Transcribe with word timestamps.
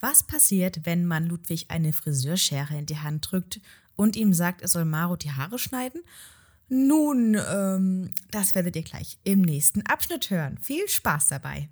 Was 0.00 0.22
passiert, 0.22 0.84
wenn 0.84 1.06
man 1.06 1.26
Ludwig 1.26 1.66
eine 1.70 1.92
Friseurschere 1.92 2.76
in 2.76 2.86
die 2.86 2.98
Hand 2.98 3.30
drückt 3.30 3.60
und 3.96 4.14
ihm 4.16 4.34
sagt, 4.34 4.60
er 4.60 4.68
soll 4.68 4.84
Maro 4.84 5.16
die 5.16 5.32
Haare 5.32 5.58
schneiden? 5.58 6.02
Nun, 6.68 7.36
ähm, 7.48 8.10
das 8.30 8.54
werdet 8.54 8.76
ihr 8.76 8.82
gleich 8.82 9.18
im 9.24 9.40
nächsten 9.40 9.82
Abschnitt 9.86 10.30
hören. 10.30 10.58
Viel 10.58 10.88
Spaß 10.88 11.28
dabei. 11.28 11.70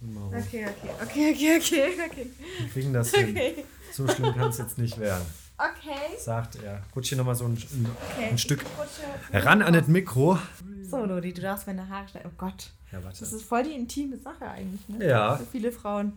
Maro. 0.00 0.28
Okay, 0.28 0.66
okay, 0.66 0.90
okay, 1.02 1.32
okay, 1.32 1.56
okay, 1.58 2.10
okay. 2.10 2.30
Wir 2.58 2.68
kriegen 2.68 2.92
das 2.92 3.10
hin. 3.12 3.30
Okay. 3.30 3.64
So 3.92 4.08
schlimm 4.08 4.34
kann 4.34 4.50
es 4.50 4.58
jetzt 4.58 4.78
nicht 4.78 4.98
werden, 4.98 5.26
Okay. 5.58 6.16
sagt 6.18 6.56
er. 6.56 6.82
Rutsch 6.96 7.08
hier 7.10 7.18
nochmal 7.18 7.34
so 7.34 7.44
ein, 7.44 7.52
ein, 7.52 7.86
okay. 8.14 8.30
ein 8.30 8.38
Stück 8.38 8.64
ran 9.32 9.62
an 9.62 9.72
das 9.74 9.88
Mikro. 9.88 10.38
So, 10.90 11.04
Lodi, 11.04 11.32
du 11.32 11.40
darfst 11.40 11.68
meine 11.68 11.88
Haare 11.88 12.08
schneiden. 12.08 12.32
Oh 12.32 12.34
Gott. 12.36 12.72
Ja, 12.90 13.04
warte. 13.04 13.20
Das 13.20 13.32
ist 13.32 13.44
voll 13.44 13.62
die 13.62 13.74
intime 13.74 14.18
Sache 14.18 14.44
eigentlich, 14.44 14.88
ne? 14.88 15.06
Ja. 15.06 15.36
Für 15.36 15.46
viele 15.46 15.70
Frauen. 15.70 16.14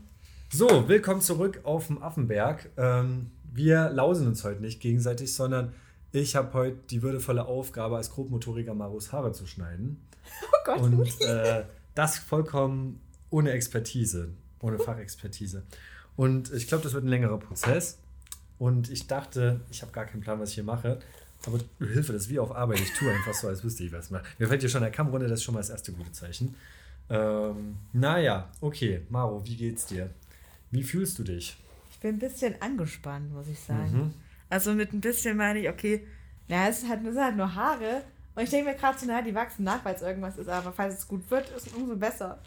So, 0.50 0.90
willkommen 0.90 1.22
zurück 1.22 1.60
auf 1.62 1.88
dem 1.88 2.02
Affenberg. 2.02 2.72
Ähm, 2.78 3.30
wir 3.54 3.92
lausen 3.92 4.26
uns 4.26 4.44
heute 4.44 4.62
nicht 4.62 4.80
gegenseitig, 4.80 5.36
sondern 5.36 5.74
ich 6.12 6.36
habe 6.36 6.52
heute 6.54 6.78
die 6.90 7.04
würdevolle 7.04 7.46
Aufgabe, 7.46 7.98
als 7.98 8.10
Grobmotoriker 8.10 8.74
Marus 8.74 9.12
Haare 9.12 9.32
zu 9.32 9.46
schneiden. 9.46 10.02
Oh 10.42 10.66
Gott. 10.66 10.80
Und 10.82 11.22
äh, 11.22 11.66
das 11.94 12.18
vollkommen 12.18 13.02
ohne 13.30 13.52
Expertise, 13.52 14.30
ohne 14.62 14.80
Fachexpertise. 14.80 15.64
Und 16.16 16.52
ich 16.52 16.68
glaube, 16.68 16.84
das 16.84 16.94
wird 16.94 17.04
ein 17.04 17.10
längerer 17.10 17.38
Prozess. 17.38 18.00
Und 18.58 18.90
ich 18.90 19.06
dachte, 19.08 19.60
ich 19.70 19.82
habe 19.82 19.92
gar 19.92 20.06
keinen 20.06 20.22
Plan, 20.22 20.40
was 20.40 20.50
ich 20.50 20.56
hier 20.56 20.64
mache. 20.64 21.00
Aber 21.46 21.60
Hilfe, 21.80 22.14
das 22.14 22.24
ist 22.24 22.30
wie 22.30 22.40
auf 22.40 22.56
Arbeit. 22.56 22.80
Ich 22.80 22.94
tue 22.94 23.12
einfach 23.12 23.34
so, 23.34 23.48
als 23.48 23.64
wüsste 23.64 23.84
ich 23.84 23.92
was. 23.92 24.10
mal. 24.10 24.24
Mir 24.40 24.48
fällt 24.48 24.62
hier 24.62 24.70
schon 24.70 24.82
der 24.82 24.92
Kamm 24.92 25.10
runter, 25.10 25.28
das 25.28 25.40
ist 25.40 25.44
schon 25.44 25.54
mal 25.54 25.60
das 25.60 25.70
erste 25.70 25.92
gute 25.92 26.12
Zeichen. 26.12 26.56
Ähm, 27.10 27.76
naja, 27.92 28.50
okay. 28.62 29.02
Maro, 29.10 29.46
wie 29.46 29.56
geht's 29.56 29.86
dir? 29.86 30.10
Wie 30.72 30.84
fühlst 30.84 31.20
du 31.20 31.24
dich? 31.24 31.58
Ich 31.92 32.00
bin 32.00 32.16
ein 32.16 32.20
bisschen 32.20 32.56
angespannt, 32.62 33.34
muss 33.34 33.48
ich 33.48 33.60
sagen. 33.60 33.98
Mhm. 33.98 34.14
Also 34.50 34.74
mit 34.74 34.94
ein 34.94 35.02
bisschen 35.02 35.36
meine 35.36 35.60
ich, 35.60 35.70
okay, 35.70 36.06
na, 36.48 36.68
es, 36.70 36.88
halt, 36.88 37.06
es 37.06 37.14
sind 37.14 37.24
halt 37.24 37.36
nur 37.36 37.54
Haare. 37.54 38.04
Und 38.36 38.44
ich 38.44 38.50
denke 38.50 38.72
mir 38.72 38.76
gerade 38.76 38.98
so, 38.98 39.06
naja, 39.06 39.22
die 39.22 39.36
wachsen 39.36 39.64
nach, 39.64 39.84
weil 39.84 39.96
es 39.96 40.02
irgendwas 40.02 40.38
ist. 40.38 40.48
Aber 40.48 40.72
falls 40.72 40.98
es 40.98 41.08
gut 41.08 41.30
wird, 41.30 41.50
ist 41.50 41.68
es 41.68 41.74
umso 41.74 41.96
besser. 41.96 42.40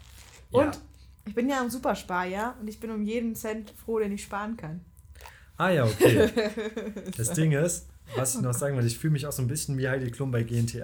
Ja. 0.51 0.59
Und 0.59 0.79
ich 1.25 1.35
bin 1.35 1.49
ja 1.49 1.61
ein 1.61 1.69
Supersparjahr 1.69 2.55
und 2.59 2.67
ich 2.67 2.79
bin 2.79 2.89
um 2.89 3.03
jeden 3.03 3.35
Cent 3.35 3.71
froh, 3.71 3.99
den 3.99 4.11
ich 4.11 4.23
sparen 4.23 4.57
kann. 4.57 4.81
Ah 5.57 5.69
ja, 5.69 5.85
okay. 5.85 6.29
Das 7.17 7.33
Ding 7.33 7.51
ist, 7.51 7.87
was 8.15 8.35
ich 8.35 8.41
noch 8.41 8.53
sagen 8.53 8.77
will, 8.77 8.85
ich 8.85 8.97
fühle 8.97 9.13
mich 9.13 9.25
auch 9.25 9.31
so 9.31 9.41
ein 9.41 9.47
bisschen 9.47 9.77
wie 9.77 9.87
Heidi 9.87 10.11
Klum 10.11 10.31
bei 10.31 10.43
GNTM. 10.43 10.79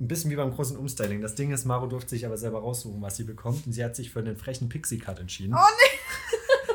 Ein 0.00 0.06
bisschen 0.06 0.30
wie 0.30 0.36
beim 0.36 0.52
großen 0.52 0.76
Umstyling. 0.76 1.20
Das 1.20 1.34
Ding 1.34 1.50
ist, 1.50 1.64
Maro 1.64 1.86
durfte 1.86 2.10
sich 2.10 2.24
aber 2.24 2.36
selber 2.36 2.60
raussuchen, 2.60 3.02
was 3.02 3.16
sie 3.16 3.24
bekommt. 3.24 3.66
Und 3.66 3.72
sie 3.72 3.84
hat 3.84 3.96
sich 3.96 4.10
für 4.10 4.20
einen 4.20 4.36
frechen 4.36 4.68
Pixie-Cut 4.68 5.18
entschieden. 5.18 5.54
Oh 5.54 5.58
nee! 5.58 5.98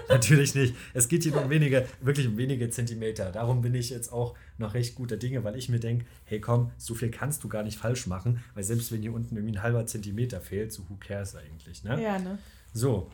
Natürlich 0.09 0.53
nicht. 0.55 0.75
Es 0.93 1.07
geht 1.07 1.23
hier 1.23 1.31
nur 1.31 1.43
um 1.43 1.49
wenige, 1.49 1.87
wirklich 2.01 2.27
um 2.27 2.37
wenige 2.37 2.69
Zentimeter. 2.69 3.31
Darum 3.31 3.61
bin 3.61 3.73
ich 3.73 3.89
jetzt 3.89 4.11
auch 4.11 4.35
noch 4.57 4.73
recht 4.73 4.95
guter 4.95 5.17
Dinge, 5.17 5.43
weil 5.43 5.55
ich 5.55 5.69
mir 5.69 5.79
denke, 5.79 6.05
hey 6.25 6.39
komm, 6.41 6.71
so 6.77 6.93
viel 6.93 7.09
kannst 7.09 7.43
du 7.43 7.49
gar 7.49 7.63
nicht 7.63 7.79
falsch 7.79 8.07
machen, 8.07 8.43
weil 8.53 8.63
selbst 8.63 8.91
wenn 8.91 9.01
hier 9.01 9.13
unten 9.13 9.35
irgendwie 9.35 9.57
ein 9.57 9.63
halber 9.63 9.85
Zentimeter 9.85 10.41
fehlt, 10.41 10.73
so 10.73 10.83
who 10.89 10.97
cares 10.99 11.35
eigentlich, 11.35 11.83
ne? 11.83 12.01
Ja, 12.01 12.19
ne? 12.19 12.37
So, 12.73 13.09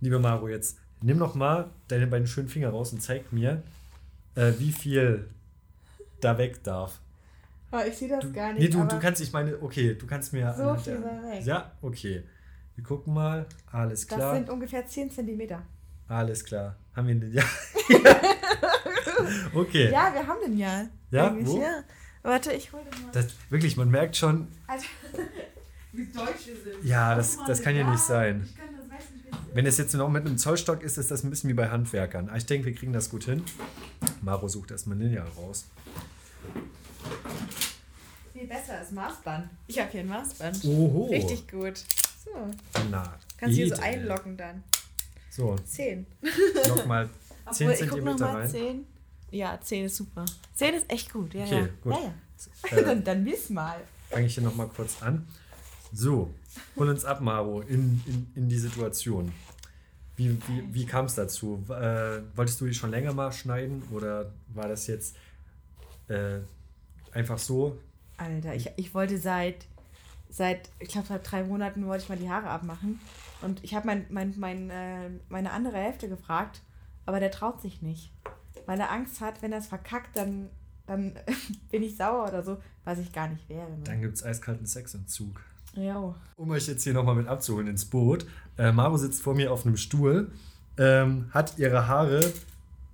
liebe 0.00 0.18
Maro, 0.18 0.48
jetzt 0.48 0.78
nimm 1.00 1.18
noch 1.18 1.34
mal 1.34 1.70
deine 1.88 2.06
beiden 2.06 2.26
schönen 2.26 2.48
Finger 2.48 2.70
raus 2.70 2.92
und 2.92 3.00
zeig 3.00 3.32
mir, 3.32 3.62
äh, 4.34 4.52
wie 4.58 4.72
viel 4.72 5.28
da 6.24 6.38
weg 6.38 6.62
darf. 6.64 7.00
Aber 7.70 7.86
ich 7.86 7.96
sehe 7.96 8.08
das 8.08 8.20
Du, 8.20 8.32
gar 8.32 8.52
nicht. 8.52 8.60
nee, 8.62 8.68
du, 8.68 8.84
du 8.84 8.98
kannst, 8.98 9.20
ich 9.22 9.32
meine, 9.32 9.56
okay, 9.62 9.94
du 9.94 10.06
kannst 10.06 10.32
mir. 10.32 10.52
So 10.56 10.74
viel 10.76 10.98
der- 10.98 11.22
weg. 11.32 11.44
Ja, 11.44 11.72
okay. 11.80 12.22
Wir 12.74 12.84
gucken 12.84 13.14
mal. 13.14 13.46
Alles 13.70 14.06
das 14.06 14.18
klar. 14.18 14.34
sind 14.34 14.48
ungefähr 14.50 14.86
10 14.86 15.10
Zentimeter. 15.10 15.62
Alles 16.08 16.44
klar. 16.44 16.76
Haben 16.94 17.08
wir 17.08 17.14
den. 17.14 17.32
Ja. 17.34 17.42
okay. 19.54 19.90
Ja, 19.90 20.12
wir 20.12 20.26
haben 20.26 20.38
den 20.44 20.56
ja. 20.58 20.86
Ja, 21.10 21.34
wo? 21.40 21.60
ja. 21.60 21.82
Warte, 22.22 22.52
ich 22.52 22.72
hole 22.72 22.84
den 22.84 23.02
mal. 23.04 23.12
Das, 23.12 23.26
wirklich, 23.50 23.76
man 23.76 23.90
merkt 23.90 24.16
schon, 24.16 24.48
Alter, 24.66 24.84
wie 25.92 26.06
deutsch 26.06 26.46
wir 26.46 26.72
sind. 26.72 26.84
ja, 26.84 27.14
das, 27.14 27.38
Oh 27.38 27.44
das 27.46 27.62
kann 27.62 27.74
ja 27.74 27.88
nicht 27.90 28.02
sein. 28.02 28.42
Ich 28.44 28.56
kann 28.56 28.66
das 28.76 28.88
weiß 28.90 29.10
nicht. 29.10 29.54
Wenn 29.54 29.66
es 29.66 29.78
jetzt 29.78 29.94
noch 29.94 30.08
mit 30.08 30.24
einem 30.26 30.38
Zollstock 30.38 30.82
ist, 30.82 30.98
ist 30.98 31.10
das 31.10 31.24
ein 31.24 31.30
bisschen 31.30 31.50
wie 31.50 31.54
bei 31.54 31.68
Handwerkern. 31.68 32.30
Ich 32.36 32.46
denke, 32.46 32.66
wir 32.66 32.74
kriegen 32.74 32.92
das 32.92 33.10
gut 33.10 33.24
hin. 33.24 33.42
Maro 34.20 34.46
sucht 34.48 34.70
erstmal 34.70 34.96
Lineal 34.98 35.26
raus. 35.36 35.66
Viel 38.32 38.46
besser 38.46 38.78
als 38.78 38.90
Maßband. 38.90 39.48
Ich 39.66 39.78
habe 39.78 39.90
hier 39.90 40.00
ein 40.00 40.08
Maßband. 40.08 40.64
Oho. 40.64 41.06
Richtig 41.10 41.48
gut. 41.48 41.78
So. 42.24 42.30
Na, 42.90 43.14
Kannst 43.36 43.56
hier 43.56 43.68
so 43.74 43.82
einloggen 43.82 44.36
dann. 44.36 44.62
So, 45.30 45.56
10. 45.56 46.06
noch 46.68 46.86
mal 46.86 47.08
10 47.52 47.68
Obwohl, 47.68 47.72
ich 47.84 47.90
guck 47.90 48.04
noch 48.04 48.16
Zentimeter 48.16 48.32
mal 48.32 48.40
rein. 48.42 48.50
10. 48.50 48.86
Ja, 49.30 49.58
10 49.60 49.84
ist 49.86 49.96
super. 49.96 50.24
10 50.54 50.74
ist 50.74 50.90
echt 50.90 51.12
gut. 51.12 51.34
Ja, 51.34 51.44
Okay, 51.44 51.60
ja. 51.60 51.68
gut. 51.82 51.92
Ja, 51.94 52.00
ja. 52.70 52.78
Äh, 52.78 52.84
dann, 52.84 53.04
dann 53.04 53.24
miss 53.24 53.50
mal. 53.50 53.80
fange 54.10 54.26
ich 54.26 54.34
hier 54.34 54.42
noch 54.44 54.54
mal 54.54 54.68
kurz 54.68 55.02
an. 55.02 55.26
So, 55.92 56.32
hol 56.76 56.88
uns 56.88 57.04
ab, 57.04 57.20
Maro, 57.20 57.60
in, 57.62 58.02
in, 58.06 58.26
in 58.34 58.48
die 58.48 58.58
Situation. 58.58 59.32
Wie, 60.16 60.30
wie, 60.48 60.68
wie 60.74 60.86
kam 60.86 61.06
es 61.06 61.14
dazu? 61.14 61.64
Äh, 61.68 62.20
wolltest 62.36 62.60
du 62.60 62.66
die 62.66 62.74
schon 62.74 62.90
länger 62.90 63.12
mal 63.14 63.32
schneiden 63.32 63.82
oder 63.90 64.32
war 64.48 64.68
das 64.68 64.86
jetzt 64.86 65.16
äh, 66.12 66.40
einfach 67.12 67.38
so? 67.38 67.78
Alter, 68.16 68.54
ich, 68.54 68.70
ich 68.76 68.94
wollte 68.94 69.18
seit, 69.18 69.66
seit, 70.28 70.70
ich 70.78 70.88
glaube, 70.88 71.08
seit 71.08 71.30
drei 71.30 71.44
Monaten 71.44 71.86
wollte 71.86 72.04
ich 72.04 72.08
mal 72.08 72.18
die 72.18 72.30
Haare 72.30 72.50
abmachen. 72.50 73.00
Und 73.40 73.62
ich 73.64 73.74
habe 73.74 73.86
mein, 73.86 74.06
mein, 74.10 74.34
mein, 74.38 74.70
äh, 74.70 75.10
meine 75.28 75.52
andere 75.52 75.76
Hälfte 75.76 76.08
gefragt, 76.08 76.62
aber 77.06 77.20
der 77.20 77.30
traut 77.30 77.60
sich 77.60 77.82
nicht. 77.82 78.12
Weil 78.66 78.78
er 78.78 78.92
Angst 78.92 79.20
hat, 79.20 79.42
wenn 79.42 79.52
er 79.52 79.58
es 79.58 79.66
verkackt, 79.66 80.16
dann, 80.16 80.50
dann 80.86 81.14
bin 81.70 81.82
ich 81.82 81.96
sauer 81.96 82.28
oder 82.28 82.42
so, 82.42 82.58
was 82.84 82.98
ich 82.98 83.12
gar 83.12 83.28
nicht 83.28 83.48
wäre. 83.48 83.70
Ne? 83.70 83.84
Dann 83.84 84.00
gibt 84.00 84.14
es 84.14 84.24
eiskalten 84.24 84.66
Sexentzug. 84.66 85.40
Jo. 85.74 86.14
Um 86.36 86.50
euch 86.50 86.68
jetzt 86.68 86.84
hier 86.84 86.92
nochmal 86.92 87.14
mit 87.14 87.26
abzuholen 87.26 87.66
ins 87.66 87.86
Boot. 87.86 88.26
Äh, 88.58 88.72
Maro 88.72 88.96
sitzt 88.98 89.22
vor 89.22 89.34
mir 89.34 89.50
auf 89.50 89.64
einem 89.64 89.76
Stuhl, 89.76 90.30
ähm, 90.78 91.28
hat 91.32 91.58
ihre 91.58 91.88
Haare 91.88 92.32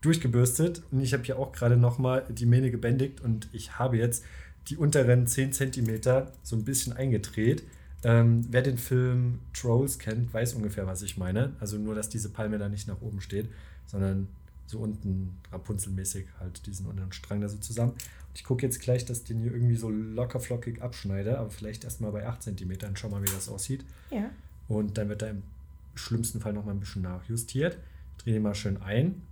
durchgebürstet 0.00 0.82
und 0.90 1.00
ich 1.00 1.12
habe 1.12 1.24
hier 1.24 1.38
auch 1.38 1.52
gerade 1.52 1.76
nochmal 1.76 2.24
die 2.28 2.46
Mähne 2.46 2.70
gebändigt 2.70 3.20
und 3.20 3.48
ich 3.52 3.78
habe 3.78 3.96
jetzt 3.96 4.24
die 4.68 4.76
unteren 4.76 5.26
10 5.26 5.52
cm 5.52 6.00
so 6.42 6.56
ein 6.56 6.64
bisschen 6.64 6.92
eingedreht. 6.92 7.64
Ähm, 8.04 8.46
wer 8.50 8.62
den 8.62 8.78
Film 8.78 9.40
Trolls 9.52 9.98
kennt, 9.98 10.32
weiß 10.32 10.54
ungefähr, 10.54 10.86
was 10.86 11.02
ich 11.02 11.16
meine. 11.16 11.54
Also 11.58 11.78
nur, 11.78 11.94
dass 11.94 12.08
diese 12.08 12.28
Palme 12.28 12.58
da 12.58 12.68
nicht 12.68 12.86
nach 12.86 13.00
oben 13.00 13.20
steht, 13.20 13.48
sondern 13.86 14.28
so 14.66 14.78
unten 14.78 15.36
Rapunzelmäßig 15.50 16.26
halt 16.38 16.66
diesen 16.66 16.86
unteren 16.86 17.12
Strang 17.12 17.40
da 17.40 17.48
so 17.48 17.56
zusammen. 17.56 17.92
Und 17.92 18.36
ich 18.36 18.44
gucke 18.44 18.64
jetzt 18.64 18.80
gleich, 18.80 19.04
dass 19.04 19.20
ich 19.20 19.24
den 19.24 19.40
hier 19.40 19.52
irgendwie 19.52 19.76
so 19.76 19.90
locker 19.90 20.38
flockig 20.38 20.80
abschneide, 20.82 21.38
aber 21.38 21.50
vielleicht 21.50 21.84
erstmal 21.84 22.12
bei 22.12 22.26
8 22.26 22.42
cm. 22.42 22.72
Schau 22.94 23.08
mal, 23.08 23.22
wie 23.22 23.30
das 23.30 23.48
aussieht. 23.48 23.84
Ja. 24.10 24.30
Und 24.68 24.98
dann 24.98 25.08
wird 25.08 25.22
er 25.22 25.30
im 25.30 25.42
schlimmsten 25.94 26.40
Fall 26.40 26.52
noch 26.52 26.64
mal 26.64 26.72
ein 26.72 26.80
bisschen 26.80 27.02
nachjustiert. 27.02 27.78
Ich 28.16 28.24
drehe 28.24 28.34
den 28.34 28.42
mal 28.42 28.54
schön 28.54 28.80
ein. 28.82 29.22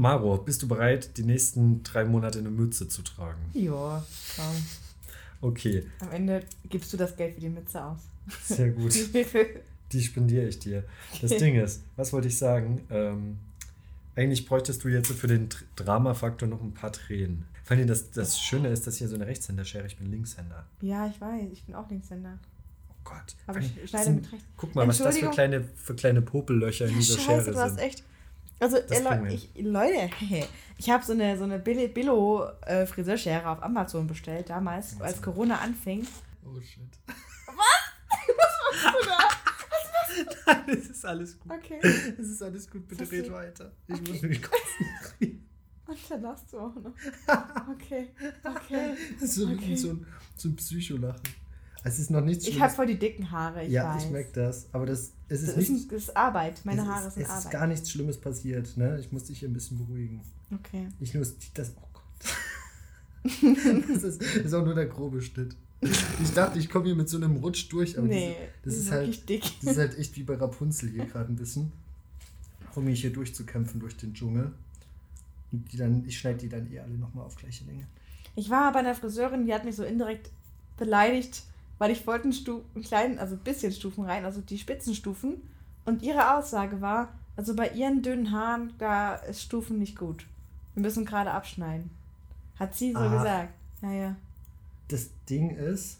Maro, 0.00 0.38
bist 0.38 0.62
du 0.62 0.68
bereit, 0.68 1.16
die 1.18 1.22
nächsten 1.24 1.82
drei 1.82 2.04
Monate 2.04 2.38
eine 2.38 2.50
Mütze 2.50 2.88
zu 2.88 3.02
tragen? 3.02 3.38
Ja, 3.52 4.04
komm. 4.36 4.56
Okay, 5.42 5.84
Am 6.00 6.10
Ende 6.12 6.42
gibst 6.68 6.92
du 6.92 6.96
das 6.96 7.16
Geld 7.16 7.34
für 7.34 7.40
die 7.40 7.48
Mütze 7.48 7.84
aus. 7.84 7.98
sehr 8.44 8.70
gut. 8.70 8.94
Die 9.92 10.02
spendiere 10.02 10.46
ich 10.46 10.58
dir. 10.60 10.84
Das 11.20 11.30
Ding 11.32 11.56
ist, 11.60 11.82
was 11.96 12.12
wollte 12.12 12.28
ich 12.28 12.38
sagen? 12.38 12.80
Ähm, 12.90 13.38
eigentlich 14.14 14.46
bräuchtest 14.46 14.84
du 14.84 14.88
jetzt 14.88 15.10
für 15.10 15.26
den 15.26 15.48
Dr- 15.48 15.62
Dramafaktor 15.74 16.46
noch 16.48 16.62
ein 16.62 16.72
paar 16.72 16.92
Tränen. 16.92 17.44
Vor 17.64 17.76
allem 17.76 17.88
das, 17.88 18.10
das 18.12 18.38
Schöne 18.40 18.68
ist, 18.68 18.86
dass 18.86 18.96
hier 18.98 19.08
so 19.08 19.16
eine 19.16 19.26
Rechtshänderschere, 19.26 19.86
ich 19.86 19.96
bin 19.98 20.08
Linkshänder. 20.10 20.64
ja, 20.80 21.08
ich 21.08 21.20
weiß, 21.20 21.42
ich 21.52 21.64
bin 21.64 21.74
auch 21.74 21.90
Linkshänder. 21.90 22.38
Oh 22.88 22.94
Gott. 23.02 23.34
Aber 23.48 23.58
ich 23.58 23.72
schneide 23.90 24.04
sind- 24.04 24.22
mit 24.22 24.32
rechts. 24.32 24.46
Guck 24.56 24.74
mal, 24.76 24.86
was 24.86 24.98
das 24.98 25.18
für 25.18 25.30
kleine, 25.30 25.64
für 25.76 25.94
kleine 25.96 26.22
Popellöcher 26.22 26.86
in 26.86 26.94
dieser 26.94 27.18
Scheiße, 27.18 27.42
Schere 27.46 27.52
du 27.52 27.58
hast 27.58 27.70
sind. 27.70 27.78
echt. 27.80 28.04
Also, 28.60 28.76
äh, 28.76 29.32
ich, 29.34 29.50
Leute, 29.56 30.10
ich 30.78 30.90
habe 30.90 31.02
so 31.04 31.12
eine, 31.12 31.36
so 31.38 31.44
eine 31.44 31.58
Billo- 31.58 31.88
Billo-Friseurschere 31.88 33.48
auf 33.48 33.62
Amazon 33.62 34.06
bestellt, 34.06 34.50
damals, 34.50 34.98
Was 35.00 35.14
als? 35.14 35.22
Corona 35.22 35.56
anfing. 35.58 36.06
Oh 36.44 36.60
shit. 36.60 36.80
Nein, 40.46 40.64
es 40.68 40.90
ist 40.90 41.04
alles 41.06 41.38
gut. 41.38 41.52
Okay. 41.52 41.78
Es 42.18 42.28
ist 42.28 42.42
alles 42.42 42.68
gut, 42.68 42.86
bitte 42.88 43.02
Was 43.02 43.12
red 43.12 43.28
du- 43.28 43.32
weiter. 43.32 43.72
Ich 43.86 43.94
Okay. 43.94 44.12
muss 44.12 44.22
mich 44.22 44.42
konzentrieren. 44.42 45.46
Und 45.86 45.98
dann 46.08 46.22
lachst 46.22 46.52
du 46.52 46.58
auch 46.60 46.74
noch. 46.76 46.92
Okay, 47.72 48.10
okay. 48.44 48.94
Das 49.14 49.22
ist 49.30 49.34
so, 49.36 49.48
Okay. 49.48 49.74
so, 49.76 49.90
ein, 49.90 50.06
so 50.36 50.48
ein 50.48 50.56
Psycholachen. 50.56 51.20
Es 51.82 51.98
ist 51.98 52.10
noch 52.10 52.20
nichts 52.20 52.46
Ich 52.46 52.60
habe 52.60 52.72
voll 52.72 52.86
die 52.86 52.98
dicken 52.98 53.30
Haare, 53.30 53.64
ich 53.64 53.72
ja, 53.72 53.94
weiß. 53.94 54.04
ich 54.04 54.10
merke 54.10 54.32
das. 54.32 54.66
Aber 54.72 54.86
das, 54.86 55.12
es 55.28 55.42
ist 55.42 55.56
das, 55.56 55.64
ist, 55.64 55.70
nicht. 55.70 55.92
das 55.92 56.02
ist 56.04 56.16
Arbeit. 56.16 56.60
Meine 56.64 56.82
es 56.82 56.88
Haare 56.88 57.08
ist, 57.08 57.14
sind 57.14 57.22
es 57.22 57.28
ist 57.28 57.34
Arbeit. 57.34 57.52
gar 57.52 57.66
nichts 57.66 57.90
Schlimmes 57.90 58.18
passiert. 58.18 58.76
Ne? 58.76 58.98
Ich 59.00 59.10
muss 59.12 59.24
dich 59.24 59.38
hier 59.38 59.48
ein 59.48 59.54
bisschen 59.54 59.78
beruhigen. 59.78 60.20
Okay. 60.52 60.88
Ich 61.00 61.14
nur 61.14 61.26
das. 61.54 61.72
Oh 61.76 61.88
Gott. 61.92 62.02
das, 63.88 64.02
ist, 64.02 64.20
das 64.20 64.36
ist 64.36 64.54
auch 64.54 64.64
nur 64.64 64.74
der 64.74 64.86
grobe 64.86 65.22
Schnitt. 65.22 65.56
Ich 65.82 66.32
dachte, 66.34 66.58
ich 66.58 66.68
komme 66.68 66.86
hier 66.86 66.94
mit 66.94 67.08
so 67.08 67.16
einem 67.16 67.36
Rutsch 67.36 67.72
durch, 67.72 67.96
aber 67.96 68.06
nee, 68.06 68.36
das, 68.62 68.74
die 68.74 68.80
ist 68.80 68.90
wirklich 68.90 69.16
halt, 69.18 69.28
dick. 69.28 69.42
das 69.62 69.72
ist 69.72 69.78
halt 69.78 69.98
echt 69.98 70.16
wie 70.16 70.22
bei 70.24 70.34
Rapunzel 70.34 70.90
hier 70.90 71.06
gerade 71.06 71.32
ein 71.32 71.36
bisschen. 71.36 71.72
Um 72.74 72.84
mich 72.84 73.00
hier 73.00 73.12
durchzukämpfen 73.12 73.80
durch 73.80 73.96
den 73.96 74.12
Dschungel. 74.12 74.52
Und 75.50 75.72
die 75.72 75.78
dann, 75.78 76.04
ich 76.06 76.18
schneide 76.18 76.38
die 76.38 76.48
dann 76.48 76.70
eh 76.70 76.80
alle 76.80 76.94
nochmal 76.94 77.24
auf 77.24 77.36
gleiche 77.36 77.64
Länge. 77.64 77.86
Ich 78.36 78.50
war 78.50 78.72
bei 78.72 78.80
einer 78.80 78.94
Friseurin, 78.94 79.46
die 79.46 79.54
hat 79.54 79.64
mich 79.64 79.74
so 79.74 79.84
indirekt 79.84 80.30
beleidigt, 80.76 81.42
weil 81.80 81.90
ich 81.90 82.06
wollte 82.06 82.24
einen, 82.24 82.32
Stu 82.34 82.60
einen 82.74 82.84
kleinen, 82.84 83.18
also 83.18 83.34
ein 83.34 83.40
bisschen 83.40 83.72
Stufen 83.72 84.04
rein, 84.04 84.24
also 84.24 84.40
die 84.42 84.58
Spitzenstufen. 84.58 85.40
Und 85.86 86.02
ihre 86.02 86.36
Aussage 86.36 86.80
war, 86.82 87.08
also 87.36 87.56
bei 87.56 87.70
ihren 87.70 88.02
dünnen 88.02 88.30
Haaren, 88.32 88.74
da 88.78 89.14
ist 89.14 89.40
Stufen 89.42 89.78
nicht 89.78 89.96
gut. 89.98 90.26
Wir 90.74 90.82
müssen 90.82 91.06
gerade 91.06 91.30
abschneiden. 91.30 91.90
Hat 92.58 92.74
sie 92.76 92.92
so 92.92 92.98
Ah. 92.98 93.08
gesagt. 93.16 93.48
Naja. 93.80 94.14
Das 94.88 95.08
Ding 95.28 95.50
ist, 95.56 95.96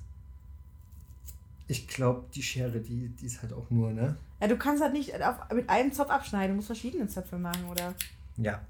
ich 1.67 1.89
glaube, 1.89 2.25
die 2.35 2.43
Schere, 2.43 2.79
die, 2.81 3.09
die 3.09 3.27
ist 3.27 3.41
halt 3.41 3.53
auch 3.55 3.71
nur, 3.71 3.91
ne? 3.93 4.17
Ja, 4.41 4.49
du 4.49 4.57
kannst 4.59 4.83
halt 4.83 4.93
nicht 4.93 5.15
auf, 5.23 5.37
mit 5.55 5.71
einem 5.71 5.93
Zopf 5.93 6.11
abschneiden, 6.11 6.51
du 6.51 6.57
musst 6.57 6.67
verschiedene 6.67 7.07
Zöpfe 7.09 7.39
machen, 7.39 7.65
oder? 7.71 7.95
Ja. 8.37 8.61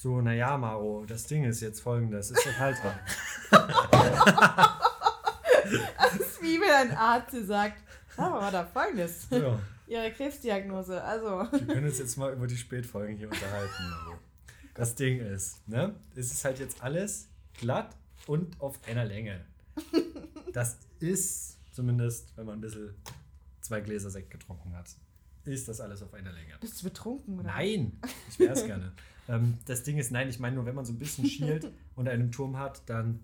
So, 0.00 0.20
naja, 0.20 0.56
Maro, 0.56 1.04
das 1.06 1.24
Ding 1.26 1.44
ist 1.44 1.60
jetzt 1.60 1.80
folgendes. 1.80 2.30
Ist 2.30 2.44
der 2.46 2.58
Halter. 2.58 2.94
Das 5.98 6.16
ist 6.16 6.42
wie 6.42 6.60
wenn 6.60 6.90
ein 6.90 6.96
Arzt 6.96 7.32
dir 7.32 7.44
sagt, 7.44 7.82
aber 8.16 8.40
war 8.40 8.50
da 8.50 8.64
folgendes. 8.64 9.28
ja. 9.30 9.58
Ihre 9.86 10.12
Krebsdiagnose, 10.12 11.02
also. 11.02 11.50
Wir 11.50 11.66
können 11.66 11.86
uns 11.86 11.98
jetzt 11.98 12.16
mal 12.16 12.32
über 12.32 12.46
die 12.46 12.56
Spätfolgen 12.56 13.16
hier 13.16 13.28
unterhalten. 13.28 13.90
Maro. 13.90 14.18
Das 14.74 14.94
Ding 14.94 15.18
ist, 15.20 15.66
ne? 15.68 15.96
Es 16.14 16.30
ist 16.30 16.44
halt 16.44 16.60
jetzt 16.60 16.80
alles 16.82 17.28
glatt 17.54 17.96
und 18.26 18.60
auf 18.60 18.78
einer 18.86 19.04
Länge. 19.04 19.44
Das 20.52 20.78
ist, 21.00 21.58
zumindest, 21.72 22.32
wenn 22.36 22.46
man 22.46 22.58
ein 22.58 22.60
bisschen 22.60 22.94
zwei 23.60 23.80
Gläser 23.80 24.10
Sekt 24.10 24.30
getrunken 24.30 24.76
hat, 24.76 24.86
ist 25.44 25.68
das 25.68 25.80
alles 25.80 26.02
auf 26.02 26.14
einer 26.14 26.32
Länge. 26.32 26.54
Bist 26.60 26.80
du 26.80 26.84
betrunken, 26.84 27.40
oder? 27.40 27.48
Nein, 27.48 27.98
ich 28.28 28.38
wäre 28.38 28.52
es 28.52 28.64
gerne. 28.64 28.92
Ähm, 29.28 29.58
das 29.66 29.84
Ding 29.84 29.96
ist, 29.96 30.10
nein, 30.10 30.28
ich 30.28 30.40
meine 30.40 30.56
nur, 30.56 30.66
wenn 30.66 30.74
man 30.74 30.84
so 30.84 30.92
ein 30.92 30.98
bisschen 30.98 31.24
schielt 31.24 31.70
und 31.94 32.08
einen 32.08 32.32
Turm 32.32 32.58
hat, 32.58 32.82
dann 32.86 33.20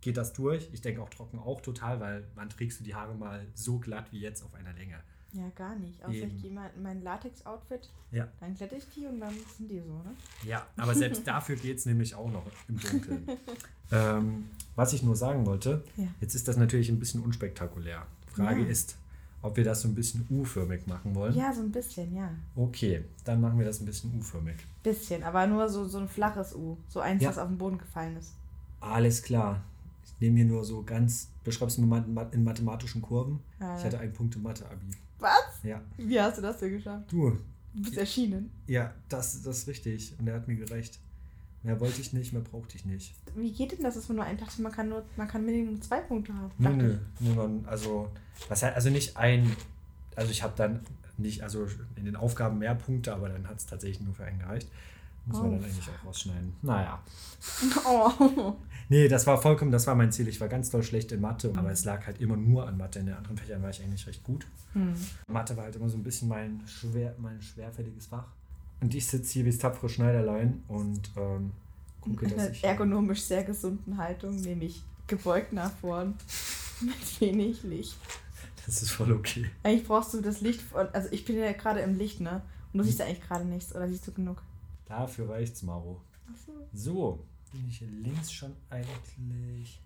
geht 0.00 0.16
das 0.16 0.32
durch. 0.32 0.68
Ich 0.72 0.80
denke 0.80 1.02
auch 1.02 1.10
trocken 1.10 1.38
auch 1.38 1.60
total, 1.60 2.00
weil 2.00 2.24
wann 2.34 2.48
trägst 2.48 2.80
du 2.80 2.84
die 2.84 2.94
Haare 2.94 3.14
mal 3.14 3.44
so 3.54 3.78
glatt 3.78 4.06
wie 4.12 4.20
jetzt 4.20 4.42
auf 4.44 4.54
einer 4.54 4.72
Länge? 4.72 4.94
Ja, 5.32 5.48
gar 5.54 5.76
nicht. 5.76 6.02
Außer 6.02 6.14
Eben. 6.14 6.36
ich 6.36 6.42
gehe 6.42 6.50
mal 6.50 6.70
in 6.74 6.82
mein 6.82 7.02
Latex-Outfit, 7.02 7.90
Ja. 8.12 8.28
dann 8.40 8.54
glätte 8.54 8.76
ich 8.76 8.84
die 8.96 9.04
und 9.06 9.20
dann 9.20 9.34
sind 9.58 9.70
die 9.70 9.80
so, 9.80 9.92
ne? 9.92 10.14
Ja, 10.46 10.66
aber 10.78 10.94
selbst 10.94 11.22
dafür 11.26 11.56
geht 11.56 11.76
es 11.78 11.84
nämlich 11.86 12.14
auch 12.14 12.30
noch 12.30 12.46
im 12.66 12.78
Dunkeln. 12.80 13.28
ähm, 13.92 14.48
was 14.74 14.92
ich 14.94 15.02
nur 15.02 15.16
sagen 15.16 15.44
wollte, 15.44 15.84
Ja. 15.96 16.06
jetzt 16.22 16.34
ist 16.34 16.48
das 16.48 16.56
natürlich 16.56 16.88
ein 16.88 16.98
bisschen 16.98 17.22
unspektakulär. 17.22 18.06
Frage 18.28 18.62
Ja. 18.62 18.68
ist, 18.68 18.96
ob 19.42 19.56
wir 19.58 19.64
das 19.64 19.82
so 19.82 19.88
ein 19.88 19.94
bisschen 19.94 20.26
U-förmig 20.30 20.86
machen 20.86 21.14
wollen. 21.14 21.34
Ja, 21.36 21.52
so 21.52 21.60
ein 21.60 21.70
bisschen, 21.72 22.14
ja. 22.16 22.30
Okay, 22.56 23.04
dann 23.24 23.40
machen 23.42 23.58
wir 23.58 23.66
das 23.66 23.80
ein 23.80 23.86
bisschen 23.86 24.12
U-förmig. 24.18 24.56
Bisschen, 24.82 25.22
aber 25.24 25.46
nur 25.46 25.68
so, 25.68 25.84
so 25.86 25.98
ein 25.98 26.08
flaches 26.08 26.54
U. 26.54 26.78
So 26.88 27.00
eins, 27.00 27.22
Ja. 27.22 27.28
das 27.28 27.38
auf 27.38 27.48
den 27.48 27.58
Boden 27.58 27.76
gefallen 27.78 28.16
ist. 28.16 28.32
Alles 28.80 29.22
klar. 29.22 29.60
Ich 30.18 30.22
nehme 30.22 30.36
hier 30.36 30.46
nur 30.46 30.64
so 30.64 30.82
ganz, 30.82 31.28
beschreib's 31.44 31.78
mir 31.78 31.86
mal 31.86 32.02
in 32.02 32.12
ma- 32.12 32.28
in 32.32 32.42
mathematischen 32.42 33.00
Kurven. 33.00 33.38
Ja, 33.60 33.74
Ich 33.76 33.80
ja. 33.82 33.86
hatte 33.86 34.00
einen 34.00 34.12
Punkt 34.12 34.34
im 34.34 34.42
Mathe-Abi. 34.42 34.86
Was? 35.20 35.62
Ja. 35.62 35.80
Wie 35.96 36.20
hast 36.20 36.38
du 36.38 36.42
das 36.42 36.58
denn 36.58 36.72
geschafft? 36.72 37.10
Du, 37.12 37.38
Du 37.74 37.82
bist 37.82 37.96
erschienen. 37.98 38.50
ja, 38.66 38.92
das, 39.08 39.42
das 39.42 39.58
ist 39.58 39.68
richtig. 39.68 40.14
Und 40.18 40.26
er 40.26 40.34
hat 40.34 40.48
mir 40.48 40.56
gerecht. 40.56 40.98
Mehr 41.62 41.78
wollte 41.80 42.00
ich 42.00 42.12
nicht, 42.12 42.32
mehr 42.32 42.42
brauchte 42.42 42.76
ich 42.76 42.84
nicht. 42.84 43.14
Wie 43.36 43.52
geht 43.52 43.72
denn 43.72 43.82
das, 43.82 43.94
dass 43.94 44.08
man 44.08 44.16
nur 44.16 44.24
einen 44.24 44.38
dachte, 44.38 44.62
man 44.62 44.72
kann 44.72 44.88
nur, 44.88 45.04
man 45.16 45.28
kann 45.28 45.44
Minimum 45.44 45.80
zwei 45.82 46.00
Punkte 46.00 46.32
haben? 46.34 46.50
Nö, 46.58 46.70
nö. 46.72 46.98
Nur 47.20 47.34
man, 47.34 47.64
also, 47.66 48.10
was 48.48 48.62
halt, 48.62 48.74
also 48.76 48.90
nicht 48.90 49.16
ein, 49.16 49.54
also 50.16 50.30
ich 50.30 50.42
habe 50.42 50.54
dann 50.56 50.80
nicht, 51.16 51.42
also 51.42 51.66
in 51.96 52.04
den 52.04 52.16
Aufgaben 52.16 52.58
mehr 52.58 52.74
Punkte, 52.76 53.12
aber 53.12 53.28
dann 53.28 53.46
hat 53.48 53.58
es 53.58 53.66
tatsächlich 53.66 54.00
nur 54.04 54.14
für 54.14 54.24
einen 54.24 54.38
gereicht. 54.38 54.68
Muss 55.28 55.38
man 55.38 55.48
Oh. 55.50 55.52
dann 55.54 55.64
eigentlich 55.64 55.88
auch 55.88 56.06
rausschneiden. 56.08 56.52
Naja. 56.62 57.00
Oh. 57.86 58.54
Nee, 58.88 59.06
das 59.08 59.26
war 59.26 59.40
vollkommen, 59.40 59.70
das 59.70 59.86
war 59.86 59.94
mein 59.94 60.10
Ziel. 60.10 60.26
Ich 60.28 60.40
war 60.40 60.48
ganz 60.48 60.70
doll 60.70 60.82
schlecht 60.82 61.12
in 61.12 61.20
Mathe, 61.20 61.52
aber 61.56 61.70
es 61.70 61.84
lag 61.84 62.06
halt 62.06 62.20
immer 62.20 62.36
nur 62.36 62.66
an 62.66 62.76
Mathe. 62.78 62.98
In 62.98 63.06
den 63.06 63.14
anderen 63.14 63.36
Fächern 63.36 63.62
war 63.62 63.70
ich 63.70 63.82
eigentlich 63.82 64.06
recht 64.06 64.24
gut. 64.24 64.46
Hm. 64.72 64.94
Mathe 65.28 65.56
war 65.56 65.64
halt 65.64 65.76
immer 65.76 65.88
so 65.88 65.96
ein 65.96 66.02
bisschen 66.02 66.28
mein, 66.28 66.62
schwer, 66.66 67.14
mein 67.18 67.40
schwerfälliges 67.40 68.06
Fach. 68.06 68.26
Und 68.80 68.94
ich 68.94 69.06
sitze 69.06 69.32
hier 69.34 69.44
wie 69.44 69.50
das 69.50 69.58
tapfere 69.58 69.88
Schneiderlein 69.88 70.62
und 70.68 71.10
ähm, 71.16 71.52
gucke, 72.00 72.26
In 72.26 72.38
einer 72.38 72.50
ergonomisch 72.64 73.22
sehr 73.22 73.44
gesunden 73.44 73.98
Haltung, 73.98 74.36
nämlich 74.36 74.82
gebeugt 75.06 75.52
nach 75.52 75.72
vorn 75.80 76.14
mit 76.80 77.20
wenig 77.20 77.62
Licht. 77.64 77.96
Das 78.66 78.82
ist 78.82 78.90
voll 78.90 79.12
okay. 79.12 79.50
Eigentlich 79.62 79.86
brauchst 79.86 80.14
du 80.14 80.20
das 80.20 80.40
Licht 80.40 80.60
von, 80.62 80.88
also 80.92 81.08
ich 81.12 81.24
bin 81.24 81.36
ja 81.38 81.52
gerade 81.52 81.80
im 81.80 81.96
Licht, 81.96 82.20
ne? 82.20 82.42
Und 82.72 82.78
du 82.78 82.84
siehst 82.84 82.98
ja 82.98 83.06
eigentlich 83.06 83.22
gerade 83.26 83.44
nichts, 83.44 83.74
oder 83.74 83.88
siehst 83.88 84.06
du 84.06 84.12
genug? 84.12 84.42
Dafür 84.88 85.28
reicht's, 85.30 85.62
Maro. 85.62 86.02
Achso. 86.32 86.52
So, 86.72 87.26
bin 87.52 87.68
ich 87.68 87.78
hier 87.78 87.88
links 87.88 88.32
schon 88.32 88.54
eigentlich 88.70 89.80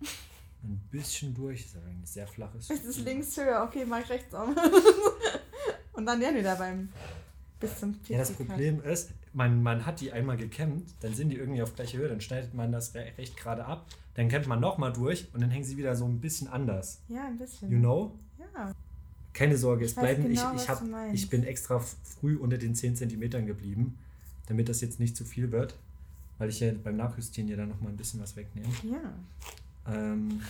ein 0.63 0.79
bisschen 0.91 1.33
durch. 1.33 1.63
Das 1.63 1.71
ist 1.71 1.77
aber 1.77 1.87
eigentlich 1.87 2.09
sehr 2.09 2.27
flaches. 2.27 2.69
Es 2.69 2.83
ist 2.85 2.99
links 2.99 3.35
höher, 3.37 3.63
okay, 3.67 3.85
mach 3.85 3.99
ich 4.01 4.09
rechts 4.09 4.33
um. 4.33 4.55
Und 5.93 6.05
dann 6.05 6.21
ja 6.21 6.33
wieder 6.33 6.55
beim 6.55 6.89
bis 7.59 7.79
zum 7.79 7.95
Ja, 8.07 8.17
das 8.17 8.29
40 8.29 8.37
Grad. 8.37 8.47
Problem 8.47 8.81
ist, 8.83 9.11
man, 9.33 9.61
man 9.63 9.85
hat 9.85 10.01
die 10.01 10.11
einmal 10.11 10.37
gekämmt, 10.37 10.89
dann 11.01 11.13
sind 11.13 11.29
die 11.29 11.37
irgendwie 11.37 11.61
auf 11.61 11.75
gleicher 11.75 11.97
Höhe, 11.99 12.09
dann 12.09 12.19
schneidet 12.21 12.53
man 12.53 12.71
das 12.71 12.93
re- 12.93 13.13
recht 13.17 13.37
gerade 13.37 13.65
ab, 13.65 13.85
dann 14.15 14.27
kämmt 14.27 14.47
man 14.47 14.59
nochmal 14.59 14.91
durch 14.91 15.27
und 15.33 15.41
dann 15.41 15.49
hängen 15.49 15.63
sie 15.63 15.77
wieder 15.77 15.95
so 15.95 16.05
ein 16.05 16.19
bisschen 16.19 16.47
anders. 16.47 17.01
Ja, 17.07 17.25
ein 17.27 17.37
bisschen. 17.37 17.71
You 17.71 17.79
know? 17.79 18.19
Ja. 18.37 18.73
Keine 19.33 19.57
Sorge, 19.57 19.85
es 19.85 19.91
Ich 19.91 19.97
weiß 19.97 20.03
bleiben. 20.03 20.23
genau, 20.29 20.55
ich, 20.55 20.61
ich, 20.63 20.69
hab, 20.69 20.83
ich 21.13 21.29
bin 21.29 21.43
extra 21.43 21.79
früh 21.79 22.35
unter 22.37 22.57
den 22.57 22.75
10 22.75 22.95
cm 22.97 23.45
geblieben, 23.45 23.97
damit 24.47 24.69
das 24.69 24.81
jetzt 24.81 24.99
nicht 24.99 25.15
zu 25.15 25.25
viel 25.25 25.51
wird, 25.51 25.75
weil 26.37 26.49
ich 26.49 26.59
ja 26.59 26.71
beim 26.83 26.97
Nachjustieren 26.97 27.49
ja 27.49 27.55
dann 27.57 27.69
nochmal 27.69 27.91
ein 27.91 27.97
bisschen 27.97 28.21
was 28.21 28.35
wegnehme. 28.35 28.67
Ja. 28.83 29.93
Ähm, 29.93 30.41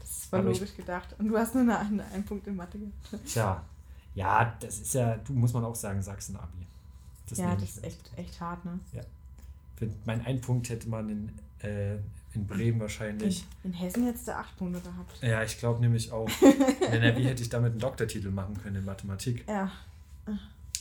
Das 0.00 0.26
voll 0.26 0.40
Aber 0.40 0.50
ich- 0.50 0.60
logisch 0.60 0.76
gedacht. 0.76 1.14
Und 1.18 1.28
du 1.28 1.36
hast 1.38 1.54
nur 1.54 1.62
eine, 1.62 1.78
eine, 1.78 2.04
einen 2.06 2.24
Punkt 2.24 2.46
in 2.46 2.56
Mathe 2.56 2.78
gehabt. 2.78 3.26
tja, 3.26 3.62
ja, 4.14 4.56
das 4.60 4.78
ist 4.80 4.94
ja, 4.94 5.16
du 5.16 5.32
muss 5.32 5.52
man 5.52 5.64
auch 5.64 5.74
sagen, 5.74 6.00
Sachsen-Abi. 6.02 6.66
Ja, 7.34 7.54
das 7.56 7.62
ist 7.70 7.84
echt, 7.84 8.10
echt 8.16 8.40
hart, 8.40 8.64
ne? 8.64 8.78
Für 9.76 9.88
meinen 10.04 10.24
einen 10.24 10.40
Punkt 10.40 10.68
hätte 10.70 10.88
man 10.88 11.08
in, 11.10 11.32
äh, 11.68 11.96
in 12.34 12.46
Bremen 12.46 12.74
In, 12.74 12.80
wahrscheinlich. 12.80 13.44
in 13.64 13.72
Hessen 13.72 14.04
hättest 14.04 14.28
du 14.28 14.36
acht 14.36 14.56
Punkte 14.56 14.80
gehabt. 14.80 15.22
Ja, 15.22 15.42
ich 15.42 15.58
glaube 15.58 15.80
nämlich 15.80 16.12
auch. 16.12 16.28
In 16.40 16.92
NRW 17.02 17.24
hätte 17.24 17.42
ich 17.42 17.48
damit 17.48 17.72
einen 17.72 17.80
Doktortitel 17.80 18.30
machen 18.30 18.56
können 18.62 18.76
in 18.76 18.84
Mathematik. 18.84 19.44
Ja. 19.48 19.70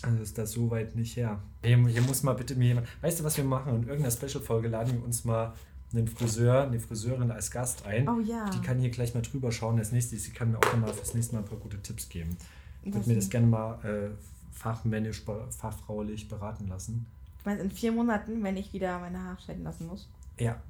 Also 0.03 0.21
ist 0.21 0.37
das 0.37 0.51
so 0.51 0.69
weit 0.71 0.95
nicht 0.95 1.15
her. 1.15 1.39
Hier, 1.63 1.77
hier 1.87 2.01
muss 2.01 2.23
mal 2.23 2.33
bitte 2.33 2.55
mir 2.55 2.67
jemand. 2.67 2.87
Weißt 3.01 3.19
du, 3.19 3.23
was 3.23 3.37
wir 3.37 3.43
machen? 3.43 3.75
In 3.75 3.87
irgendeiner 3.87 4.11
Special-Folge 4.11 4.67
laden 4.67 4.93
wir 4.93 5.03
uns 5.03 5.25
mal 5.25 5.53
einen 5.93 6.07
Friseur, 6.07 6.63
eine 6.63 6.79
Friseurin 6.79 7.31
als 7.31 7.49
Gast 7.51 7.85
ein. 7.85 8.07
Oh 8.09 8.19
ja. 8.19 8.49
Die 8.49 8.61
kann 8.61 8.79
hier 8.79 8.89
gleich 8.89 9.13
mal 9.13 9.21
drüber 9.21 9.51
schauen. 9.51 9.77
Das 9.77 9.91
nächste, 9.91 10.17
sie 10.17 10.31
kann 10.31 10.51
mir 10.51 10.57
auch 10.57 10.77
mal 10.77 10.93
fürs 10.93 11.13
nächste 11.13 11.35
Mal 11.35 11.41
ein 11.41 11.47
paar 11.47 11.57
gute 11.57 11.81
Tipps 11.81 12.09
geben. 12.09 12.37
Ich 12.83 12.93
würde 12.93 13.09
mir 13.09 13.15
das 13.15 13.29
gerne 13.29 13.47
mal 13.47 13.83
äh, 13.85 14.09
fachmännisch, 14.51 15.23
fachfraulich 15.57 16.27
beraten 16.27 16.67
lassen. 16.67 17.05
Du 17.43 17.49
meinst 17.49 17.63
in 17.63 17.71
vier 17.71 17.91
Monaten, 17.91 18.43
wenn 18.43 18.57
ich 18.57 18.73
wieder 18.73 18.99
meine 18.99 19.21
Haare 19.23 19.39
schneiden 19.41 19.63
lassen 19.63 19.87
muss? 19.87 20.07
Ja. 20.39 20.61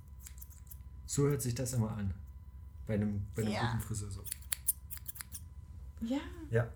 So 1.08 1.28
hört 1.28 1.42
sich 1.42 1.56
das 1.56 1.74
immer 1.74 1.92
an. 1.92 2.14
Bei 2.88 2.94
einem, 2.96 3.24
bei 3.36 3.42
einem 3.42 3.52
Ja. 3.52 3.72
guten 3.72 3.84
Friseur 3.84 4.12
so. 4.12 4.22
Ja. 6.02 6.20
Ja. 6.52 6.68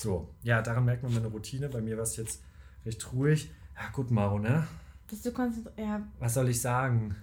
So, 0.00 0.28
ja, 0.42 0.62
daran 0.62 0.86
merkt 0.86 1.02
man 1.02 1.12
meine 1.12 1.26
Routine. 1.26 1.68
Bei 1.68 1.82
mir 1.82 1.98
war 1.98 2.04
es 2.04 2.16
jetzt 2.16 2.42
recht 2.86 3.12
ruhig. 3.12 3.50
Ja, 3.76 3.90
gut, 3.92 4.10
Maro, 4.10 4.38
ne? 4.38 4.66
Bist 5.06 5.26
du 5.26 5.30
konzentriert? 5.30 5.78
Ja. 5.78 6.00
Was 6.18 6.32
soll 6.32 6.48
ich 6.48 6.58
sagen? 6.58 7.14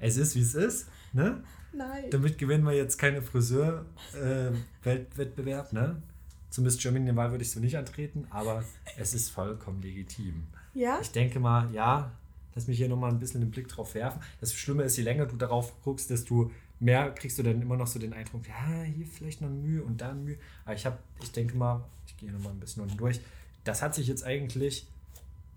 es 0.00 0.16
ist, 0.16 0.34
wie 0.34 0.40
es 0.40 0.54
ist, 0.54 0.88
ne? 1.12 1.44
Nein. 1.74 2.04
Damit 2.10 2.38
gewinnen 2.38 2.64
wir 2.64 2.72
jetzt 2.72 2.96
keine 2.96 3.20
Friseur-Weltwettbewerb, 3.20 5.74
ne? 5.74 6.00
Zum 6.48 6.64
Miss 6.64 6.78
Germany 6.78 7.14
Wahl 7.14 7.32
würde 7.32 7.44
ich 7.44 7.50
so 7.50 7.60
nicht 7.60 7.76
antreten, 7.76 8.26
aber 8.30 8.64
es 8.96 9.12
ist 9.12 9.28
vollkommen 9.28 9.82
legitim. 9.82 10.46
Ja? 10.72 11.00
Ich 11.02 11.12
denke 11.12 11.38
mal, 11.38 11.70
ja, 11.74 12.12
lass 12.54 12.66
mich 12.66 12.78
hier 12.78 12.88
nochmal 12.88 13.10
ein 13.10 13.18
bisschen 13.18 13.42
den 13.42 13.50
Blick 13.50 13.68
drauf 13.68 13.94
werfen. 13.94 14.22
Das 14.40 14.54
Schlimme 14.54 14.84
ist, 14.84 14.96
je 14.96 15.02
länger 15.02 15.26
du 15.26 15.36
darauf 15.36 15.82
guckst, 15.82 16.08
desto 16.08 16.50
mehr 16.82 17.10
kriegst 17.12 17.38
du 17.38 17.42
dann 17.42 17.62
immer 17.62 17.76
noch 17.76 17.86
so 17.86 17.98
den 17.98 18.12
Eindruck, 18.12 18.46
ja, 18.48 18.82
hier 18.82 19.06
vielleicht 19.06 19.40
noch 19.40 19.48
Mühe 19.48 19.82
und 19.82 20.00
da 20.00 20.12
Mühe. 20.12 20.36
Aber 20.64 20.74
ich 20.74 20.84
habe, 20.84 20.98
ich 21.22 21.30
denke 21.32 21.56
mal, 21.56 21.84
ich 22.06 22.16
gehe 22.16 22.30
nochmal 22.32 22.52
ein 22.52 22.60
bisschen 22.60 22.82
unten 22.82 22.96
durch. 22.96 23.20
Das 23.64 23.80
hat 23.82 23.94
sich 23.94 24.08
jetzt 24.08 24.24
eigentlich, 24.24 24.86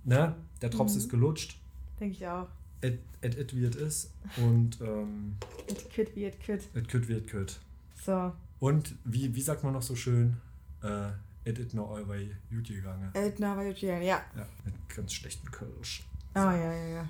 ne, 0.03 0.35
der 0.61 0.69
Drops 0.69 0.93
Mhm. 0.93 0.99
ist 0.99 1.09
gelutscht, 1.09 1.57
Denke 1.99 2.15
ich 2.15 2.27
auch. 2.27 2.47
et, 2.81 2.99
et, 3.21 3.37
et 3.37 3.55
wie 3.55 3.65
es 3.65 3.75
ist 3.75 4.11
und 4.37 4.79
ähm, 4.81 5.35
It 5.67 5.93
could 5.95 6.13
be, 6.13 6.27
it 6.27 6.35
could. 6.45 6.61
et 6.75 6.87
kütt 6.87 7.07
wie 7.07 7.13
et 7.13 7.27
kütt. 7.27 7.59
So. 8.05 8.31
Und 8.59 8.95
wie, 9.03 9.33
wie 9.33 9.41
sagt 9.41 9.63
man 9.63 9.73
noch 9.73 9.81
so 9.81 9.95
schön, 9.95 10.37
äh, 10.83 11.07
et 11.45 11.57
it 11.59 11.73
no 11.73 11.93
allway 11.95 12.29
gut 12.51 12.67
gegangen. 12.67 13.09
Äh, 13.15 13.31
na, 13.39 13.57
weil 13.57 13.71
ja. 13.73 13.97
Ja. 13.99 14.21
Ja, 14.35 14.45
mit 14.63 14.73
ganz 14.95 15.13
schlechten 15.13 15.49
Kölsch. 15.51 16.03
Oh 16.35 16.39
ja, 16.39 16.73
ja, 16.73 16.87
ja. 16.87 17.09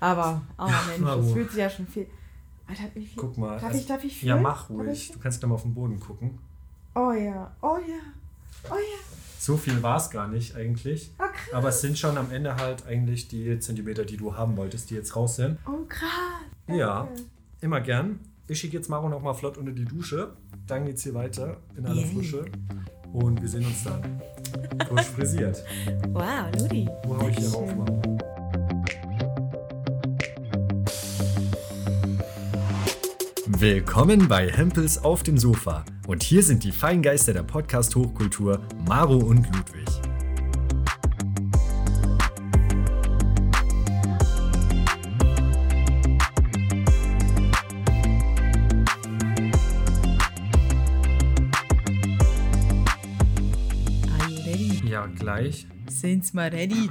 Aber, 0.00 0.40
oh 0.58 0.64
Mensch, 0.88 0.98
Maro. 1.00 1.20
das 1.22 1.32
fühlt 1.32 1.50
sich 1.50 1.58
ja 1.58 1.68
schon 1.68 1.86
viel. 1.86 2.06
Alter, 2.70 2.84
wie 2.94 3.04
viel? 3.06 3.16
Guck 3.16 3.36
mal. 3.38 3.54
Darf 3.54 3.64
also- 3.64 3.78
ich, 3.78 3.86
darf 3.86 4.04
ich 4.04 4.22
Ja, 4.22 4.34
fühlen? 4.34 4.42
mach 4.42 4.70
ruhig. 4.70 5.10
Du 5.12 5.18
kannst 5.18 5.42
dann 5.42 5.50
mal 5.50 5.56
auf 5.56 5.62
den 5.62 5.74
Boden 5.74 5.98
gucken. 6.00 6.38
Oh 6.94 7.12
ja, 7.12 7.50
oh 7.62 7.76
ja, 7.78 8.00
oh 8.70 8.74
ja. 8.74 8.98
So 9.38 9.56
viel 9.56 9.82
war 9.82 9.96
es 9.96 10.10
gar 10.10 10.28
nicht 10.28 10.54
eigentlich. 10.54 11.10
Oh 11.18 11.22
krass. 11.22 11.54
Aber 11.54 11.68
es 11.70 11.80
sind 11.80 11.98
schon 11.98 12.16
am 12.18 12.30
Ende 12.30 12.56
halt 12.56 12.86
eigentlich 12.86 13.28
die 13.28 13.58
Zentimeter, 13.58 14.04
die 14.04 14.16
du 14.16 14.36
haben 14.36 14.56
wolltest, 14.56 14.90
die 14.90 14.94
jetzt 14.94 15.16
raus 15.16 15.36
sind. 15.36 15.58
Oh 15.66 15.84
krass. 15.88 16.08
Ja, 16.66 17.04
Danke. 17.04 17.22
immer 17.60 17.80
gern. 17.80 18.20
Ich 18.48 18.58
schicke 18.60 18.76
jetzt 18.76 18.88
Maro 18.90 19.08
noch 19.08 19.22
mal 19.22 19.32
flott 19.34 19.56
unter 19.56 19.72
die 19.72 19.84
Dusche. 19.84 20.32
Dann 20.66 20.84
geht's 20.84 21.02
hier 21.04 21.14
weiter 21.14 21.56
in 21.76 21.86
aller 21.86 22.02
Yay. 22.02 22.14
Frische. 22.14 22.44
Und 23.12 23.40
wir 23.40 23.48
sehen 23.48 23.64
uns 23.64 23.82
dann. 23.84 24.20
Frisch 24.88 25.06
frisiert. 25.06 25.64
Wow, 26.12 26.50
Ludi. 26.58 26.88
Wo 27.04 27.16
hau 27.16 27.28
ich 27.28 27.38
hier 27.38 27.48
rauf, 27.50 27.74
Maro? 27.74 28.19
Willkommen 33.60 34.26
bei 34.26 34.50
Hempels 34.50 35.04
auf 35.04 35.22
dem 35.22 35.36
Sofa. 35.36 35.84
Und 36.06 36.22
hier 36.22 36.42
sind 36.42 36.64
die 36.64 36.72
Feingeister 36.72 37.34
der 37.34 37.42
Podcast-Hochkultur, 37.42 38.58
Maro 38.86 39.18
und 39.18 39.44
Ludwig. 39.54 39.86
Are 54.08 54.30
you 54.30 54.42
ready? 54.46 54.88
Ja, 54.88 55.04
gleich. 55.04 55.66
Sind's 55.90 56.32
mal 56.32 56.48
ready 56.48 56.88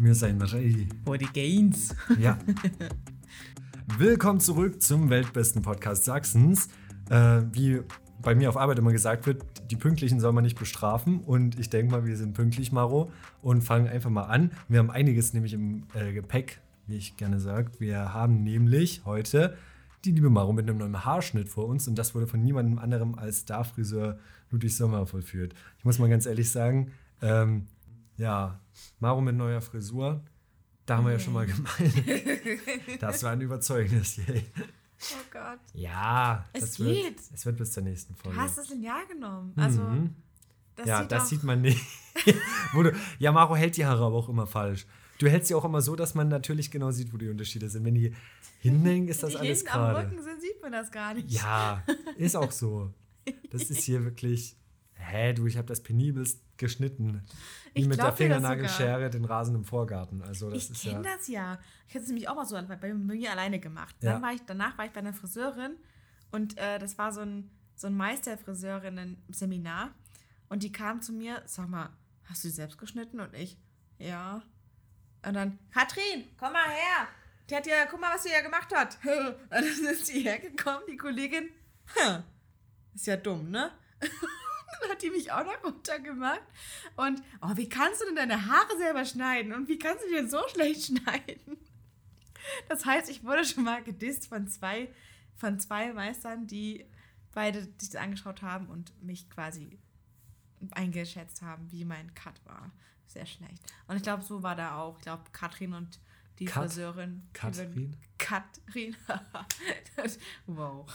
Wir 0.00 0.14
sind 0.16 0.42
ready. 0.52 0.88
for 1.04 1.16
the 1.16 1.28
gains? 1.32 1.94
Ja. 2.18 2.36
Willkommen 3.98 4.40
zurück 4.40 4.82
zum 4.82 5.10
weltbesten 5.10 5.62
Podcast 5.62 6.04
Sachsens. 6.04 6.68
Äh, 7.10 7.42
wie 7.52 7.82
bei 8.22 8.34
mir 8.34 8.48
auf 8.48 8.56
Arbeit 8.56 8.78
immer 8.78 8.92
gesagt 8.92 9.26
wird, 9.26 9.42
die 9.70 9.76
Pünktlichen 9.76 10.20
soll 10.20 10.32
man 10.32 10.44
nicht 10.44 10.58
bestrafen. 10.58 11.20
Und 11.20 11.58
ich 11.58 11.70
denke 11.70 11.92
mal, 11.92 12.04
wir 12.06 12.16
sind 12.16 12.34
pünktlich, 12.34 12.72
Maro, 12.72 13.10
und 13.42 13.62
fangen 13.62 13.88
einfach 13.88 14.10
mal 14.10 14.24
an. 14.24 14.52
Wir 14.68 14.78
haben 14.78 14.90
einiges 14.90 15.32
nämlich 15.32 15.52
im 15.52 15.84
äh, 15.94 16.12
Gepäck, 16.12 16.60
wie 16.86 16.96
ich 16.96 17.16
gerne 17.16 17.40
sage. 17.40 17.72
Wir 17.78 18.14
haben 18.14 18.42
nämlich 18.42 19.02
heute 19.04 19.56
die 20.04 20.12
liebe 20.12 20.30
Maro 20.30 20.52
mit 20.52 20.68
einem 20.68 20.78
neuen 20.78 21.04
Haarschnitt 21.04 21.48
vor 21.48 21.66
uns. 21.66 21.86
Und 21.88 21.96
das 21.96 22.14
wurde 22.14 22.26
von 22.26 22.42
niemandem 22.42 22.78
anderem 22.78 23.14
als 23.16 23.40
Starfriseur 23.40 24.18
Ludwig 24.50 24.74
Sommer 24.74 25.06
vollführt. 25.06 25.54
Ich 25.78 25.84
muss 25.84 25.98
mal 25.98 26.08
ganz 26.08 26.26
ehrlich 26.26 26.50
sagen, 26.50 26.92
ähm, 27.22 27.66
ja, 28.16 28.60
Maro 28.98 29.20
mit 29.20 29.36
neuer 29.36 29.60
Frisur, 29.60 30.22
da 30.90 30.96
haben 30.96 31.04
wir 31.06 31.12
ja 31.12 31.18
schon 31.20 31.32
mal 31.34 31.46
gemeint. 31.46 31.70
Das 33.00 33.22
war 33.22 33.30
ein 33.32 33.40
überzeugendes 33.40 34.16
Yay. 34.16 34.44
Oh 34.56 35.16
Gott. 35.32 35.58
Ja, 35.72 36.44
Es 36.52 36.60
das 36.62 36.74
geht. 36.76 36.86
Wird, 37.04 37.20
es 37.32 37.46
wird 37.46 37.56
bis 37.56 37.72
zur 37.72 37.82
nächsten 37.84 38.14
Du 38.16 38.20
Folge. 38.22 38.38
hast 38.38 38.58
das 38.58 38.68
Lineal 38.70 39.06
genommen. 39.06 39.52
Also, 39.56 39.82
Mhm. 39.82 40.14
das 40.76 40.86
ja, 40.86 41.00
sieht 41.02 41.12
das 41.12 41.28
sieht 41.28 41.42
man 41.44 41.62
nicht. 41.62 41.80
wo 42.72 42.82
du, 42.82 42.92
ja, 43.18 43.32
Maro 43.32 43.54
hält 43.56 43.76
die 43.76 43.86
Haare 43.86 44.04
aber 44.04 44.16
auch 44.16 44.28
immer 44.28 44.46
falsch. 44.46 44.86
Du 45.18 45.28
hältst 45.28 45.48
sie 45.48 45.54
auch 45.54 45.64
immer 45.64 45.80
so, 45.80 45.96
dass 45.96 46.14
man 46.14 46.28
natürlich 46.28 46.70
genau 46.70 46.90
sieht, 46.90 47.12
wo 47.12 47.16
die 47.18 47.28
Unterschiede 47.28 47.68
sind. 47.70 47.84
Wenn 47.84 47.94
die 47.94 48.14
hinhängen, 48.58 49.08
ist 49.08 49.22
das 49.22 49.30
die 49.30 49.36
alles 49.38 49.58
hinten 49.60 49.72
am 49.74 49.80
gerade. 49.80 50.10
Rücken 50.10 50.22
sind, 50.22 50.40
sieht 50.40 50.60
man 50.60 50.72
das 50.72 50.90
gar 50.90 51.14
nicht. 51.14 51.30
Ja, 51.30 51.82
ist 52.16 52.36
auch 52.36 52.50
so. 52.52 52.92
Das 53.50 53.62
ist 53.70 53.82
hier 53.84 54.02
wirklich. 54.04 54.56
Hä, 55.00 55.32
du, 55.32 55.46
ich 55.46 55.56
habe 55.56 55.66
das 55.66 55.82
penibelst 55.82 56.42
geschnitten. 56.56 57.22
Wie 57.74 57.80
Ich 57.80 57.88
mit 57.88 57.98
der 57.98 58.12
Fingernagelschere 58.12 59.10
den 59.10 59.24
Rasen 59.24 59.56
im 59.56 59.64
Vorgarten. 59.64 60.22
Also, 60.22 60.50
das 60.50 60.64
ich 60.64 60.70
ist 60.70 60.84
ja. 60.84 60.92
kenne 60.92 61.04
das 61.04 61.28
ja. 61.28 61.58
Ich 61.88 61.94
hätte 61.94 62.04
es 62.04 62.08
nämlich 62.08 62.28
auch 62.28 62.36
mal 62.36 62.44
so 62.44 62.56
bei, 62.80 62.94
mir 62.94 63.32
alleine 63.32 63.58
gemacht. 63.58 63.96
Ja. 64.00 64.12
Dann 64.12 64.22
war 64.22 64.32
ich, 64.32 64.42
danach 64.46 64.76
war 64.78 64.84
ich 64.84 64.92
bei 64.92 65.00
einer 65.00 65.12
Friseurin 65.12 65.76
und 66.30 66.56
äh, 66.58 66.78
das 66.78 66.98
war 66.98 67.12
so 67.12 67.22
ein, 67.22 67.50
so 67.74 67.86
ein 67.86 67.96
Meisterfriseurinnen-Seminar. 67.96 69.94
Und 70.48 70.62
die 70.62 70.72
kam 70.72 71.00
zu 71.00 71.12
mir, 71.12 71.42
sag 71.46 71.68
mal, 71.68 71.90
hast 72.24 72.44
du 72.44 72.48
sie 72.48 72.54
selbst 72.54 72.78
geschnitten? 72.78 73.20
Und 73.20 73.34
ich, 73.34 73.56
ja. 73.98 74.42
Und 75.26 75.34
dann, 75.34 75.58
Katrin, 75.72 76.24
komm 76.38 76.52
mal 76.52 76.68
her. 76.68 77.08
Die 77.48 77.56
hat 77.56 77.66
ja, 77.66 77.86
guck 77.90 78.00
mal, 78.00 78.14
was 78.14 78.22
sie 78.22 78.30
ja 78.30 78.42
gemacht 78.42 78.74
hat. 78.74 78.98
Und 79.04 79.50
dann 79.50 79.64
ist 79.64 80.06
sie 80.06 80.22
hergekommen, 80.22 80.82
die 80.88 80.96
Kollegin. 80.96 81.50
Ist 82.94 83.06
ja 83.06 83.16
dumm, 83.16 83.50
ne? 83.50 83.72
dann 84.80 84.90
hat 84.90 85.02
die 85.02 85.10
mich 85.10 85.32
auch 85.32 85.44
noch 85.44 85.64
runtergemacht. 85.64 86.42
Und, 86.96 87.22
oh, 87.42 87.56
wie 87.56 87.68
kannst 87.68 88.00
du 88.00 88.06
denn 88.06 88.16
deine 88.16 88.46
Haare 88.46 88.76
selber 88.78 89.04
schneiden? 89.04 89.52
Und 89.52 89.68
wie 89.68 89.78
kannst 89.78 90.04
du 90.04 90.08
die 90.08 90.14
denn 90.14 90.30
so 90.30 90.40
schlecht 90.48 90.86
schneiden? 90.86 91.58
Das 92.68 92.84
heißt, 92.84 93.10
ich 93.10 93.24
wurde 93.24 93.44
schon 93.44 93.64
mal 93.64 93.82
gedisst 93.82 94.28
von 94.28 94.48
zwei, 94.48 94.92
von 95.36 95.60
zwei 95.60 95.92
Meistern, 95.92 96.46
die 96.46 96.86
beide 97.32 97.62
sich 97.78 97.90
das 97.90 97.96
angeschaut 97.96 98.42
haben 98.42 98.68
und 98.68 98.92
mich 99.02 99.28
quasi 99.30 99.78
eingeschätzt 100.72 101.42
haben, 101.42 101.70
wie 101.70 101.84
mein 101.84 102.14
Cut 102.14 102.44
war. 102.44 102.70
Sehr 103.06 103.26
schlecht. 103.26 103.60
Und 103.86 103.96
ich 103.96 104.02
glaube, 104.02 104.22
so 104.22 104.42
war 104.42 104.56
da 104.56 104.78
auch. 104.78 104.96
Ich 104.98 105.02
glaube, 105.02 105.24
Katrin 105.32 105.74
und 105.74 106.00
die 106.38 106.44
Cut? 106.44 106.64
Friseurin. 106.64 107.28
Katrin? 107.32 107.96
Katrin. 108.18 108.96
Wow. 110.46 110.86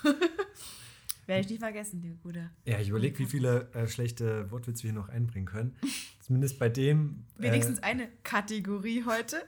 Werde 1.28 1.42
ich 1.42 1.50
nicht 1.50 1.60
vergessen, 1.60 2.02
die 2.02 2.16
gute. 2.22 2.52
Ja, 2.66 2.80
ich 2.80 2.90
überlege, 2.90 3.18
wie 3.20 3.26
viele 3.26 3.72
äh, 3.74 3.88
schlechte 3.88 4.50
Wortwitze 4.52 4.84
wir 4.84 4.92
hier 4.92 5.00
noch 5.00 5.10
einbringen 5.10 5.48
können. 5.48 5.76
Zumindest 6.22 6.60
bei 6.60 6.70
dem. 6.70 7.26
äh, 7.40 7.44
Wenigstens 7.44 7.82
eine 7.82 8.08
Kategorie 8.24 9.04
heute. 9.06 9.38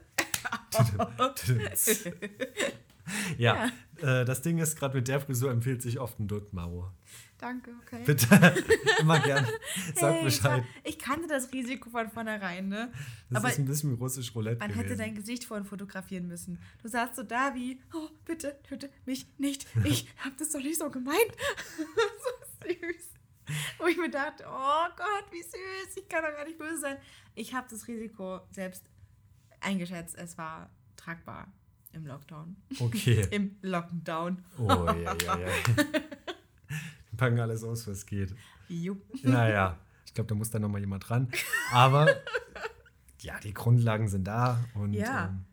ja, 3.38 3.70
Äh, 4.00 4.24
das 4.24 4.42
Ding 4.42 4.58
ist, 4.58 4.78
gerade 4.78 4.96
mit 4.96 5.08
der 5.08 5.20
Frisur 5.20 5.50
empfiehlt 5.50 5.82
sich 5.82 5.98
oft 5.98 6.20
ein 6.20 6.28
Maro. 6.52 6.92
Danke, 7.38 7.72
okay. 7.82 8.02
Bitte, 8.04 8.26
immer 9.00 9.20
gern. 9.20 9.46
Sag 9.94 10.14
Hey, 10.14 10.24
Bescheid. 10.24 10.64
Ich, 10.84 10.98
kannte 10.98 11.28
das 11.28 11.52
Risiko 11.52 11.90
von 11.90 12.10
vornherein, 12.10 12.68
ne? 12.68 12.92
Das 13.30 13.38
Aber 13.42 13.52
ist 13.52 13.58
ein 13.58 13.64
bisschen 13.64 13.90
wie 13.92 13.94
russisch 13.96 14.34
Roulette 14.34 14.58
man 14.58 14.68
gewesen. 14.70 14.84
hätte 14.88 14.96
dein 14.96 15.14
Gesicht 15.14 15.44
vorhin 15.44 15.64
fotografieren 15.64 16.26
müssen. 16.26 16.58
Du 16.82 16.88
saßt 16.88 17.14
so 17.16 17.22
da 17.22 17.54
wie, 17.54 17.80
oh, 17.94 18.08
bitte, 18.24 18.58
töte 18.62 18.90
mich 19.06 19.26
nicht. 19.38 19.66
Ich 19.84 20.08
hab 20.24 20.36
das 20.38 20.50
doch 20.50 20.60
nicht 20.60 20.78
so 20.78 20.90
gemeint. 20.90 21.32
so 21.76 22.68
süß. 22.68 23.04
Wo 23.78 23.86
ich 23.86 23.96
mir 23.96 24.10
dachte, 24.10 24.44
oh 24.46 24.86
Gott, 24.96 25.24
wie 25.32 25.42
süß. 25.42 25.96
Ich 25.96 26.08
kann 26.08 26.22
doch 26.24 26.32
gar 26.36 26.44
nicht 26.44 26.58
böse 26.58 26.78
sein. 26.78 26.96
Ich 27.34 27.54
habe 27.54 27.66
das 27.70 27.86
Risiko 27.88 28.40
selbst 28.50 28.84
eingeschätzt. 29.60 30.16
Es 30.18 30.36
war 30.38 30.70
tragbar 30.96 31.52
im 31.92 32.06
Lockdown. 32.06 32.56
Okay. 32.78 33.26
Im 33.30 33.56
Lockdown. 33.62 34.44
Oh, 34.58 34.68
ja, 34.68 34.94
ja, 34.94 35.38
ja. 35.38 35.46
Wir 37.10 37.16
packen 37.16 37.40
alles 37.40 37.64
aus, 37.64 37.86
was 37.88 38.06
geht. 38.06 38.34
Jupp. 38.68 39.02
Naja, 39.24 39.78
ich 40.06 40.14
glaube, 40.14 40.28
da 40.28 40.34
muss 40.34 40.50
da 40.50 40.58
nochmal 40.58 40.80
jemand 40.80 41.08
dran. 41.08 41.28
Aber 41.72 42.06
ja, 43.20 43.38
die 43.40 43.52
Grundlagen 43.54 44.08
sind 44.08 44.24
da. 44.24 44.62
Und 44.74 44.92
Ja. 44.94 45.28
ähm, 45.28 45.44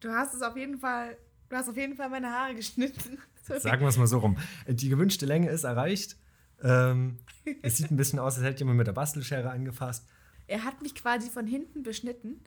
Du 0.00 0.08
hast 0.10 0.32
es 0.34 0.40
auf 0.40 0.56
jeden 0.56 0.78
Fall, 0.78 1.18
du 1.50 1.56
hast 1.56 1.68
auf 1.68 1.76
jeden 1.76 1.94
Fall 1.94 2.08
meine 2.08 2.30
Haare 2.30 2.54
geschnitten. 2.54 3.18
Sagen 3.42 3.82
wir 3.82 3.88
es 3.88 3.98
mal 3.98 4.06
so 4.06 4.18
rum. 4.18 4.38
Die 4.66 4.88
gewünschte 4.88 5.26
Länge 5.26 5.50
ist 5.50 5.64
erreicht. 5.64 6.16
Ähm, 6.62 7.18
es 7.62 7.76
sieht 7.76 7.90
ein 7.90 7.96
bisschen 7.98 8.18
aus, 8.18 8.36
als 8.36 8.44
hätte 8.46 8.60
jemand 8.60 8.78
mit 8.78 8.86
der 8.86 8.92
Bastelschere 8.92 9.50
angefasst. 9.50 10.08
Er 10.46 10.64
hat 10.64 10.80
mich 10.82 10.94
quasi 10.94 11.28
von 11.28 11.46
hinten 11.46 11.82
beschnitten. 11.82 12.42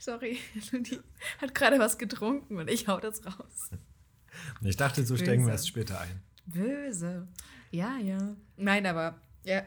Sorry, 0.00 0.38
Ludi 0.72 0.98
hat 1.40 1.54
gerade 1.54 1.78
was 1.78 1.98
getrunken 1.98 2.56
und 2.58 2.68
ich 2.70 2.88
hau 2.88 2.98
das 2.98 3.24
raus. 3.26 3.70
Ich 4.62 4.76
dachte, 4.76 5.04
so 5.04 5.16
steigen 5.16 5.44
wir 5.44 5.52
erst 5.52 5.68
später 5.68 6.00
ein. 6.00 6.22
Böse. 6.46 7.28
Ja, 7.70 7.98
ja. 7.98 8.34
Nein, 8.56 8.86
aber 8.86 9.20
ja, 9.44 9.62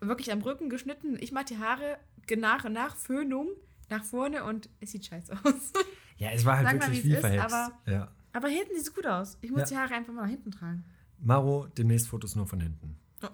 wirklich 0.00 0.30
am 0.30 0.42
Rücken 0.42 0.68
geschnitten. 0.68 1.16
Ich 1.20 1.32
mache 1.32 1.46
die 1.46 1.58
Haare 1.58 1.98
nach 2.36 2.64
und 2.66 2.74
nach, 2.74 2.94
Föhnung 2.96 3.48
nach 3.88 4.04
vorne 4.04 4.44
und 4.44 4.68
es 4.80 4.92
sieht 4.92 5.06
scheiße 5.06 5.32
aus. 5.44 5.72
Ja, 6.18 6.30
es 6.32 6.44
war 6.44 6.58
halt 6.58 6.66
Sag 6.66 6.78
mal, 6.78 6.86
wirklich 6.88 7.04
wie 7.04 7.08
wie 7.08 7.12
es 7.12 7.18
ist, 7.18 7.20
verhext. 7.26 7.54
aber- 7.54 7.78
ja. 7.90 8.12
Aber 8.34 8.48
hinten 8.48 8.74
sieht 8.74 8.82
es 8.88 8.94
gut 8.94 9.06
aus. 9.06 9.38
Ich 9.40 9.50
muss 9.50 9.60
Ja. 9.62 9.66
die 9.66 9.76
Haare 9.78 9.94
einfach 9.94 10.12
mal 10.12 10.22
nach 10.22 10.28
hinten 10.30 10.50
tragen. 10.50 10.84
Maro, 11.18 11.66
demnächst 11.78 12.08
Fotos 12.08 12.36
nur 12.36 12.46
von 12.46 12.60
hinten. 12.60 12.98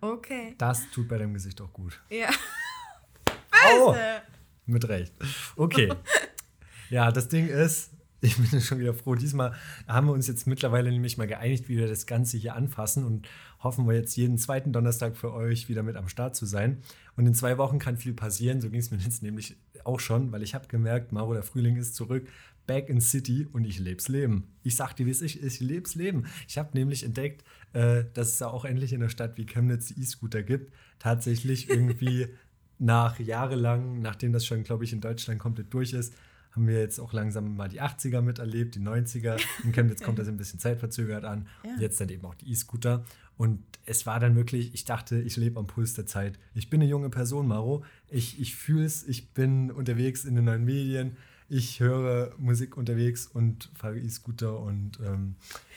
Okay. 0.00 0.56
Das 0.58 0.90
tut 0.90 1.06
bei 1.08 1.16
deinem 1.16 1.32
Gesicht 1.34 1.60
auch 1.60 1.72
gut. 1.72 2.00
Ja. 2.10 2.28
Böse. 3.50 4.22
Mit 4.66 4.88
Recht. 4.88 5.12
Okay. 5.56 5.92
ja, 6.90 7.10
das 7.10 7.28
Ding 7.28 7.48
ist, 7.48 7.90
ich 8.22 8.36
bin 8.36 8.60
schon 8.60 8.78
wieder 8.78 8.94
froh. 8.94 9.16
Diesmal 9.16 9.52
haben 9.88 10.06
wir 10.06 10.12
uns 10.12 10.28
jetzt 10.28 10.46
mittlerweile 10.46 10.90
nämlich 10.90 11.18
mal 11.18 11.26
geeinigt, 11.26 11.68
wie 11.68 11.76
wir 11.76 11.88
das 11.88 12.06
Ganze 12.06 12.36
hier 12.36 12.54
anfassen 12.54 13.04
und 13.04 13.28
hoffen 13.58 13.86
wir 13.86 13.94
jetzt 13.94 14.16
jeden 14.16 14.38
zweiten 14.38 14.72
Donnerstag 14.72 15.16
für 15.16 15.32
euch 15.32 15.68
wieder 15.68 15.82
mit 15.82 15.96
am 15.96 16.08
Start 16.08 16.36
zu 16.36 16.46
sein. 16.46 16.78
Und 17.16 17.26
in 17.26 17.34
zwei 17.34 17.58
Wochen 17.58 17.80
kann 17.80 17.96
viel 17.96 18.14
passieren. 18.14 18.60
So 18.60 18.70
ging 18.70 18.78
es 18.78 18.92
mir 18.92 18.98
jetzt 18.98 19.22
nämlich 19.22 19.56
auch 19.82 19.98
schon, 19.98 20.30
weil 20.30 20.44
ich 20.44 20.54
habe 20.54 20.68
gemerkt, 20.68 21.10
Maro, 21.10 21.34
der 21.34 21.42
Frühling 21.42 21.76
ist 21.76 21.96
zurück. 21.96 22.28
Back 22.64 22.88
in 22.88 23.00
City 23.00 23.48
und 23.52 23.64
ich 23.64 23.80
leb's 23.80 24.06
Leben. 24.06 24.46
Ich 24.62 24.76
sag 24.76 24.94
dir, 24.94 25.04
wie 25.06 25.10
es 25.10 25.20
ist, 25.20 25.34
ich 25.34 25.58
leb's 25.58 25.96
Leben. 25.96 26.26
Ich 26.46 26.58
habe 26.58 26.70
nämlich 26.74 27.02
entdeckt, 27.02 27.42
äh, 27.72 28.04
dass 28.14 28.28
es 28.28 28.38
da 28.38 28.46
auch 28.46 28.64
endlich 28.64 28.92
in 28.92 29.02
einer 29.02 29.10
Stadt 29.10 29.36
wie 29.36 29.46
Chemnitz 29.46 29.90
E-Scooter 29.90 30.44
gibt. 30.44 30.72
Tatsächlich 31.00 31.68
irgendwie 31.68 32.28
nach 32.82 33.18
jahrelang, 33.20 34.00
nachdem 34.00 34.32
das 34.32 34.44
schon, 34.44 34.64
glaube 34.64 34.84
ich, 34.84 34.92
in 34.92 35.00
Deutschland 35.00 35.38
komplett 35.38 35.72
durch 35.72 35.92
ist, 35.92 36.14
haben 36.50 36.66
wir 36.66 36.80
jetzt 36.80 36.98
auch 36.98 37.12
langsam 37.12 37.56
mal 37.56 37.68
die 37.68 37.80
80er 37.80 38.20
miterlebt, 38.20 38.74
die 38.74 38.80
90er. 38.80 39.40
In 39.64 39.72
Chemnitz 39.72 40.02
kommt 40.02 40.18
das 40.18 40.28
ein 40.28 40.36
bisschen 40.36 40.58
zeitverzögert 40.58 41.24
an. 41.24 41.46
Ja. 41.64 41.76
Jetzt 41.80 42.00
dann 42.00 42.10
eben 42.10 42.24
auch 42.26 42.34
die 42.34 42.50
E-Scooter. 42.50 43.04
Und 43.38 43.62
es 43.86 44.04
war 44.04 44.20
dann 44.20 44.36
wirklich, 44.36 44.74
ich 44.74 44.84
dachte, 44.84 45.18
ich 45.20 45.36
lebe 45.36 45.58
am 45.58 45.66
Puls 45.66 45.94
der 45.94 46.06
Zeit. 46.06 46.38
Ich 46.54 46.68
bin 46.68 46.82
eine 46.82 46.90
junge 46.90 47.08
Person, 47.08 47.48
Maro. 47.48 47.84
Ich, 48.10 48.38
ich 48.38 48.54
fühle 48.54 48.84
es, 48.84 49.06
ich 49.06 49.30
bin 49.30 49.70
unterwegs 49.70 50.24
in 50.24 50.34
den 50.34 50.44
neuen 50.44 50.64
Medien. 50.64 51.16
Ich 51.48 51.80
höre 51.80 52.34
Musik 52.36 52.76
unterwegs 52.76 53.26
und 53.26 53.70
fahre 53.74 53.98
E-Scooter 53.98 54.58
und 54.58 54.98
ähm, 55.04 55.36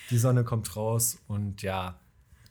die 0.09 0.17
Sonne 0.17 0.43
kommt 0.43 0.75
raus. 0.75 1.19
Und 1.27 1.61
ja, 1.61 1.99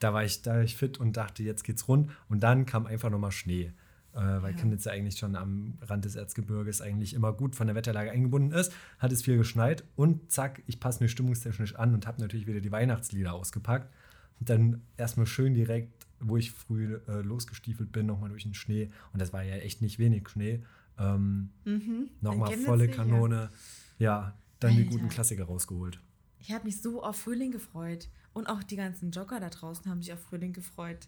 da 0.00 0.14
war 0.14 0.24
ich, 0.24 0.42
da 0.42 0.54
war 0.54 0.62
ich 0.62 0.76
fit 0.76 0.98
und 0.98 1.16
dachte, 1.16 1.42
jetzt 1.42 1.64
geht's 1.64 1.88
rund. 1.88 2.10
Und 2.28 2.40
dann 2.40 2.64
kam 2.64 2.86
einfach 2.86 3.10
nochmal 3.10 3.32
Schnee 3.32 3.72
weil 4.14 4.52
Ja. 4.52 4.58
Chemnitz 4.58 4.84
ja 4.84 4.92
eigentlich 4.92 5.18
schon 5.18 5.36
am 5.36 5.74
Rand 5.82 6.04
des 6.04 6.14
Erzgebirges 6.16 6.80
eigentlich 6.80 7.14
immer 7.14 7.32
gut 7.32 7.56
von 7.56 7.66
der 7.66 7.74
Wetterlage 7.76 8.10
eingebunden 8.10 8.52
ist, 8.52 8.72
hat 8.98 9.12
es 9.12 9.22
viel 9.22 9.36
geschneit 9.36 9.84
und 9.96 10.30
zack, 10.30 10.62
ich 10.66 10.80
passe 10.80 11.02
mir 11.02 11.08
stimmungstechnisch 11.08 11.74
an 11.76 11.94
und 11.94 12.06
habe 12.06 12.20
natürlich 12.20 12.46
wieder 12.46 12.60
die 12.60 12.72
Weihnachtslieder 12.72 13.32
ausgepackt. 13.32 13.92
Und 14.40 14.48
dann 14.50 14.82
erstmal 14.96 15.26
schön 15.26 15.54
direkt, 15.54 16.06
wo 16.20 16.36
ich 16.36 16.50
früh 16.52 16.96
äh, 17.08 17.20
losgestiefelt 17.22 17.92
bin, 17.92 18.06
nochmal 18.06 18.30
durch 18.30 18.42
den 18.44 18.54
Schnee. 18.54 18.90
Und 19.12 19.20
das 19.22 19.32
war 19.32 19.42
ja 19.42 19.56
echt 19.56 19.80
nicht 19.82 19.98
wenig 19.98 20.28
Schnee. 20.28 20.62
Ähm, 20.98 21.50
Mhm. 21.64 22.08
nochmal 22.20 22.56
volle. 22.58 22.88
Kanone. 22.88 23.50
Ja, 23.98 24.34
dann 24.60 24.72
die 24.72 24.78
Alter. 24.82 24.90
guten 24.90 25.08
Klassiker 25.08 25.44
rausgeholt. 25.44 26.00
Ich 26.40 26.52
habe 26.52 26.64
mich 26.64 26.80
so 26.82 27.02
auf 27.02 27.16
Frühling 27.16 27.50
gefreut. 27.52 28.08
Und 28.32 28.48
auch 28.48 28.62
die 28.64 28.76
ganzen 28.76 29.12
Jogger 29.12 29.38
da 29.38 29.48
draußen 29.50 29.88
haben 29.90 30.02
sich 30.02 30.12
auf 30.12 30.20
Frühling 30.20 30.52
gefreut. 30.52 31.06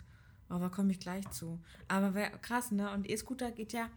Aber 0.48 0.70
komme 0.70 0.92
ich 0.92 1.00
gleich 1.00 1.28
zu. 1.30 1.60
Aber 1.88 2.14
wär, 2.14 2.30
krass, 2.30 2.70
ne? 2.70 2.90
Und 2.92 3.08
E-Scooter 3.10 3.50
geht 3.50 3.72
ja 3.72 3.90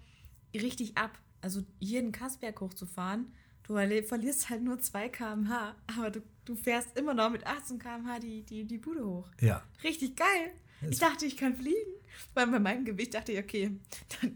richtig 0.54 0.98
ab. 0.98 1.18
Also 1.42 1.64
hier 1.80 2.02
den 2.02 2.12
Kassberg 2.12 2.60
hochzufahren, 2.60 3.32
du 3.64 3.74
verlierst 3.76 4.50
halt 4.50 4.64
nur 4.64 4.80
2 4.80 5.10
km/h, 5.10 5.76
aber 5.96 6.10
du, 6.12 6.22
du 6.46 6.56
fährst 6.56 6.98
immer 6.98 7.14
noch 7.14 7.30
mit 7.30 7.46
18 7.46 7.78
km/h 7.80 8.20
die, 8.20 8.42
die, 8.44 8.66
die 8.66 8.78
Bude 8.78 9.06
hoch. 9.06 9.30
Ja, 9.40 9.64
Richtig 9.84 10.16
geil. 10.16 10.52
Es- 10.82 10.94
Ich 10.94 11.00
dachte, 11.00 11.26
ich 11.26 11.38
kann 11.38 11.56
fliegen. 11.56 11.92
Weil 12.34 12.48
bei 12.48 12.60
meinem 12.60 12.84
Gewicht 12.84 13.14
dachte 13.14 13.32
ich, 13.32 13.40
okay, 13.40 13.72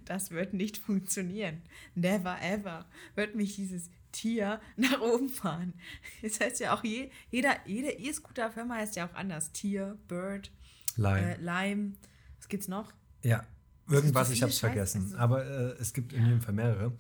das 0.06 0.30
wird 0.32 0.54
nicht 0.54 0.78
funktionieren. 0.78 1.62
Never 1.96 2.38
ever 2.42 2.86
wird 3.16 3.36
mich 3.36 3.56
dieses 3.56 3.90
Tier 4.12 4.62
nach 4.78 5.02
oben 5.02 5.28
fahren. 5.30 5.74
Das 6.22 6.40
heißt 6.40 6.60
ja 6.60 6.74
auch, 6.76 6.84
je, 6.84 7.10
jeder, 7.32 7.56
jede 7.68 7.92
E-Scooter-Firma 7.92 8.76
heißt 8.76 8.96
ja 8.96 9.08
auch 9.10 9.16
anders. 9.16 9.52
Tier, 9.52 9.98
Bird, 10.08 10.52
Lime. 10.98 11.36
äh, 11.36 11.42
Lime. 11.42 11.94
Was 12.40 12.48
gibt's 12.48 12.68
noch? 12.68 12.92
Ja, 13.22 13.44
irgendwas, 13.90 14.28
so 14.28 14.34
ich 14.34 14.42
habe 14.42 14.52
es 14.52 14.60
vergessen. 14.60 15.04
also- 15.04 15.18
Aber 15.18 15.46
äh, 15.46 15.76
es 15.80 15.94
gibt 15.94 16.14
in 16.14 16.26
jedem 16.26 16.42
Fall 16.42 16.54
mehrere. 16.54 16.94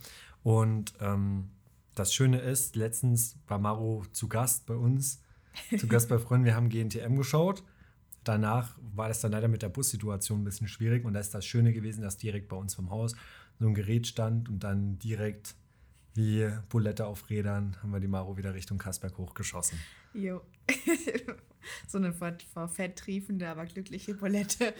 Und 0.44 0.94
ähm, 1.00 1.50
das 1.96 2.14
Schöne 2.14 2.40
ist, 2.40 2.76
letztens 2.76 3.38
war 3.48 3.60
Maro 3.60 4.04
zu 4.12 4.28
Gast 4.28 4.66
bei 4.66 4.76
uns, 4.76 5.22
zu 5.78 5.88
Gast 5.88 6.10
bei 6.10 6.18
Freunden. 6.18 6.46
Wir 6.46 6.56
haben 6.56 6.70
GNTM 6.70 7.16
geschaut. 7.18 7.64
Danach 8.24 8.78
war 8.96 9.10
das 9.10 9.20
dann 9.22 9.32
leider 9.34 9.48
mit 9.50 9.62
der 9.62 9.70
Bussituation 9.70 10.42
ein 10.42 10.44
bisschen 10.46 10.68
schwierig. 10.68 11.04
Und 11.06 11.14
da 11.14 11.20
ist 11.20 11.34
das 11.34 11.46
Schöne 11.46 11.74
gewesen, 11.74 12.02
dass 12.02 12.18
direkt 12.18 12.48
bei 12.48 12.56
uns 12.56 12.74
vom 12.74 12.90
Haus 12.90 13.16
so 13.60 13.68
ein 13.68 13.74
Gerät 13.76 14.08
stand 14.08 14.50
und 14.50 14.60
dann 14.64 14.98
direkt 15.00 15.56
wie 16.16 16.50
Bulette 16.70 17.06
auf 17.06 17.30
Rädern 17.30 17.76
haben 17.82 17.92
wir 17.92 18.00
die 18.00 18.08
Maro 18.08 18.38
wieder 18.38 18.54
Richtung 18.54 18.78
Kasberg 18.78 19.18
hochgeschossen. 19.18 19.78
Jo. 20.14 20.42
so 21.88 21.98
eine 21.98 22.14
vor, 22.14 22.68
Fett 22.70 22.98
triefende, 22.98 23.48
aber 23.48 23.66
glückliche 23.66 24.14
Bulette. 24.14 24.74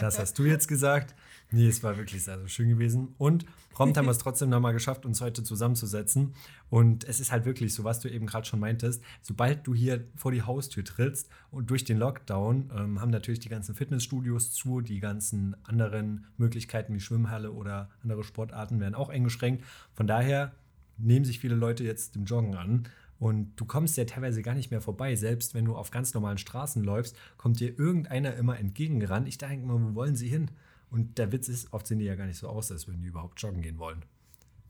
Das 0.00 0.18
hast 0.18 0.38
du 0.38 0.44
jetzt 0.44 0.68
gesagt. 0.68 1.14
Nee, 1.50 1.68
es 1.68 1.82
war 1.82 1.96
wirklich 1.96 2.24
sehr, 2.24 2.38
sehr 2.38 2.48
schön 2.48 2.68
gewesen. 2.68 3.14
Und 3.18 3.44
prompt 3.70 3.96
haben 3.96 4.06
wir 4.06 4.10
es 4.10 4.18
trotzdem 4.18 4.48
nochmal 4.48 4.72
geschafft, 4.72 5.06
uns 5.06 5.20
heute 5.20 5.42
zusammenzusetzen. 5.42 6.34
Und 6.70 7.04
es 7.04 7.20
ist 7.20 7.30
halt 7.30 7.44
wirklich 7.44 7.74
so, 7.74 7.84
was 7.84 8.00
du 8.00 8.08
eben 8.08 8.26
gerade 8.26 8.46
schon 8.46 8.60
meintest. 8.60 9.02
Sobald 9.22 9.66
du 9.66 9.74
hier 9.74 10.04
vor 10.16 10.32
die 10.32 10.42
Haustür 10.42 10.84
trittst 10.84 11.28
und 11.50 11.70
durch 11.70 11.84
den 11.84 11.98
Lockdown 11.98 12.70
ähm, 12.76 13.00
haben 13.00 13.10
natürlich 13.10 13.40
die 13.40 13.48
ganzen 13.48 13.74
Fitnessstudios 13.74 14.52
zu, 14.52 14.80
die 14.80 15.00
ganzen 15.00 15.56
anderen 15.64 16.26
Möglichkeiten 16.36 16.94
wie 16.94 17.00
Schwimmhalle 17.00 17.52
oder 17.52 17.90
andere 18.02 18.24
Sportarten 18.24 18.80
werden 18.80 18.94
auch 18.94 19.10
eingeschränkt. 19.10 19.64
Von 19.94 20.06
daher 20.06 20.52
nehmen 20.96 21.24
sich 21.24 21.38
viele 21.38 21.54
Leute 21.54 21.84
jetzt 21.84 22.14
dem 22.14 22.24
Joggen 22.24 22.54
an. 22.54 22.88
Und 23.18 23.54
du 23.56 23.64
kommst 23.64 23.96
ja 23.96 24.04
teilweise 24.04 24.42
gar 24.42 24.54
nicht 24.54 24.70
mehr 24.70 24.80
vorbei. 24.80 25.14
Selbst 25.16 25.54
wenn 25.54 25.64
du 25.64 25.76
auf 25.76 25.90
ganz 25.90 26.12
normalen 26.14 26.38
Straßen 26.38 26.82
läufst, 26.82 27.16
kommt 27.36 27.60
dir 27.60 27.78
irgendeiner 27.78 28.34
immer 28.34 28.58
entgegengerannt. 28.58 29.28
Ich 29.28 29.38
denke 29.38 29.66
mal, 29.66 29.80
wo 29.80 29.94
wollen 29.94 30.16
sie 30.16 30.28
hin? 30.28 30.50
Und 30.90 31.18
der 31.18 31.32
Witz 31.32 31.48
ist, 31.48 31.72
oft 31.72 31.86
sehen 31.86 31.98
die 31.98 32.04
ja 32.04 32.14
gar 32.14 32.26
nicht 32.26 32.38
so 32.38 32.48
aus, 32.48 32.70
als 32.70 32.86
würden 32.86 33.02
die 33.02 33.08
überhaupt 33.08 33.40
joggen 33.40 33.62
gehen 33.62 33.78
wollen. 33.78 34.04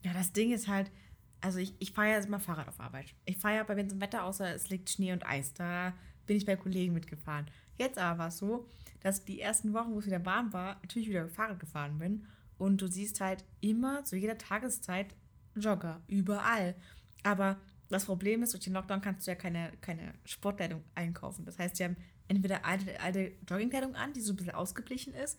Ja, 0.02 0.12
das 0.12 0.32
Ding 0.32 0.52
ist 0.52 0.68
halt, 0.68 0.90
also 1.40 1.58
ich, 1.58 1.74
ich 1.78 1.92
fahre 1.92 2.10
ja 2.10 2.18
immer 2.18 2.40
Fahrrad 2.40 2.68
auf 2.68 2.80
Arbeit. 2.80 3.14
Ich 3.24 3.38
fahre 3.38 3.56
ja 3.56 3.62
bei 3.64 3.76
wenn 3.76 3.86
es 3.86 3.92
im 3.92 4.00
Wetter 4.00 4.24
außer 4.24 4.54
es 4.54 4.68
liegt 4.68 4.90
Schnee 4.90 5.12
und 5.12 5.26
Eis. 5.26 5.52
Da 5.52 5.94
bin 6.26 6.36
ich 6.36 6.46
bei 6.46 6.56
Kollegen 6.56 6.94
mitgefahren. 6.94 7.46
Jetzt 7.76 7.98
aber 7.98 8.18
war 8.18 8.28
es 8.28 8.38
so, 8.38 8.66
dass 9.00 9.24
die 9.24 9.40
ersten 9.40 9.74
Wochen, 9.74 9.92
wo 9.92 9.98
es 9.98 10.06
wieder 10.06 10.24
warm 10.24 10.52
war, 10.52 10.76
natürlich 10.82 11.08
wieder 11.08 11.28
Fahrrad 11.28 11.60
gefahren 11.60 11.98
bin. 11.98 12.26
Und 12.56 12.80
du 12.80 12.86
siehst 12.86 13.20
halt 13.20 13.44
immer 13.60 14.04
zu 14.04 14.16
jeder 14.16 14.38
Tageszeit 14.38 15.14
Jogger, 15.56 16.00
überall. 16.06 16.74
Aber 17.22 17.58
das 17.88 18.06
Problem 18.06 18.42
ist, 18.42 18.52
durch 18.54 18.64
den 18.64 18.72
Lockdown 18.72 19.00
kannst 19.00 19.26
du 19.26 19.30
ja 19.30 19.34
keine, 19.34 19.72
keine 19.80 20.14
Sportkleidung 20.24 20.82
einkaufen. 20.94 21.44
Das 21.44 21.58
heißt, 21.58 21.78
die 21.78 21.84
haben 21.84 21.96
entweder 22.28 22.64
alte, 22.64 22.98
alte 23.00 23.32
Joggingkleidung 23.48 23.94
an, 23.94 24.12
die 24.12 24.20
so 24.20 24.32
ein 24.32 24.36
bisschen 24.36 24.54
ausgeblichen 24.54 25.14
ist, 25.14 25.38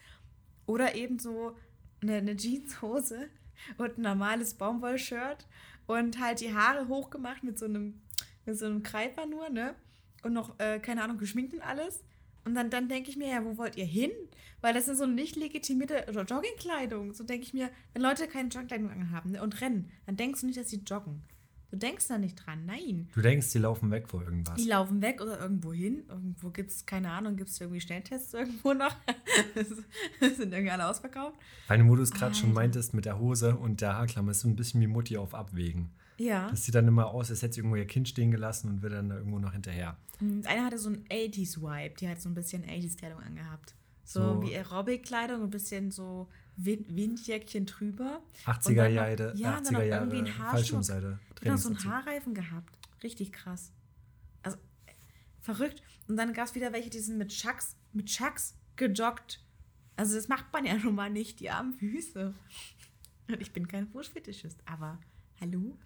oder 0.67 0.95
eben 0.95 1.19
so 1.19 1.55
eine, 2.01 2.15
eine 2.17 2.35
Jeanshose 2.35 3.29
und 3.77 3.97
ein 3.97 4.01
normales 4.01 4.53
Baumwollshirt 4.55 5.47
und 5.87 6.19
halt 6.19 6.39
die 6.41 6.53
Haare 6.53 6.87
hochgemacht 6.87 7.43
mit 7.43 7.57
so 7.59 7.65
einem, 7.65 8.01
mit 8.45 8.57
so 8.57 8.65
einem 8.65 8.83
Kreiper 8.83 9.25
nur, 9.25 9.49
ne? 9.49 9.75
Und 10.23 10.33
noch, 10.33 10.59
äh, 10.59 10.79
keine 10.79 11.03
Ahnung, 11.03 11.17
geschminkt 11.19 11.53
und 11.53 11.61
alles. 11.61 12.03
Und 12.45 12.55
dann, 12.55 12.69
dann 12.71 12.89
denke 12.89 13.09
ich 13.09 13.17
mir, 13.17 13.27
ja, 13.27 13.43
wo 13.45 13.57
wollt 13.57 13.75
ihr 13.75 13.85
hin? 13.85 14.11
Weil 14.61 14.73
das 14.73 14.87
ist 14.87 14.97
so 14.97 15.03
eine 15.03 15.13
nicht 15.13 15.35
legitimierte 15.35 16.05
Jo- 16.11 16.21
Joggingkleidung. 16.21 17.13
So 17.13 17.23
denke 17.23 17.45
ich 17.45 17.53
mir, 17.53 17.69
wenn 17.93 18.01
Leute 18.01 18.27
keine 18.27 18.49
Joggingkleidung 18.49 18.89
anhaben 18.89 19.31
ne, 19.31 19.41
und 19.43 19.61
rennen, 19.61 19.91
dann 20.07 20.15
denkst 20.17 20.41
du 20.41 20.47
nicht, 20.47 20.59
dass 20.59 20.69
sie 20.69 20.81
joggen. 20.85 21.23
Du 21.75 21.79
denkst 21.79 22.07
da 22.07 22.17
nicht 22.17 22.35
dran, 22.35 22.65
nein. 22.65 23.09
Du 23.13 23.21
denkst, 23.21 23.51
die 23.51 23.57
laufen 23.57 23.91
weg 23.91 24.07
vor 24.07 24.23
irgendwas. 24.23 24.55
Die 24.55 24.69
laufen 24.69 25.01
weg 25.01 25.19
oder 25.21 25.37
irgendwo 25.41 25.73
hin. 25.73 26.03
Irgendwo 26.07 26.49
gibt 26.49 26.71
es, 26.71 26.85
keine 26.85 27.11
Ahnung, 27.11 27.35
gibt 27.35 27.49
es 27.49 27.59
irgendwie 27.59 27.81
Schnelltests 27.81 28.33
irgendwo 28.33 28.73
noch? 28.73 28.95
sind 29.55 30.53
irgendwie 30.53 30.71
alle 30.71 30.87
ausverkauft. 30.87 31.37
Allem, 31.67 31.89
wo 31.89 31.95
du 31.95 32.01
es 32.03 32.11
gerade 32.11 32.33
schon 32.35 32.53
meintest 32.53 32.93
mit 32.93 33.03
der 33.05 33.19
Hose 33.19 33.55
und 33.57 33.81
der 33.81 33.95
Haarklammer, 33.97 34.31
ist 34.31 34.39
so 34.41 34.47
ein 34.47 34.55
bisschen 34.55 34.79
wie 34.81 34.87
Mutti 34.87 35.17
auf 35.17 35.33
Abwägen. 35.35 35.89
Ja. 36.17 36.49
Das 36.49 36.63
sieht 36.63 36.75
dann 36.75 36.87
immer 36.87 37.07
aus, 37.07 37.29
als 37.29 37.41
hätte 37.41 37.55
sie 37.55 37.59
irgendwo 37.59 37.75
ihr 37.75 37.87
Kind 37.87 38.07
stehen 38.07 38.31
gelassen 38.31 38.69
und 38.69 38.81
wird 38.81 38.93
dann 38.93 39.09
da 39.09 39.17
irgendwo 39.17 39.39
noch 39.39 39.51
hinterher. 39.51 39.97
Und 40.21 40.47
einer 40.47 40.63
hatte 40.65 40.77
so 40.77 40.87
einen 40.89 41.03
80s-Vibe. 41.09 41.95
Die 41.99 42.07
hat 42.07 42.21
so 42.21 42.29
ein 42.29 42.35
bisschen 42.35 42.63
80s-Kleidung 42.63 43.19
angehabt. 43.19 43.75
So, 44.05 44.35
So- 44.35 44.41
wie 44.43 44.55
Aerobic-Kleidung, 44.55 45.43
ein 45.43 45.49
bisschen 45.49 45.91
so 45.91 46.29
Wind 46.57 46.95
Windjäckchen 46.95 47.65
drüber. 47.65 48.21
80er 48.45 48.69
Und 48.69 48.75
dann 48.77 48.85
noch- 48.85 48.91
Jahre, 48.95 49.33
ja, 49.35 49.57
und 49.57 49.65
dann 49.65 49.73
noch 49.73 49.79
80er 49.79 49.83
Jahre 49.83 50.03
irgendwie 50.05 50.17
ein 50.19 50.25
Haarschmuck. 50.37 50.51
Fallschirmseite. 50.51 51.19
Genau, 51.41 51.57
so 51.57 51.69
einen. 51.69 51.83
Haarreifen 51.83 52.33
gehabt. 52.33 52.77
Richtig 53.03 53.31
krass. 53.33 53.71
Also, 54.43 54.57
verrückt. 55.41 55.81
Und 56.07 56.17
dann 56.17 56.33
gab 56.33 56.47
es 56.47 56.55
wieder 56.55 56.71
welche, 56.73 56.89
die 56.89 56.99
sind 56.99 57.17
mit 57.17 57.29
Chucks, 57.29 57.75
mit 57.93 58.07
Chucks 58.07 58.55
gejoggt. 58.75 59.41
Also, 59.97 60.15
das 60.15 60.27
macht 60.27 60.51
man 60.53 60.65
ja 60.65 60.75
nun 60.77 60.95
mal 60.95 61.09
nicht, 61.09 61.39
die 61.39 61.49
armen 61.49 61.73
Füße. 61.73 62.33
Und 63.27 63.41
ich 63.41 63.51
bin 63.53 63.67
kein 63.67 63.87
Fußfetischist, 63.87 64.59
aber 64.65 64.99
hallo? 65.41 65.77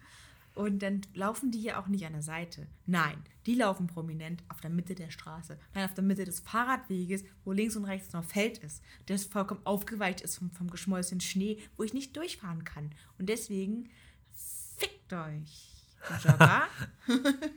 Und 0.60 0.80
dann 0.82 1.00
laufen 1.14 1.50
die 1.50 1.62
ja 1.62 1.80
auch 1.80 1.86
nicht 1.88 2.04
an 2.04 2.12
der 2.12 2.22
Seite. 2.22 2.66
Nein, 2.86 3.16
die 3.46 3.54
laufen 3.54 3.86
prominent 3.86 4.42
auf 4.48 4.60
der 4.60 4.70
Mitte 4.70 4.94
der 4.94 5.10
Straße. 5.10 5.58
Nein, 5.74 5.84
auf 5.86 5.94
der 5.94 6.04
Mitte 6.04 6.24
des 6.24 6.40
Fahrradweges, 6.40 7.24
wo 7.44 7.52
links 7.52 7.76
und 7.76 7.84
rechts 7.86 8.12
noch 8.12 8.24
Feld 8.24 8.58
ist. 8.58 8.82
Das 9.06 9.24
vollkommen 9.24 9.60
aufgeweicht 9.64 10.20
ist 10.20 10.36
vom, 10.38 10.50
vom 10.50 10.70
geschmolzenen 10.70 11.20
Schnee, 11.20 11.58
wo 11.76 11.82
ich 11.82 11.94
nicht 11.94 12.16
durchfahren 12.16 12.64
kann. 12.64 12.90
Und 13.18 13.28
deswegen 13.28 13.88
fickt 14.76 15.12
euch, 15.12 15.86
Jogger. 16.24 16.62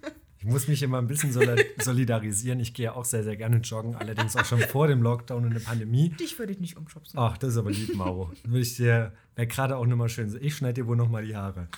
Ich 0.46 0.50
muss 0.50 0.68
mich 0.68 0.84
immer 0.84 0.98
ein 0.98 1.08
bisschen 1.08 1.32
soli- 1.32 1.64
solidarisieren. 1.82 2.60
Ich 2.60 2.74
gehe 2.74 2.94
auch 2.94 3.06
sehr, 3.06 3.24
sehr 3.24 3.38
gerne 3.38 3.60
joggen, 3.60 3.96
allerdings 3.96 4.36
auch 4.36 4.44
schon 4.44 4.60
vor 4.60 4.90
dem 4.90 5.02
Lockdown 5.02 5.46
und 5.46 5.54
der 5.54 5.62
Pandemie. 5.62 6.10
Dich 6.10 6.38
würde 6.38 6.52
ich 6.52 6.60
nicht 6.60 6.76
umschubsen. 6.76 7.18
Ach, 7.18 7.38
das 7.38 7.52
ist 7.52 7.58
aber 7.58 7.72
lieb, 7.72 7.96
Mauro. 7.96 8.30
Würde 8.44 8.60
ich 8.60 8.76
dir, 8.76 9.14
wäre 9.36 9.48
gerade 9.48 9.78
auch 9.78 9.86
nochmal 9.86 10.10
schön. 10.10 10.30
so, 10.30 10.38
Ich 10.38 10.58
schneide 10.58 10.82
dir 10.82 10.88
wohl 10.88 10.98
nochmal 10.98 11.26
die 11.26 11.38
Haare. 11.38 11.70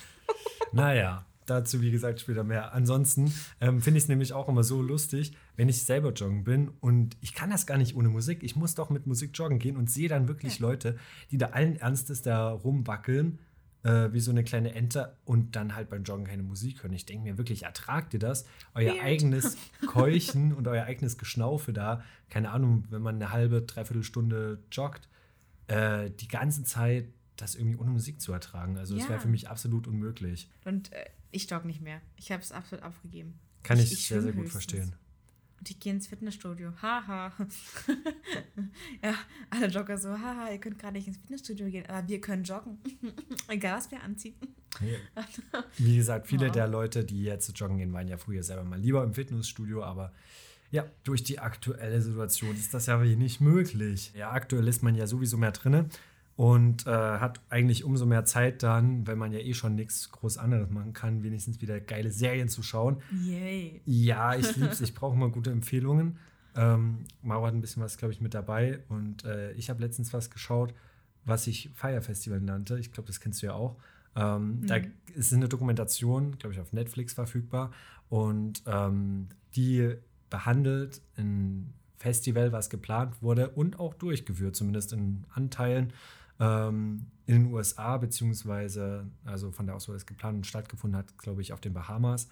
Naja, 0.72 1.26
dazu 1.46 1.80
wie 1.80 1.90
gesagt 1.90 2.20
später 2.20 2.44
mehr. 2.44 2.74
Ansonsten 2.74 3.32
ähm, 3.60 3.80
finde 3.80 3.98
ich 3.98 4.04
es 4.04 4.08
nämlich 4.08 4.32
auch 4.32 4.48
immer 4.48 4.64
so 4.64 4.82
lustig, 4.82 5.32
wenn 5.56 5.68
ich 5.68 5.82
selber 5.82 6.12
joggen 6.12 6.44
bin 6.44 6.68
und 6.80 7.16
ich 7.20 7.34
kann 7.34 7.50
das 7.50 7.66
gar 7.66 7.78
nicht 7.78 7.96
ohne 7.96 8.08
Musik. 8.08 8.42
Ich 8.42 8.56
muss 8.56 8.74
doch 8.74 8.90
mit 8.90 9.06
Musik 9.06 9.30
joggen 9.34 9.58
gehen 9.58 9.76
und 9.76 9.90
sehe 9.90 10.08
dann 10.08 10.28
wirklich 10.28 10.58
Leute, 10.58 10.98
die 11.30 11.38
da 11.38 11.46
allen 11.46 11.76
Ernstes 11.76 12.22
da 12.22 12.50
rumwackeln, 12.50 13.38
äh, 13.84 14.12
wie 14.12 14.20
so 14.20 14.32
eine 14.32 14.44
kleine 14.44 14.74
Ente 14.74 15.16
und 15.24 15.56
dann 15.56 15.74
halt 15.74 15.88
beim 15.88 16.02
Joggen 16.02 16.26
keine 16.26 16.42
Musik 16.42 16.82
hören. 16.82 16.92
Ich 16.92 17.06
denke 17.06 17.24
mir 17.24 17.38
wirklich, 17.38 17.62
ertragt 17.62 18.12
ihr 18.14 18.20
das? 18.20 18.44
Euer 18.74 18.94
Weird. 18.94 19.04
eigenes 19.04 19.56
Keuchen 19.86 20.52
und 20.52 20.66
euer 20.68 20.84
eigenes 20.84 21.16
Geschnaufe 21.18 21.72
da, 21.72 22.02
keine 22.28 22.50
Ahnung, 22.50 22.84
wenn 22.90 23.02
man 23.02 23.16
eine 23.16 23.30
halbe, 23.32 23.62
dreiviertel 23.62 24.02
Stunde 24.02 24.58
joggt, 24.72 25.08
äh, 25.68 26.10
die 26.10 26.28
ganze 26.28 26.64
Zeit 26.64 27.06
das 27.36 27.54
irgendwie 27.54 27.76
ohne 27.78 27.90
Musik 27.90 28.20
zu 28.20 28.32
ertragen. 28.32 28.76
Also 28.78 28.94
das 28.94 29.04
Ja. 29.04 29.10
wäre 29.10 29.20
für 29.20 29.28
mich 29.28 29.48
absolut 29.48 29.86
unmöglich. 29.86 30.48
Und 30.64 30.92
äh, 30.92 31.04
ich 31.30 31.50
jogge 31.50 31.66
nicht 31.66 31.80
mehr. 31.82 32.00
Ich 32.16 32.32
habe 32.32 32.42
es 32.42 32.52
absolut 32.52 32.84
aufgegeben. 32.84 33.38
Kann 33.62 33.78
ich, 33.78 33.92
Ich- 33.92 34.06
sehr, 34.08 34.22
sehr 34.22 34.32
gut 34.32 34.44
höchstens. 34.44 34.64
verstehen. 34.64 34.94
Und 35.58 35.70
ich 35.70 35.80
gehe 35.80 35.92
ins 35.94 36.06
Fitnessstudio. 36.06 36.72
Haha. 36.82 37.32
ja, 39.02 39.14
alle 39.50 39.68
Jogger 39.68 39.96
so, 39.98 40.10
haha, 40.10 40.50
ihr 40.52 40.58
könnt 40.58 40.78
gerade 40.78 40.94
nicht 40.94 41.08
ins 41.08 41.16
Fitnessstudio 41.16 41.68
gehen, 41.70 41.86
aber 41.86 42.06
wir 42.06 42.20
können 42.20 42.44
joggen. 42.44 42.78
Egal, 43.48 43.78
was 43.78 43.90
wir 43.90 44.02
anziehen. 44.02 44.34
Wie 45.78 45.96
gesagt, 45.96 46.26
viele 46.26 46.46
Ja. 46.46 46.52
der 46.52 46.68
Leute, 46.68 47.04
die 47.04 47.22
jetzt 47.22 47.58
joggen 47.58 47.78
gehen, 47.78 47.92
waren 47.92 48.08
ja 48.08 48.18
früher 48.18 48.42
selber 48.42 48.64
mal 48.64 48.78
lieber 48.78 49.02
im 49.02 49.14
Fitnessstudio, 49.14 49.82
aber 49.82 50.12
ja, 50.70 50.84
durch 51.04 51.22
die 51.22 51.38
aktuelle 51.38 52.02
Situation 52.02 52.54
ist 52.54 52.74
das 52.74 52.86
ja 52.86 52.98
nicht 52.98 53.40
möglich. 53.40 54.12
Ja, 54.14 54.32
aktuell 54.32 54.66
ist 54.68 54.82
man 54.82 54.94
ja 54.94 55.06
sowieso 55.06 55.36
mehr 55.38 55.52
drinne 55.52 55.88
und 56.36 56.86
äh, 56.86 56.90
hat 56.90 57.40
eigentlich 57.48 57.82
umso 57.82 58.04
mehr 58.04 58.26
Zeit 58.26 58.62
dann, 58.62 59.06
wenn 59.06 59.16
man 59.16 59.32
ja 59.32 59.38
eh 59.38 59.54
schon 59.54 59.74
nichts 59.74 60.10
groß 60.12 60.36
anderes 60.36 60.68
machen 60.70 60.92
kann, 60.92 61.22
wenigstens 61.22 61.62
wieder 61.62 61.80
geile 61.80 62.12
Serien 62.12 62.48
zu 62.48 62.62
schauen. 62.62 62.98
Yay. 63.24 63.80
Ja, 63.86 64.34
ich 64.34 64.54
lieb's. 64.56 64.82
Ich 64.82 64.94
brauche 64.94 65.16
mal 65.16 65.30
gute 65.30 65.50
Empfehlungen. 65.50 66.18
Ähm, 66.54 67.06
Maro 67.22 67.46
hat 67.46 67.54
ein 67.54 67.62
bisschen 67.62 67.82
was, 67.82 67.96
glaube 67.96 68.12
ich, 68.12 68.20
mit 68.20 68.34
dabei. 68.34 68.80
Und 68.90 69.24
äh, 69.24 69.52
ich 69.52 69.70
habe 69.70 69.80
letztens 69.80 70.12
was 70.12 70.30
geschaut, 70.30 70.74
was 71.24 71.46
ich 71.46 71.70
Fire 71.74 72.02
Festival 72.02 72.40
nannte. 72.40 72.78
Ich 72.78 72.92
glaube, 72.92 73.06
das 73.06 73.20
kennst 73.20 73.40
du 73.42 73.46
ja 73.46 73.54
auch. 73.54 73.76
Ähm, 74.14 74.66
Da 74.66 74.76
ist 75.14 75.32
eine 75.32 75.48
Dokumentation, 75.48 76.36
glaube 76.38 76.52
ich, 76.52 76.60
auf 76.60 76.74
Netflix 76.74 77.14
verfügbar. 77.14 77.72
Und 78.10 78.62
ähm, 78.66 79.28
die 79.54 79.94
behandelt 80.28 81.00
ein 81.16 81.72
Festival, 81.96 82.52
was 82.52 82.68
geplant 82.68 83.22
wurde 83.22 83.48
und 83.50 83.80
auch 83.80 83.94
durchgeführt, 83.94 84.54
zumindest 84.54 84.92
in 84.92 85.24
Anteilen 85.34 85.94
ähm, 86.40 87.06
in 87.26 87.44
den 87.44 87.52
USA, 87.52 87.96
beziehungsweise 87.96 89.06
also 89.24 89.50
von 89.50 89.66
der 89.66 89.74
aus, 89.74 89.88
wo 89.88 89.92
das 89.92 90.06
geplant 90.06 90.36
und 90.36 90.46
stattgefunden 90.46 90.98
hat, 90.98 91.18
glaube 91.18 91.42
ich, 91.42 91.52
auf 91.52 91.60
den 91.60 91.72
Bahamas. 91.72 92.28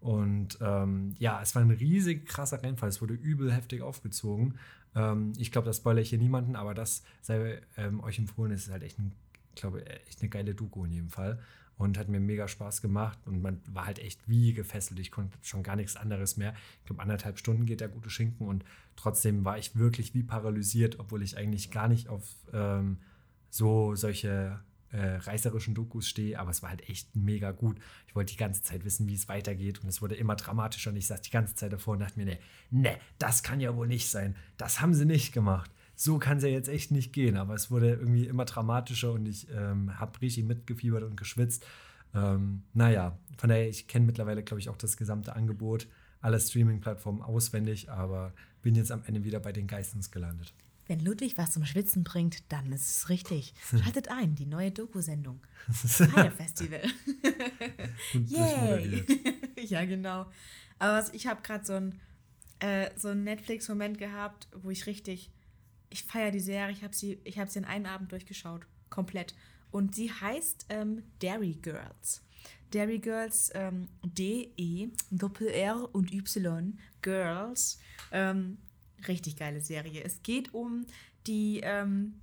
Und 0.00 0.58
ähm, 0.60 1.14
ja, 1.18 1.40
es 1.42 1.54
war 1.54 1.62
ein 1.62 1.70
riesig 1.70 2.26
krasser 2.26 2.62
Rennfall. 2.62 2.88
Es 2.88 3.00
wurde 3.00 3.14
übel 3.14 3.52
heftig 3.52 3.82
aufgezogen. 3.82 4.58
Ähm, 4.94 5.32
ich 5.36 5.50
glaube, 5.50 5.66
das 5.66 5.78
spoilere 5.78 6.02
ich 6.02 6.10
hier 6.10 6.18
niemanden, 6.18 6.54
aber 6.54 6.74
das 6.74 7.02
sei 7.22 7.60
ähm, 7.76 8.00
euch 8.00 8.18
empfohlen. 8.18 8.52
Es 8.52 8.66
ist 8.66 8.72
halt 8.72 8.82
echt, 8.82 8.98
ein, 8.98 9.12
glaube, 9.54 9.84
echt 10.06 10.20
eine 10.20 10.28
geile 10.28 10.54
Doku 10.54 10.84
in 10.84 10.92
jedem 10.92 11.10
Fall. 11.10 11.38
Und 11.78 11.98
hat 11.98 12.08
mir 12.08 12.20
mega 12.20 12.48
Spaß 12.48 12.80
gemacht. 12.80 13.18
Und 13.26 13.42
man 13.42 13.60
war 13.66 13.86
halt 13.86 13.98
echt 13.98 14.20
wie 14.28 14.52
gefesselt. 14.54 14.98
Ich 15.00 15.10
konnte 15.10 15.36
schon 15.42 15.62
gar 15.62 15.76
nichts 15.76 15.96
anderes 15.96 16.36
mehr. 16.36 16.54
Ich 16.80 16.86
glaube, 16.86 17.02
anderthalb 17.02 17.38
Stunden 17.38 17.66
geht 17.66 17.80
der 17.80 17.88
gute 17.88 18.08
Schinken. 18.08 18.46
Und 18.46 18.64
trotzdem 18.96 19.44
war 19.44 19.58
ich 19.58 19.76
wirklich 19.76 20.14
wie 20.14 20.22
paralysiert, 20.22 20.98
obwohl 21.00 21.22
ich 21.22 21.36
eigentlich 21.36 21.70
gar 21.70 21.88
nicht 21.88 22.08
auf 22.08 22.34
ähm, 22.52 22.98
so 23.50 23.94
solche 23.94 24.60
äh, 24.90 25.16
reißerischen 25.16 25.74
Dokus 25.74 26.08
stehe, 26.08 26.38
aber 26.38 26.50
es 26.50 26.62
war 26.62 26.70
halt 26.70 26.88
echt 26.88 27.14
mega 27.14 27.50
gut. 27.52 27.78
Ich 28.06 28.14
wollte 28.14 28.32
die 28.32 28.38
ganze 28.38 28.62
Zeit 28.62 28.84
wissen, 28.84 29.08
wie 29.08 29.14
es 29.14 29.28
weitergeht 29.28 29.82
und 29.82 29.88
es 29.88 30.00
wurde 30.00 30.14
immer 30.14 30.36
dramatischer 30.36 30.90
und 30.90 30.96
ich 30.96 31.06
saß 31.06 31.22
die 31.22 31.30
ganze 31.30 31.54
Zeit 31.54 31.72
davor 31.72 31.94
und 31.94 32.00
dachte 32.00 32.18
mir, 32.18 32.26
nee, 32.26 32.38
nee, 32.70 32.96
das 33.18 33.42
kann 33.42 33.60
ja 33.60 33.76
wohl 33.76 33.88
nicht 33.88 34.08
sein. 34.08 34.36
Das 34.56 34.80
haben 34.80 34.94
sie 34.94 35.04
nicht 35.04 35.32
gemacht. 35.32 35.70
So 35.94 36.18
kann 36.18 36.38
es 36.38 36.44
ja 36.44 36.50
jetzt 36.50 36.68
echt 36.68 36.90
nicht 36.90 37.12
gehen, 37.12 37.36
aber 37.36 37.54
es 37.54 37.70
wurde 37.70 37.90
irgendwie 37.90 38.26
immer 38.26 38.44
dramatischer 38.44 39.12
und 39.12 39.26
ich 39.26 39.48
ähm, 39.50 39.98
habe 39.98 40.20
richtig 40.20 40.44
mitgefiebert 40.44 41.02
und 41.02 41.16
geschwitzt. 41.16 41.64
Ähm, 42.14 42.62
naja, 42.74 43.18
von 43.38 43.48
daher, 43.48 43.68
ich 43.68 43.88
kenne 43.88 44.06
mittlerweile, 44.06 44.42
glaube 44.42 44.60
ich, 44.60 44.68
auch 44.68 44.76
das 44.76 44.96
gesamte 44.96 45.34
Angebot 45.34 45.88
aller 46.20 46.40
Streaming-Plattformen 46.40 47.22
auswendig, 47.22 47.90
aber 47.90 48.32
bin 48.62 48.74
jetzt 48.74 48.92
am 48.92 49.02
Ende 49.06 49.24
wieder 49.24 49.40
bei 49.40 49.52
den 49.52 49.66
Geistens 49.66 50.10
gelandet. 50.10 50.54
Wenn 50.88 51.00
Ludwig 51.00 51.36
was 51.36 51.50
zum 51.52 51.64
Schwitzen 51.64 52.04
bringt, 52.04 52.44
dann 52.52 52.72
ist 52.72 52.88
es 52.88 53.08
richtig. 53.08 53.54
Schaltet 53.70 54.08
ein, 54.08 54.34
die 54.34 54.46
neue 54.46 54.70
Doku-Sendung. 54.70 55.40
Fire 55.72 56.30
Festival. 56.30 56.82
Durchmoderiert. 58.14 59.10
ja, 59.62 59.84
genau. 59.84 60.26
Aber 60.78 60.98
was- 60.98 61.12
ich 61.14 61.26
habe 61.26 61.42
gerade 61.42 61.64
so 61.64 61.74
einen 61.74 62.00
äh, 62.60 62.90
so 62.96 63.12
Netflix-Moment 63.14 63.98
gehabt, 63.98 64.48
wo 64.54 64.70
ich 64.70 64.86
richtig, 64.86 65.30
ich 65.90 66.04
feiere 66.04 66.30
die 66.30 66.40
Serie, 66.40 66.72
ich 66.72 66.82
habe 66.82 66.94
sie, 66.94 67.20
ich 67.24 67.38
habe 67.38 67.50
sie 67.50 67.58
in 67.58 67.64
einem 67.64 67.86
Abend 67.86 68.12
durchgeschaut, 68.12 68.66
komplett. 68.90 69.34
Und 69.70 69.94
sie 69.94 70.10
heißt 70.12 70.66
ähm, 70.68 71.02
Dairy 71.20 71.54
Girls. 71.60 72.22
Dairy 72.70 72.98
Girls, 72.98 73.50
ähm, 73.54 73.88
D-E, 74.04 74.88
Doppel-R 75.10 75.94
und 75.94 76.12
Y, 76.12 76.78
Girls. 77.02 77.78
Ähm, 78.12 78.58
richtig 79.08 79.36
geile 79.36 79.60
Serie. 79.60 80.02
Es 80.02 80.22
geht 80.22 80.54
um 80.54 80.86
die, 81.26 81.60
ähm, 81.62 82.14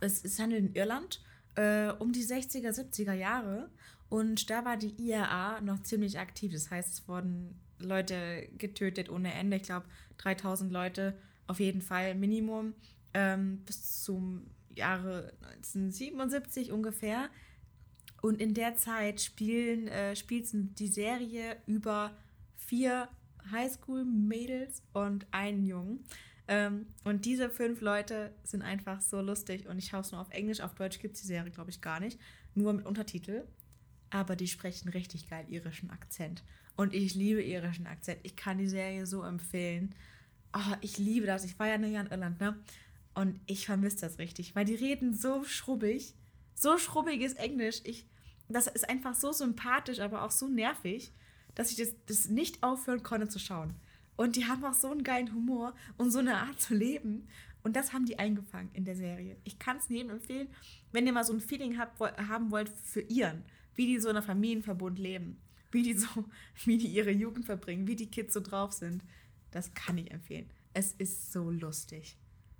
es, 0.00 0.24
es 0.24 0.38
handelt 0.38 0.64
in 0.64 0.74
Irland 0.74 1.20
äh, 1.56 1.90
um 1.98 2.12
die 2.12 2.24
60er, 2.24 2.70
70er 2.70 3.14
Jahre. 3.14 3.70
Und 4.08 4.50
da 4.50 4.64
war 4.64 4.76
die 4.76 4.94
IRA 4.98 5.60
noch 5.60 5.82
ziemlich 5.82 6.18
aktiv. 6.18 6.52
Das 6.52 6.70
heißt, 6.70 6.92
es 6.92 7.08
wurden 7.08 7.58
Leute 7.78 8.48
getötet 8.56 9.10
ohne 9.10 9.32
Ende. 9.34 9.56
Ich 9.56 9.64
glaube, 9.64 9.86
3000 10.18 10.72
Leute 10.72 11.18
auf 11.46 11.60
jeden 11.60 11.82
Fall 11.82 12.14
Minimum 12.14 12.74
ähm, 13.14 13.62
bis 13.64 14.02
zum 14.04 14.46
Jahre 14.74 15.32
1977 15.56 16.72
ungefähr. 16.72 17.30
Und 18.22 18.40
in 18.40 18.54
der 18.54 18.76
Zeit 18.76 19.20
spielen, 19.20 19.88
äh, 19.88 20.16
spielt 20.16 20.48
die 20.52 20.88
Serie 20.88 21.56
über 21.66 22.16
vier 22.56 23.08
Highschool-Mädels 23.50 24.82
und 24.92 25.26
einen 25.30 25.64
Jungen. 25.64 26.04
Ähm, 26.48 26.86
und 27.04 27.24
diese 27.24 27.50
fünf 27.50 27.80
Leute 27.80 28.34
sind 28.44 28.62
einfach 28.62 29.00
so 29.00 29.20
lustig. 29.20 29.66
Und 29.66 29.78
ich 29.78 29.86
schaue 29.86 30.00
es 30.00 30.12
nur 30.12 30.20
auf 30.20 30.30
Englisch. 30.30 30.60
Auf 30.60 30.74
Deutsch 30.74 31.00
gibt 31.00 31.16
es 31.16 31.22
die 31.22 31.26
Serie, 31.26 31.50
glaube 31.50 31.70
ich, 31.70 31.80
gar 31.80 32.00
nicht. 32.00 32.18
Nur 32.54 32.72
mit 32.72 32.86
Untertitel. 32.86 33.44
Aber 34.10 34.36
die 34.36 34.46
sprechen 34.46 34.88
richtig 34.88 35.28
geil 35.28 35.46
irischen 35.48 35.90
Akzent. 35.90 36.44
Und 36.76 36.94
ich 36.94 37.14
liebe 37.14 37.42
irischen 37.42 37.86
Akzent. 37.86 38.20
Ich 38.22 38.36
kann 38.36 38.58
die 38.58 38.68
Serie 38.68 39.06
so 39.06 39.22
empfehlen. 39.22 39.94
Oh, 40.52 40.74
ich 40.80 40.98
liebe 40.98 41.26
das. 41.26 41.44
Ich 41.44 41.58
war 41.58 41.66
ja 41.66 41.78
nicht 41.78 41.94
in 41.94 42.06
Irland, 42.06 42.40
ne? 42.40 42.58
Und 43.14 43.40
ich 43.46 43.66
vermisse 43.66 44.00
das 44.02 44.18
richtig, 44.18 44.54
weil 44.54 44.66
die 44.66 44.74
reden 44.74 45.14
so 45.14 45.42
schrubbig. 45.42 46.14
So 46.54 46.78
schrubbiges 46.78 47.32
Englisch. 47.32 47.80
Ich, 47.84 48.06
das 48.48 48.66
ist 48.66 48.88
einfach 48.88 49.14
so 49.14 49.32
sympathisch, 49.32 50.00
aber 50.00 50.22
auch 50.22 50.30
so 50.30 50.48
nervig, 50.48 51.12
dass 51.56 51.70
ich 51.70 51.76
das, 51.76 51.92
das 52.06 52.28
nicht 52.28 52.62
aufhören 52.62 53.02
konnte 53.02 53.28
zu 53.28 53.40
schauen. 53.40 53.74
Und 54.16 54.36
die 54.36 54.46
haben 54.46 54.64
auch 54.64 54.74
so 54.74 54.90
einen 54.90 55.02
geilen 55.02 55.34
Humor 55.34 55.74
und 55.96 56.10
so 56.10 56.20
eine 56.20 56.36
Art 56.36 56.60
zu 56.60 56.74
leben. 56.74 57.26
Und 57.64 57.74
das 57.74 57.92
haben 57.92 58.06
die 58.06 58.18
eingefangen 58.18 58.70
in 58.72 58.84
der 58.84 58.94
Serie. 58.94 59.36
Ich 59.42 59.58
kann 59.58 59.78
es 59.78 59.88
jedem 59.88 60.10
empfehlen, 60.10 60.48
wenn 60.92 61.06
ihr 61.06 61.12
mal 61.12 61.24
so 61.24 61.32
ein 61.32 61.40
Feeling 61.40 61.78
habt, 61.78 61.98
haben 62.00 62.50
wollt 62.52 62.68
für 62.68 63.00
ihren, 63.00 63.42
wie 63.74 63.86
die 63.86 63.98
so 63.98 64.08
in 64.08 64.16
einer 64.16 64.24
Familienverbund 64.24 64.98
leben, 64.98 65.38
wie 65.72 65.82
die 65.82 65.94
so, 65.94 66.06
wie 66.64 66.78
die 66.78 66.86
ihre 66.86 67.10
Jugend 67.10 67.46
verbringen, 67.46 67.88
wie 67.88 67.96
die 67.96 68.10
Kids 68.10 68.34
so 68.34 68.40
drauf 68.40 68.72
sind. 68.72 69.02
Das 69.50 69.74
kann 69.74 69.98
ich 69.98 70.10
empfehlen. 70.10 70.48
Es 70.74 70.92
ist 70.92 71.32
so 71.32 71.50
lustig. 71.50 72.16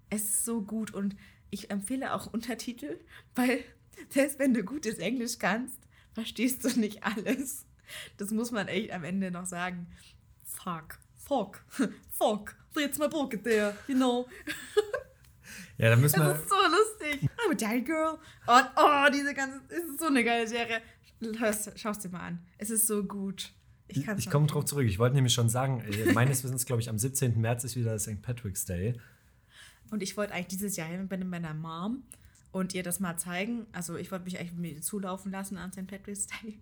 Es 0.08 0.24
ist 0.24 0.44
so 0.44 0.62
gut 0.62 0.92
und 0.92 1.16
ich 1.50 1.70
empfehle 1.70 2.14
auch 2.14 2.26
Untertitel, 2.32 2.98
weil 3.34 3.62
selbst 4.08 4.38
wenn 4.38 4.54
du 4.54 4.64
gutes 4.64 4.98
Englisch 4.98 5.38
kannst, 5.38 5.78
verstehst 6.12 6.64
du 6.64 6.80
nicht 6.80 7.04
alles. 7.04 7.66
Das 8.16 8.30
muss 8.30 8.50
man 8.50 8.68
echt 8.68 8.92
am 8.92 9.04
Ende 9.04 9.30
noch 9.30 9.46
sagen. 9.46 9.86
Fuck, 10.44 10.98
fuck, 11.16 11.64
fuck, 12.10 12.56
it's 12.76 12.98
my 12.98 13.08
pocket 13.08 13.44
there, 13.44 13.76
you 13.86 13.94
know. 13.94 14.28
Ja, 15.78 15.90
da 15.90 15.96
müssen 15.96 16.20
wir. 16.20 16.28
Das 16.28 16.40
ist 16.40 16.48
so 16.48 16.54
lustig. 16.54 17.30
I'm 17.38 17.52
a 17.52 17.54
Daddy 17.54 17.82
Girl. 17.82 18.18
Und 18.46 18.70
oh, 18.76 19.10
diese 19.12 19.34
ganze, 19.34 19.60
es 19.68 19.84
ist 19.84 20.00
so 20.00 20.06
eine 20.06 20.24
geile 20.24 20.46
Serie. 20.46 20.80
Hörst, 21.38 21.78
schaust 21.78 22.04
dir 22.04 22.08
mal 22.08 22.20
an. 22.20 22.46
Es 22.58 22.70
ist 22.70 22.86
so 22.86 23.04
gut. 23.04 23.52
Ich, 23.88 24.06
Ich, 24.08 24.30
komme 24.30 24.46
drauf 24.46 24.64
zurück. 24.64 24.86
Ich 24.86 24.98
wollte 24.98 25.14
nämlich 25.14 25.32
schon 25.32 25.48
sagen, 25.48 25.80
äh, 25.80 26.12
meines 26.12 26.42
Wissens, 26.42 26.66
glaube 26.66 26.82
ich, 26.82 26.88
am 26.88 26.98
17. 26.98 27.40
März 27.40 27.64
ist 27.64 27.76
wieder 27.76 27.98
St. 27.98 28.20
Patrick's 28.22 28.64
Day. 28.64 28.98
Und 29.90 30.02
ich 30.02 30.16
wollte 30.16 30.34
eigentlich 30.34 30.48
dieses 30.48 30.76
Jahr 30.76 30.88
hin 30.88 31.08
bei 31.08 31.16
meiner 31.18 31.54
Mom 31.54 32.02
und 32.50 32.74
ihr 32.74 32.82
das 32.82 32.98
mal 32.98 33.16
zeigen. 33.16 33.66
Also 33.72 33.96
ich 33.96 34.10
wollte 34.10 34.24
mich 34.24 34.38
eigentlich 34.40 34.52
mit 34.54 34.74
ihr 34.76 34.82
zulaufen 34.82 35.30
lassen 35.30 35.56
an 35.58 35.72
St. 35.72 35.86
Patrick's 35.86 36.26
Day. 36.26 36.58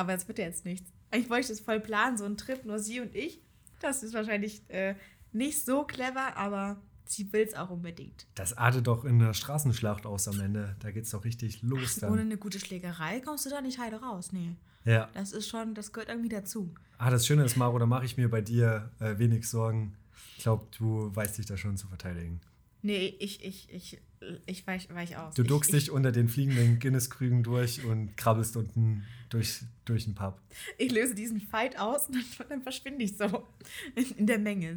Aber 0.00 0.14
es 0.14 0.26
wird 0.26 0.38
ja 0.38 0.46
jetzt 0.46 0.64
nichts. 0.64 0.90
Eigentlich 1.10 1.28
wollte 1.28 1.42
ich 1.42 1.48
das 1.48 1.60
voll 1.60 1.78
planen, 1.78 2.16
so 2.16 2.24
ein 2.24 2.38
Trip, 2.38 2.64
nur 2.64 2.78
sie 2.78 3.00
und 3.00 3.14
ich. 3.14 3.42
Das 3.80 4.02
ist 4.02 4.14
wahrscheinlich 4.14 4.62
äh, 4.68 4.94
nicht 5.30 5.62
so 5.62 5.84
clever, 5.84 6.38
aber 6.38 6.80
sie 7.04 7.30
will 7.34 7.42
es 7.46 7.52
auch 7.54 7.68
unbedingt. 7.68 8.26
Das 8.34 8.56
artet 8.56 8.86
doch 8.86 9.04
in 9.04 9.20
einer 9.20 9.34
Straßenschlacht 9.34 10.06
aus 10.06 10.26
am 10.26 10.40
Ende. 10.40 10.74
Da 10.78 10.90
geht 10.90 11.04
es 11.04 11.10
doch 11.10 11.24
richtig 11.24 11.60
los 11.60 12.02
Ohne 12.02 12.16
dann. 12.16 12.20
eine 12.20 12.38
gute 12.38 12.58
Schlägerei 12.58 13.20
kommst 13.20 13.44
du 13.44 13.50
da 13.50 13.60
nicht 13.60 13.78
heile 13.78 14.00
raus. 14.00 14.32
Nee. 14.32 14.56
Ja. 14.86 15.10
Das 15.12 15.32
ist 15.32 15.48
schon, 15.48 15.74
das 15.74 15.92
gehört 15.92 16.08
irgendwie 16.08 16.30
dazu. 16.30 16.72
Ah, 16.96 17.10
das 17.10 17.26
Schöne 17.26 17.44
ist, 17.44 17.58
Maro, 17.58 17.78
da 17.78 17.84
mache 17.84 18.06
ich 18.06 18.16
mir 18.16 18.30
bei 18.30 18.40
dir 18.40 18.90
äh, 19.00 19.18
wenig 19.18 19.46
Sorgen. 19.46 19.96
Ich 20.38 20.44
glaube, 20.44 20.66
du 20.78 21.14
weißt 21.14 21.36
dich 21.36 21.44
da 21.44 21.58
schon 21.58 21.76
zu 21.76 21.88
verteidigen. 21.88 22.40
Nee, 22.80 23.14
ich, 23.18 23.44
ich, 23.44 23.70
ich, 23.70 24.00
ich 24.46 24.66
weich, 24.66 24.88
weich 24.94 25.18
aus. 25.18 25.34
Du 25.34 25.42
ich, 25.42 25.48
duckst 25.48 25.74
ich, 25.74 25.84
dich 25.84 25.90
unter 25.90 26.10
den 26.10 26.30
fliegenden 26.30 26.78
Guinness-Krügen 26.78 27.42
durch 27.42 27.84
und 27.84 28.16
krabbelst 28.16 28.56
unten 28.56 29.04
durch, 29.30 29.62
durch 29.84 30.04
den 30.04 30.14
Pub. 30.14 30.40
Ich 30.76 30.92
löse 30.92 31.14
diesen 31.14 31.40
Fight 31.40 31.78
aus 31.78 32.08
und 32.08 32.16
dann, 32.16 32.48
dann 32.48 32.62
verschwinde 32.62 33.04
ich 33.04 33.16
so 33.16 33.46
in, 33.94 34.04
in 34.18 34.26
der 34.26 34.38
Menge, 34.38 34.76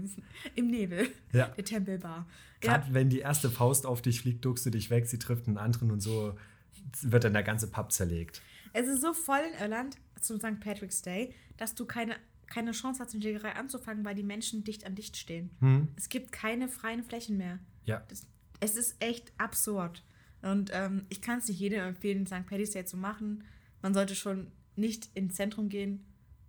im 0.56 0.68
Nebel 0.68 1.10
Ja. 1.34 1.48
der 1.50 1.66
Tempelbar. 1.66 2.28
Gerade 2.62 2.94
wenn 2.94 3.10
die 3.10 3.20
erste 3.20 3.50
Faust 3.50 3.86
auf 3.86 4.02
dich 4.02 4.22
fliegt, 4.22 4.46
duckst 4.46 4.66
du 4.66 4.70
dich 4.70 4.90
weg, 4.90 5.08
sie 5.08 5.20
trifft 5.20 5.48
einen 5.48 5.58
anderen 5.58 5.92
und 5.92 6.00
so 6.02 6.38
wird 7.02 7.24
dann 7.26 7.34
der 7.34 7.44
ganze 7.44 7.68
Pub 7.70 7.92
zerlegt. 7.92 8.42
Es 8.72 8.88
ist 8.88 9.02
so 9.02 9.14
voll 9.14 9.42
in 9.54 9.60
Irland 9.62 9.98
zum 10.20 10.38
St. 10.40 10.60
Patrick's 10.60 11.02
Day, 11.02 11.34
dass 11.58 11.76
du 11.76 11.86
keine, 11.86 12.16
keine 12.48 12.72
Chance 12.72 13.04
hast, 13.04 13.14
eine 13.14 13.24
Jägerei 13.24 13.54
anzufangen, 13.56 14.06
weil 14.06 14.16
die 14.16 14.24
Menschen 14.24 14.64
dicht 14.64 14.86
an 14.86 14.96
dicht 14.96 15.18
stehen. 15.18 15.50
Hm? 15.60 15.90
Es 15.98 16.10
gibt 16.10 16.32
keine 16.32 16.70
freien 16.70 17.04
Flächen 17.04 17.38
mehr. 17.38 17.60
Ja. 17.86 18.04
Das, 18.08 18.26
es 18.60 18.76
ist 18.76 18.96
echt 19.00 19.32
absurd. 19.38 20.04
Und 20.42 20.72
ähm, 20.74 21.06
ich 21.10 21.22
kann 21.22 21.40
es 21.40 21.48
nicht 21.48 21.60
jedem 21.60 21.82
empfehlen, 21.82 22.26
St. 22.26 22.46
Paddy's 22.48 22.72
Day 22.72 22.86
zu 22.86 22.98
machen. 22.98 23.44
Man 23.84 23.94
sollte 23.94 24.16
schon 24.16 24.48
nicht 24.76 25.10
ins 25.14 25.36
Zentrum 25.36 25.70
gehen. 25.70 26.06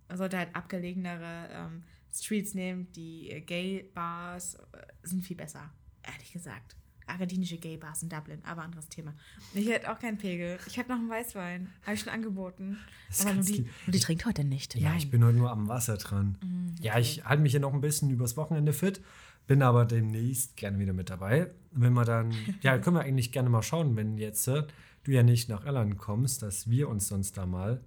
Man 0.07 0.17
sollte 0.17 0.37
halt 0.37 0.55
abgelegenere 0.55 1.49
ähm, 1.51 1.83
Streets 2.11 2.53
nehmen. 2.53 2.91
Die 2.93 3.29
äh, 3.29 3.41
Gay-Bars 3.41 4.55
äh, 4.55 4.57
sind 5.03 5.23
viel 5.23 5.35
besser, 5.35 5.69
ehrlich 6.01 6.31
gesagt. 6.31 6.77
Argentinische 7.07 7.57
Gay-Bars 7.57 8.01
in 8.01 8.09
Dublin, 8.09 8.39
aber 8.45 8.63
anderes 8.63 8.87
Thema. 8.87 9.13
Ich 9.53 9.67
hätte 9.67 9.91
auch 9.91 9.99
keinen 9.99 10.17
Pegel. 10.17 10.57
Ich 10.65 10.77
hätte 10.77 10.89
noch 10.89 10.97
einen 10.97 11.09
Weißwein. 11.09 11.69
Habe 11.83 11.93
ich 11.93 11.99
schon 11.99 12.11
angeboten. 12.11 12.77
Das 13.09 13.25
aber 13.25 13.35
nur 13.35 13.43
die, 13.43 13.61
nur 13.61 13.93
die 13.93 13.99
trinkt 13.99 14.25
heute 14.25 14.43
nicht. 14.43 14.73
Ja, 14.73 14.89
Nein. 14.89 14.97
ich 14.97 15.11
bin 15.11 15.23
heute 15.23 15.37
nur 15.37 15.51
am 15.51 15.67
Wasser 15.67 15.97
dran. 15.97 16.37
Ja, 16.81 16.97
ich 16.97 17.25
halte 17.25 17.43
mich 17.43 17.51
hier 17.51 17.59
noch 17.59 17.73
ein 17.73 17.81
bisschen 17.81 18.09
übers 18.09 18.37
Wochenende 18.37 18.73
fit, 18.73 19.01
bin 19.45 19.61
aber 19.61 19.85
demnächst 19.85 20.57
gerne 20.57 20.79
wieder 20.79 20.93
mit 20.93 21.11
dabei. 21.11 21.51
Wenn 21.71 21.93
wir 21.93 22.05
dann, 22.05 22.33
ja, 22.61 22.79
können 22.79 22.95
wir 22.95 23.01
eigentlich 23.01 23.31
gerne 23.31 23.49
mal 23.49 23.61
schauen, 23.61 23.95
wenn 23.95 24.17
jetzt 24.17 24.47
äh, 24.47 24.63
du 25.05 25.11
ja 25.11 25.23
nicht 25.23 25.47
nach 25.49 25.65
Irland 25.65 25.97
kommst, 25.97 26.41
dass 26.41 26.69
wir 26.69 26.89
uns 26.89 27.07
sonst 27.07 27.37
da 27.37 27.45
mal 27.45 27.81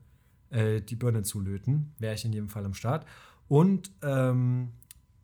äh, 0.51 0.81
die 0.81 0.97
Birne 0.97 1.23
zulöten. 1.23 1.93
Wäre 1.99 2.15
ich 2.15 2.25
in 2.25 2.33
jedem 2.33 2.49
Fall 2.49 2.65
am 2.65 2.75
Start. 2.75 3.07
Und, 3.49 3.91
ähm, 4.03 4.73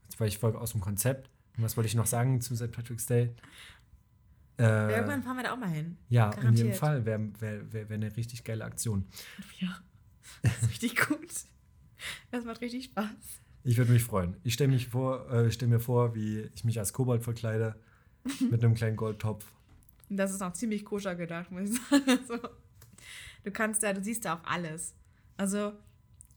jetzt 0.05 0.21
war 0.21 0.27
ich 0.27 0.39
voll 0.39 0.55
aus 0.57 0.73
dem 0.73 0.81
Konzept. 0.81 1.31
Und 1.57 1.65
was 1.65 1.77
wollte 1.77 1.89
ich 1.89 1.95
noch 1.95 2.07
sagen 2.07 2.41
zu 2.41 2.55
St. 2.57 2.71
Patrick's 2.73 3.07
Day? 3.07 3.35
Äh, 4.59 4.93
Irgendwann 4.95 5.23
fahren 5.23 5.37
wir 5.37 5.45
da 5.45 5.53
auch 5.53 5.59
mal 5.59 5.69
hin. 5.69 5.97
ja, 6.09 6.27
in 6.27 6.33
jedem 6.33 6.43
Garantiert. 6.43 6.77
Fall 6.77 7.05
wäre 7.07 7.29
wär, 7.41 7.73
wär, 7.73 7.89
wär 7.89 7.95
eine 7.97 8.17
richtig 8.17 8.45
geile 8.45 8.65
Aktion. 8.65 9.07
Ja, 9.59 9.79
das 10.43 10.63
ist 10.63 10.71
richtig 10.71 10.97
gut. 10.97 11.29
Das 12.31 12.45
macht 12.45 12.61
richtig 12.61 12.85
Spaß. 12.85 13.07
Ich 13.65 13.79
würde 13.79 13.93
mich 13.93 14.05
freuen. 14.05 14.37
Ich 14.43 14.55
stelle 14.55 14.75
äh, 14.77 15.51
stell 15.51 15.69
mir 15.69 15.81
vor, 15.81 16.15
wie 16.15 16.51
ich 16.55 16.65
mich 16.65 16.79
als 16.79 16.93
Kobold 16.93 17.23
verkleide 17.23 17.77
mit 18.51 18.63
einem 18.63 18.75
kleinen 18.75 18.97
Goldtopf. 18.97 19.45
Und 20.15 20.19
das 20.19 20.33
ist 20.33 20.43
auch 20.43 20.53
ziemlich 20.53 20.85
koscher 20.85 21.17
gedacht, 21.17 21.51
muss 21.51 21.71
ich 21.71 21.81
sagen. 21.91 22.05
Also, 22.09 22.39
du 23.43 23.51
kannst 23.51 23.83
da, 23.83 23.93
du 23.93 24.01
siehst 24.01 24.25
da 24.25 24.35
auch 24.37 24.45
alles. 24.45 24.95
Also, 25.37 25.73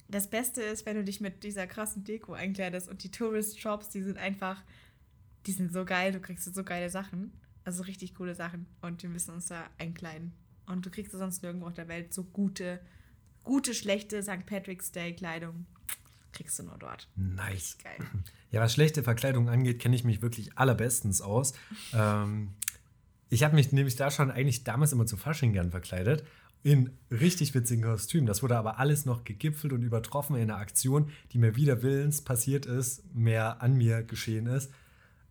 das 0.08 0.32
Beste 0.32 0.64
ist, 0.64 0.88
wenn 0.88 0.96
du 0.96 1.04
dich 1.04 1.22
mit 1.22 1.44
dieser 1.44 1.68
krassen 1.68 2.04
Deko 2.04 2.34
einkleidest 2.34 2.90
und 2.90 3.04
die 3.04 3.12
Tourist-Shops, 3.12 3.90
die 3.90 4.02
sind 4.02 4.18
einfach, 4.18 4.64
die 5.46 5.52
sind 5.52 5.72
so 5.72 5.86
geil, 5.86 6.12
du 6.12 6.20
kriegst 6.20 6.52
so 6.52 6.64
geile 6.64 6.90
Sachen. 6.90 7.40
Also 7.66 7.84
richtig 7.84 8.16
coole 8.16 8.34
Sachen. 8.34 8.66
Und 8.82 9.04
wir 9.04 9.12
müssen 9.12 9.36
uns 9.36 9.46
da 9.46 9.70
einkleiden. 9.78 10.34
Und 10.66 10.84
du 10.84 10.90
kriegst 10.90 11.12
sonst 11.12 11.44
nirgendwo 11.44 11.68
auf 11.68 11.76
der 11.76 11.88
Welt 11.88 12.16
so 12.16 12.24
gute, 12.24 12.80
gute, 13.44 13.76
schlechte 13.76 14.24
St. 14.24 14.44
Patrick's 14.48 14.92
Day 14.92 15.14
Kleidung. 15.14 15.68
Kriegst 16.34 16.58
du 16.58 16.64
nur 16.64 16.80
dort. 16.80 17.08
Nice. 17.16 17.78
Geil. 17.84 17.98
Ja, 18.50 18.60
was 18.60 18.74
schlechte 18.74 19.04
Verkleidung 19.04 19.50
angeht, 19.50 19.78
kenne 19.78 19.96
ich 19.96 20.04
mich 20.04 20.24
wirklich 20.24 20.58
allerbestens 20.58 21.22
aus. 21.22 21.54
Ähm, 21.94 22.56
ich 23.30 23.44
habe 23.44 23.56
mich 23.56 23.72
nämlich 23.72 23.96
da 23.96 24.12
schon 24.12 24.32
eigentlich 24.32 24.64
damals 24.64 24.94
immer 24.94 25.06
zu 25.06 25.18
Fasching 25.18 25.54
gern 25.54 25.72
verkleidet. 25.72 26.24
In 26.64 26.90
richtig 27.12 27.54
witzigen 27.54 27.84
Kostümen. 27.84 28.26
Das 28.26 28.42
wurde 28.42 28.58
aber 28.58 28.80
alles 28.80 29.06
noch 29.06 29.24
gegipfelt 29.24 29.74
und 29.74 29.84
übertroffen 29.84 30.36
in 30.36 30.44
einer 30.44 30.58
Aktion, 30.58 31.10
die 31.32 31.38
mir 31.38 31.56
wider 31.56 31.84
Willens 31.84 32.22
passiert 32.22 32.66
ist, 32.66 33.04
mehr 33.16 33.62
an 33.62 33.76
mir 33.76 34.04
geschehen 34.04 34.48
ist. 34.48 34.72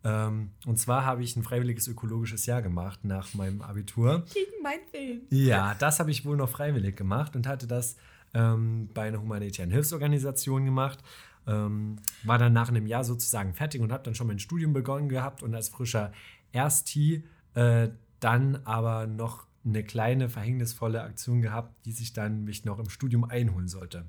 Ähm, 0.03 0.51
und 0.65 0.77
zwar 0.77 1.05
habe 1.05 1.23
ich 1.23 1.35
ein 1.35 1.43
freiwilliges 1.43 1.87
ökologisches 1.87 2.45
Jahr 2.45 2.61
gemacht 2.61 3.03
nach 3.03 3.33
meinem 3.33 3.61
Abitur. 3.61 4.23
Gegen 4.33 4.63
mein 4.63 4.79
Willen. 4.91 5.21
Ja, 5.29 5.75
das 5.75 5.99
habe 5.99 6.11
ich 6.11 6.23
wohl 6.23 6.37
noch 6.37 6.49
freiwillig 6.49 6.95
gemacht 6.95 7.35
und 7.35 7.45
hatte 7.45 7.67
das 7.67 7.97
ähm, 8.33 8.89
bei 8.93 9.07
einer 9.07 9.21
humanitären 9.21 9.71
Hilfsorganisation 9.71 10.65
gemacht. 10.65 10.99
Ähm, 11.45 11.97
war 12.23 12.37
dann 12.37 12.53
nach 12.53 12.69
einem 12.69 12.87
Jahr 12.87 13.03
sozusagen 13.03 13.53
fertig 13.53 13.81
und 13.81 13.91
habe 13.91 14.03
dann 14.03 14.15
schon 14.15 14.27
mein 14.27 14.39
Studium 14.39 14.73
begonnen 14.73 15.09
gehabt 15.09 15.43
und 15.43 15.55
als 15.55 15.69
frischer 15.69 16.11
Ersti 16.51 17.23
äh, 17.57 17.89
dann 18.19 18.57
aber 18.65 19.07
noch 19.07 19.47
eine 19.65 19.83
kleine 19.83 20.29
verhängnisvolle 20.29 21.01
Aktion 21.01 21.41
gehabt, 21.41 21.73
die 21.85 21.91
sich 21.91 22.13
dann 22.13 22.43
mich 22.43 22.65
noch 22.65 22.77
im 22.77 22.89
Studium 22.89 23.23
einholen 23.23 23.67
sollte. 23.67 24.05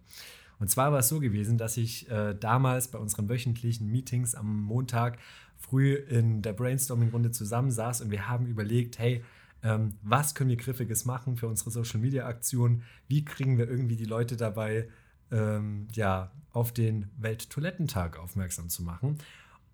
Und 0.59 0.69
zwar 0.71 0.93
war 0.93 0.99
es 0.99 1.09
so 1.09 1.19
gewesen, 1.19 1.57
dass 1.57 1.79
ich 1.79 2.11
äh, 2.11 2.35
damals 2.35 2.89
bei 2.89 2.99
unseren 2.99 3.29
wöchentlichen 3.29 3.91
Meetings 3.91 4.35
am 4.35 4.63
Montag 4.63 5.19
früh 5.57 5.95
in 5.95 6.43
der 6.43 6.53
Brainstorming-Runde 6.53 7.31
zusammensaß 7.31 8.03
und 8.03 8.11
wir 8.11 8.29
haben 8.29 8.47
überlegt, 8.47 8.99
hey, 8.99 9.25
ähm, 9.63 9.95
was 10.03 10.35
können 10.35 10.51
wir 10.51 10.57
Griffiges 10.57 11.07
machen 11.07 11.37
für 11.37 11.49
unsere 11.49 11.71
Social-Media-Aktion? 11.71 12.83
Wie 13.09 13.25
kriegen 13.25 13.57
wir 13.57 13.69
irgendwie 13.69 13.97
die 13.97 14.05
Leute 14.05 14.37
dabei, 14.37 14.89
ähm, 15.33 15.89
ja, 15.95 16.33
auf 16.53 16.73
den 16.73 17.09
Welttoilettentag 17.17 18.19
aufmerksam 18.19 18.69
zu 18.69 18.83
machen? 18.83 19.19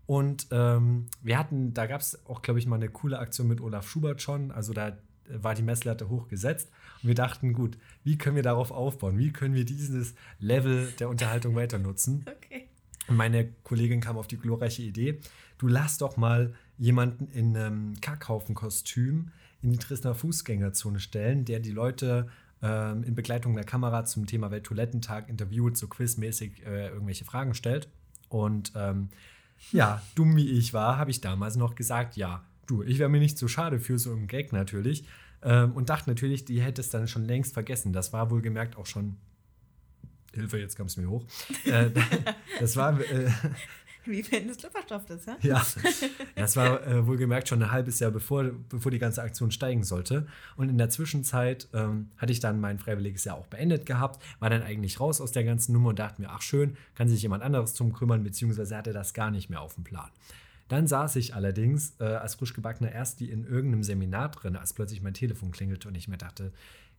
Und 0.07 0.49
ähm, 0.51 1.07
wir 1.23 1.38
hatten, 1.38 1.73
da 1.73 1.87
gab 1.87 2.01
es 2.01 2.27
auch, 2.27 2.43
glaube 2.43 2.59
ich, 2.59 2.67
mal 2.67 2.77
eine 2.77 2.88
coole 2.88 3.19
Aktion 3.19 3.49
mit 3.49 3.61
Olaf 3.61 3.88
Schubert 3.88 4.21
schon. 4.21 4.51
Also 4.51 4.73
da 4.73 4.97
war 5.29 5.55
die 5.55 5.62
Messlatte 5.62 6.09
hochgesetzt. 6.09 6.71
Und 7.03 7.09
wir 7.09 7.14
dachten, 7.14 7.53
gut, 7.53 7.79
wie 8.03 8.19
können 8.19 8.37
wir 8.37 8.43
darauf 8.43 8.71
aufbauen? 8.71 9.19
Wie 9.19 9.33
können 9.33 9.55
wir 9.55 9.64
dieses 9.64 10.14
Level 10.38 10.93
der 10.99 11.09
Unterhaltung 11.09 11.55
weiter 11.55 11.79
nutzen? 11.79 12.25
Okay. 12.35 12.69
Und 13.07 13.17
meine 13.17 13.49
Kollegin 13.64 14.01
kam 14.01 14.17
auf 14.17 14.27
die 14.27 14.38
glorreiche 14.38 14.81
Idee, 14.83 15.21
du 15.59 15.69
lass 15.69 15.99
doch 15.99 16.17
mal 16.17 16.55
jemanden 16.79 17.29
in 17.29 17.55
einem 17.55 18.01
Kackhaufen-Kostüm 18.01 19.31
in 19.61 19.73
die 19.73 19.79
Dresdner 19.79 20.14
Fußgängerzone 20.14 21.01
stellen, 21.01 21.45
der 21.45 21.61
die 21.61 21.71
Leute 21.71 22.29
ähm, 22.62 23.05
in 23.05 23.14
Begleitung 23.14 23.55
der 23.55 23.64
Kamera 23.64 24.05
zum 24.05 24.27
Thema 24.27 24.51
Welttoilettentag 24.51 25.29
interviewt, 25.29 25.77
so 25.77 25.87
quizmäßig 25.87 26.64
äh, 26.67 26.88
irgendwelche 26.88 27.27
Fragen 27.27 27.55
stellt. 27.55 27.88
Und 28.31 28.73
ähm, 28.75 29.11
ja, 29.72 30.03
dumm 30.14 30.37
wie 30.37 30.50
ich 30.50 30.72
war, 30.72 30.96
habe 30.98 31.11
ich 31.11 31.20
damals 31.20 31.57
noch 31.57 31.74
gesagt, 31.74 32.16
ja, 32.16 32.44
du, 32.66 32.83
ich 32.83 32.98
wäre 32.98 33.09
mir 33.09 33.20
nicht 33.20 33.38
so 33.38 33.48
schade 33.48 33.81
für 33.81 33.98
so 33.98 34.12
einen 34.12 34.27
Gag 34.27 34.53
natürlich. 34.53 35.05
Ähm, 35.42 35.72
und 35.72 35.90
dachte 35.90 36.09
natürlich, 36.09 36.44
die 36.44 36.62
hätte 36.62 36.81
es 36.81 36.90
dann 36.90 37.07
schon 37.07 37.24
längst 37.24 37.53
vergessen. 37.53 37.92
Das 37.92 38.12
war 38.12 38.31
wohlgemerkt 38.31 38.77
auch 38.77 38.87
schon. 38.87 39.16
Hilfe, 40.33 40.59
jetzt 40.59 40.77
kam 40.77 40.87
es 40.87 40.96
mir 40.96 41.09
hoch. 41.09 41.24
Äh, 41.64 41.90
das 42.61 42.77
war. 42.77 42.98
Äh, 43.00 43.31
Wie 44.07 44.25
wenn 44.31 44.49
es 44.49 44.62
Luftverstopft 44.62 45.11
ist, 45.11 45.27
ja? 45.27 45.37
ja, 45.43 45.67
das 46.37 46.57
war 46.57 46.87
äh, 46.87 47.07
wohlgemerkt 47.07 47.49
schon 47.49 47.62
ein 47.62 47.71
halbes 47.71 47.99
Jahr 48.01 48.11
bevor, 48.11 48.45
bevor 48.69 48.90
die 48.90 48.99
ganze 48.99 49.23
Aktion 49.23 49.51
steigen 49.51 49.83
sollte. 49.83 50.27
Und 50.57 50.69
in 50.69 50.79
der 50.79 50.90
Zwischenzeit 50.90 51.69
ähm, 51.73 52.11
hatte 52.19 52.33
ich 52.33 52.40
dann 52.40 52.61
mein 52.61 52.79
freiwilliges 52.79 53.25
Jahr 53.25 53.37
auch 53.37 53.47
beendet 53.47 53.87
gehabt, 53.87 54.23
war 54.40 54.51
dann 54.51 54.62
eigentlich 54.62 55.01
raus 55.01 55.21
aus 55.21 55.33
der 55.33 55.45
ganzen 55.45 55.73
Nummer 55.73 55.90
und 55.90 55.99
dachte 55.99 56.21
mir, 56.21 56.31
ach 56.31 56.43
schön, 56.43 56.77
kann 56.95 57.09
sich 57.09 57.23
jemand 57.23 57.43
anderes 57.43 57.75
drum 57.75 57.93
kümmern, 57.93 58.23
beziehungsweise 58.23 58.77
hatte 58.77 58.93
das 58.93 59.14
gar 59.14 59.31
nicht 59.31 59.49
mehr 59.49 59.61
auf 59.61 59.75
dem 59.75 59.85
Plan. 59.85 60.11
Dann 60.69 60.87
saß 60.87 61.17
ich 61.17 61.35
allerdings 61.35 61.95
äh, 62.01 62.05
als 62.05 62.37
frisch 62.37 62.55
gebackener 62.55 62.90
Ersti 62.90 63.31
in 63.31 63.45
irgendeinem 63.45 63.83
Seminar 63.83 64.31
drin, 64.31 64.57
als 64.57 64.73
plötzlich 64.73 65.03
mein 65.03 65.14
Telefon 65.14 65.51
klingelte 65.51 65.88
und 65.88 65.95
ich 65.95 66.09
mir 66.09 66.17
dachte, 66.17 66.53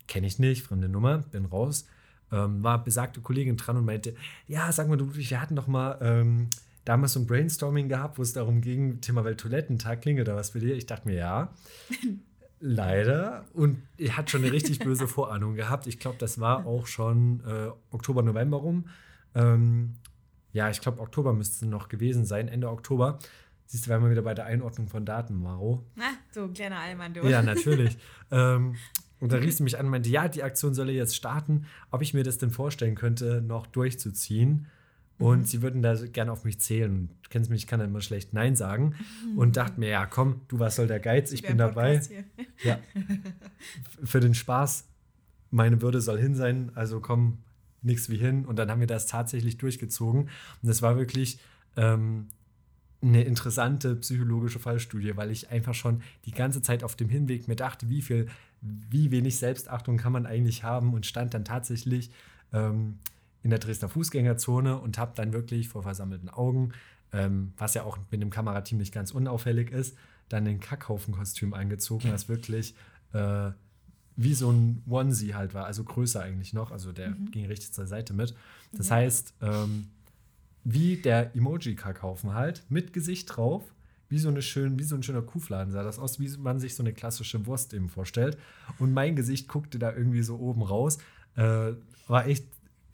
kenne 0.07 0.27
ich 0.27 0.39
nicht, 0.39 0.63
fremde 0.63 0.89
Nummer, 0.89 1.19
bin 1.31 1.45
raus. 1.45 1.87
Ähm, 2.31 2.63
war 2.63 2.83
besagte 2.83 3.21
Kollegin 3.21 3.57
dran 3.57 3.77
und 3.77 3.85
meinte, 3.85 4.15
ja, 4.47 4.71
sag 4.71 4.87
mal, 4.87 4.97
du, 4.97 5.15
wir 5.15 5.41
hatten 5.41 5.55
doch 5.55 5.67
mal 5.67 5.97
ähm, 6.01 6.49
damals 6.85 7.13
so 7.13 7.19
ein 7.19 7.27
Brainstorming 7.27 7.89
gehabt, 7.89 8.17
wo 8.17 8.21
es 8.21 8.33
darum 8.33 8.61
ging, 8.61 9.01
Thema 9.01 9.25
Welttoilettentag, 9.25 10.01
klingelt 10.01 10.27
da 10.27 10.35
was 10.35 10.51
für 10.51 10.59
dir? 10.59 10.75
Ich 10.75 10.85
dachte 10.85 11.07
mir, 11.07 11.15
ja. 11.15 11.53
Leider. 12.59 13.45
Und 13.53 13.81
er 13.97 14.17
hat 14.17 14.29
schon 14.29 14.43
eine 14.43 14.51
richtig 14.51 14.79
böse 14.79 15.07
Vorahnung 15.07 15.55
gehabt. 15.55 15.87
Ich 15.87 15.99
glaube, 15.99 16.17
das 16.19 16.39
war 16.39 16.65
auch 16.65 16.87
schon 16.87 17.41
äh, 17.45 17.69
Oktober, 17.91 18.23
November 18.23 18.57
rum. 18.57 18.87
Ähm, 19.35 19.95
ja, 20.53 20.69
ich 20.69 20.79
glaube, 20.79 21.01
Oktober 21.01 21.33
müsste 21.33 21.65
es 21.65 21.69
noch 21.69 21.89
gewesen 21.89 22.23
sein, 22.25 22.47
Ende 22.47 22.69
Oktober. 22.69 23.19
Siehst 23.65 23.85
du, 23.85 23.89
wir 23.89 23.95
haben 23.95 24.09
wieder 24.09 24.21
bei 24.21 24.33
der 24.33 24.45
Einordnung 24.45 24.87
von 24.87 25.05
Daten, 25.05 25.35
Maro. 25.35 25.85
Na, 25.95 26.05
so 26.31 26.47
kleiner 26.47 26.79
Allmann, 26.79 27.13
du. 27.13 27.27
Ja, 27.27 27.41
natürlich. 27.41 27.97
ähm, 28.31 28.75
und 29.19 29.31
da 29.31 29.37
rief 29.37 29.55
sie 29.55 29.63
mich 29.63 29.77
an 29.77 29.85
und 29.85 29.91
meinte, 29.91 30.09
ja, 30.09 30.27
die 30.27 30.43
Aktion 30.43 30.73
solle 30.73 30.91
jetzt 30.91 31.15
starten, 31.15 31.65
ob 31.91 32.01
ich 32.01 32.13
mir 32.13 32.23
das 32.23 32.37
denn 32.37 32.51
vorstellen 32.51 32.95
könnte, 32.95 33.41
noch 33.41 33.67
durchzuziehen. 33.67 34.67
Und 35.17 35.39
Mhm. 35.39 35.45
sie 35.45 35.61
würden 35.61 35.81
da 35.81 35.95
gerne 35.95 36.31
auf 36.31 36.43
mich 36.43 36.59
zählen. 36.59 37.09
Du 37.23 37.29
kennst 37.29 37.49
mich, 37.49 37.63
ich 37.63 37.67
kann 37.67 37.79
da 37.79 37.85
immer 37.85 38.01
schlecht 38.01 38.33
Nein 38.33 38.55
sagen. 38.55 38.95
Und 39.37 39.55
dachte 39.55 39.79
mir, 39.79 39.89
ja, 39.89 40.05
komm, 40.05 40.41
du, 40.49 40.59
was 40.59 40.75
soll 40.75 40.87
der 40.87 40.99
Geiz? 40.99 41.31
Ich 41.31 41.41
Wir 41.43 41.49
bin 41.49 41.57
dabei. 41.57 42.01
Ja. 42.63 42.79
Für 44.03 44.19
den 44.19 44.33
Spaß, 44.33 44.85
meine 45.51 45.81
Würde 45.81 46.01
soll 46.01 46.19
hin 46.19 46.35
sein, 46.35 46.71
also 46.75 46.99
komm, 46.99 47.37
nichts 47.81 48.09
wie 48.09 48.17
hin. 48.17 48.45
Und 48.45 48.57
dann 48.57 48.69
haben 48.69 48.79
wir 48.81 48.87
das 48.87 49.07
tatsächlich 49.07 49.57
durchgezogen. 49.57 50.23
Und 50.23 50.29
das 50.63 50.81
war 50.81 50.97
wirklich 50.97 51.39
ähm, 51.77 52.27
eine 53.01 53.23
interessante 53.23 53.95
psychologische 53.95 54.59
Fallstudie, 54.59 55.15
weil 55.15 55.31
ich 55.31 55.49
einfach 55.49 55.73
schon 55.75 56.01
die 56.25 56.31
ganze 56.31 56.61
Zeit 56.61 56.83
auf 56.83 56.95
dem 56.95 57.07
Hinweg 57.09 57.47
mir 57.47 57.55
dachte, 57.55 57.89
wie 57.89 58.01
viel, 58.01 58.27
wie 58.61 59.11
wenig 59.11 59.37
Selbstachtung 59.37 59.97
kann 59.97 60.11
man 60.11 60.25
eigentlich 60.25 60.63
haben 60.63 60.93
und 60.93 61.05
stand 61.05 61.33
dann 61.33 61.45
tatsächlich 61.45 62.09
ähm, 62.51 62.97
in 63.45 63.51
der 63.51 63.59
Dresdner 63.59 63.89
Fußgängerzone 63.89 64.75
und 64.79 64.97
habe 64.97 65.11
dann 65.15 65.31
wirklich 65.31 65.69
vor 65.69 65.83
versammelten 65.83 66.29
Augen, 66.29 66.71
ähm, 67.13 67.53
was 67.57 67.75
ja 67.75 67.83
auch 67.83 67.99
mit 68.09 68.19
dem 68.19 68.31
Kamerateam 68.31 68.79
nicht 68.79 68.91
ganz 68.91 69.11
unauffällig 69.11 69.69
ist, 69.69 69.95
dann 70.29 70.45
den 70.45 70.59
Kackhaufen-Kostüm 70.59 71.53
angezogen, 71.53 72.11
was 72.11 72.27
wirklich 72.27 72.73
äh, 73.13 73.51
wie 74.17 74.33
so 74.33 74.49
ein 74.51 74.81
Onesie 74.89 75.35
halt 75.35 75.53
war, 75.53 75.65
also 75.65 75.83
größer 75.83 76.21
eigentlich 76.23 76.53
noch, 76.53 76.71
also 76.71 76.91
der 76.91 77.11
Mhm. 77.11 77.29
ging 77.31 77.45
richtig 77.45 77.71
zur 77.71 77.85
Seite 77.85 78.13
mit. 78.15 78.33
Das 78.71 78.89
Ja. 78.89 78.95
heißt, 78.95 79.35
ähm, 79.41 79.89
wie 80.63 80.97
der 80.97 81.35
Emoji-Kackhaufen 81.35 82.33
halt, 82.33 82.63
mit 82.69 82.93
Gesicht 82.93 83.35
drauf, 83.35 83.63
wie 84.09 84.17
so, 84.17 84.29
eine 84.29 84.41
schön, 84.41 84.79
wie 84.79 84.83
so 84.83 84.95
ein 84.95 85.03
schöner 85.03 85.21
Kuhfladen 85.21 85.71
sah 85.71 85.83
das 85.83 85.99
aus, 85.99 86.19
wie 86.19 86.29
man 86.37 86.59
sich 86.59 86.73
so 86.75 86.81
eine 86.81 86.93
klassische 86.93 87.45
Wurst 87.45 87.73
eben 87.75 87.89
vorstellt. 87.89 88.37
Und 88.79 88.91
mein 88.93 89.15
Gesicht 89.15 89.47
guckte 89.47 89.77
da 89.77 89.93
irgendwie 89.93 90.23
so 90.23 90.37
oben 90.37 90.63
raus. 90.63 90.97
Äh, 91.35 91.73
war 92.07 92.25
echt 92.27 92.45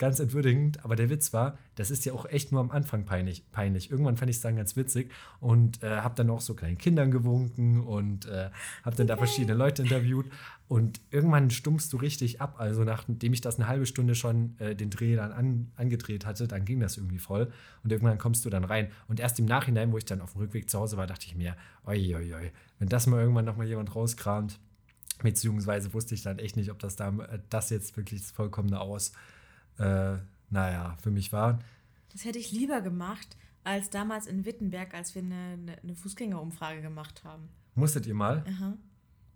ganz 0.02 0.20
entwürdigend, 0.20 0.84
aber 0.84 0.96
der 0.96 1.12
Witz 1.12 1.32
war, 1.32 1.60
das 1.76 1.92
ist 1.92 2.06
ja 2.06 2.14
auch 2.14 2.26
echt 2.26 2.52
nur 2.52 2.60
am 2.60 2.72
Anfang 2.72 3.06
peinlich. 3.06 3.44
peinlich. 3.52 3.92
Irgendwann 3.92 4.18
fand 4.18 4.32
ich 4.32 4.38
es 4.38 4.42
dann 4.42 4.56
ganz 4.56 4.76
witzig 4.76 5.12
und 5.40 5.84
äh, 5.84 5.98
habe 5.98 6.16
dann 6.16 6.28
auch 6.32 6.42
so 6.42 6.56
kleinen 6.56 6.80
Kindern 6.80 7.12
gewunken 7.12 7.82
und 7.82 8.26
äh, 8.26 8.50
habe 8.84 8.96
dann 8.96 9.06
da 9.06 9.16
verschiedene 9.16 9.56
Leute 9.56 9.84
interviewt 9.84 10.26
und 10.68 11.00
irgendwann 11.12 11.52
stumpfst 11.52 11.90
du 11.92 11.98
richtig 11.98 12.42
ab. 12.42 12.56
Also 12.58 12.84
nachdem 12.84 13.32
ich 13.32 13.42
das 13.42 13.60
eine 13.60 13.68
halbe 13.68 13.86
Stunde 13.86 14.16
schon 14.16 14.56
äh, 14.58 14.76
den 14.76 14.90
Dreh 14.90 15.16
dann 15.16 15.32
an, 15.32 15.72
angedreht 15.76 16.26
hatte, 16.26 16.48
dann 16.48 16.66
ging 16.66 16.80
das 16.80 16.98
irgendwie 16.98 17.20
voll 17.20 17.52
und 17.84 17.92
irgendwann 17.92 18.18
kommst 18.18 18.44
du 18.44 18.50
dann 18.50 18.64
rein. 18.64 18.90
Und 19.08 19.20
erst 19.20 19.38
im 19.38 19.46
Nachhinein, 19.46 19.92
wo 19.92 20.00
ich 20.00 20.06
dann 20.06 20.20
auf 20.22 20.32
dem 20.32 20.42
Rückweg 20.42 20.68
zu 20.68 20.80
Hause 20.80 20.98
war, 20.98 21.06
dachte 21.06 21.28
ich 21.28 21.36
mir, 21.36 21.56
oi, 21.86 22.16
oi, 22.16 22.34
oi, 22.34 22.52
wenn 22.80 22.90
das 22.90 23.06
mal 23.06 23.20
irgendwann 23.20 23.46
noch 23.46 23.56
mal 23.56 23.68
jemand 23.68 23.96
rauskramt, 23.96 24.60
beziehungsweise 25.22 25.94
wusste 25.94 26.16
ich 26.16 26.24
dann 26.24 26.40
echt 26.40 26.58
nicht, 26.58 26.72
ob 26.72 26.80
das 26.80 26.96
da 26.96 27.10
äh, 27.10 27.38
das 27.52 27.70
jetzt 27.70 27.96
wirklich 27.98 28.22
das 28.22 28.32
vollkommene 28.32 28.80
Aus, 28.80 29.12
äh, 29.82 30.20
naja, 30.50 30.96
für 31.02 31.12
mich 31.12 31.32
war. 31.32 31.60
Das 32.12 32.26
hätte 32.26 32.40
ich 32.40 32.52
lieber 32.52 32.82
gemacht, 32.82 33.38
als 33.64 33.90
damals 33.90 34.28
in 34.28 34.46
Wittenberg, 34.46 34.94
als 34.94 35.16
wir 35.16 35.22
eine, 35.22 35.78
eine, 35.82 35.96
Fußgängerumfrage 35.96 36.82
gemacht 36.82 37.24
haben. 37.24 37.50
Musstet 37.76 38.06
ihr 38.06 38.14
mal? 38.14 38.44
Aha. 38.48 38.78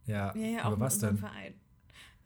Ja, 0.06 0.36
Ja, 0.36 0.48
ja, 0.48 0.64
aber 0.64 0.80
was 0.80 1.00
denn? 1.00 1.18
Verein. 1.18 1.54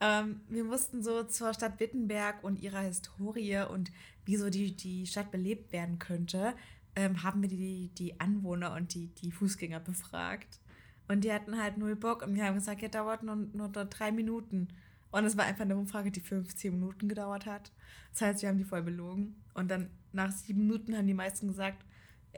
Ähm, 0.00 0.40
wir 0.48 0.64
mussten 0.64 1.02
so 1.02 1.22
zur 1.24 1.52
Stadt 1.52 1.78
Wittenberg 1.78 2.42
und 2.42 2.60
ihrer 2.60 2.80
Historie 2.80 3.64
und 3.70 3.92
wie 4.24 4.36
so 4.36 4.48
die, 4.48 4.74
die 4.74 5.06
Stadt 5.06 5.30
belebt 5.30 5.72
werden 5.72 5.98
könnte, 5.98 6.54
ähm, 6.96 7.22
haben 7.22 7.42
wir 7.42 7.48
die, 7.48 7.90
die 7.96 8.18
Anwohner 8.18 8.74
und 8.74 8.94
die, 8.94 9.08
die 9.08 9.30
Fußgänger 9.30 9.80
befragt. 9.80 10.60
Und 11.08 11.24
die 11.24 11.32
hatten 11.32 11.60
halt 11.60 11.76
null 11.76 11.96
Bock 11.96 12.22
und 12.22 12.34
wir 12.34 12.44
haben 12.44 12.54
gesagt, 12.54 12.82
ja, 12.82 12.88
dauert 12.88 13.22
nur, 13.22 13.36
nur 13.36 13.68
drei 13.68 14.12
Minuten. 14.12 14.68
Und 15.10 15.24
es 15.24 15.36
war 15.36 15.44
einfach 15.44 15.62
eine 15.62 15.76
Umfrage, 15.76 16.10
die 16.10 16.20
15 16.20 16.72
Minuten 16.72 17.08
gedauert 17.08 17.46
hat. 17.46 17.72
Das 18.12 18.22
heißt, 18.22 18.42
wir 18.42 18.48
haben 18.48 18.58
die 18.58 18.64
voll 18.64 18.82
belogen. 18.82 19.42
Und 19.54 19.70
dann 19.70 19.90
nach 20.12 20.30
sieben 20.30 20.66
Minuten 20.66 20.96
haben 20.96 21.06
die 21.06 21.14
meisten 21.14 21.48
gesagt, 21.48 21.84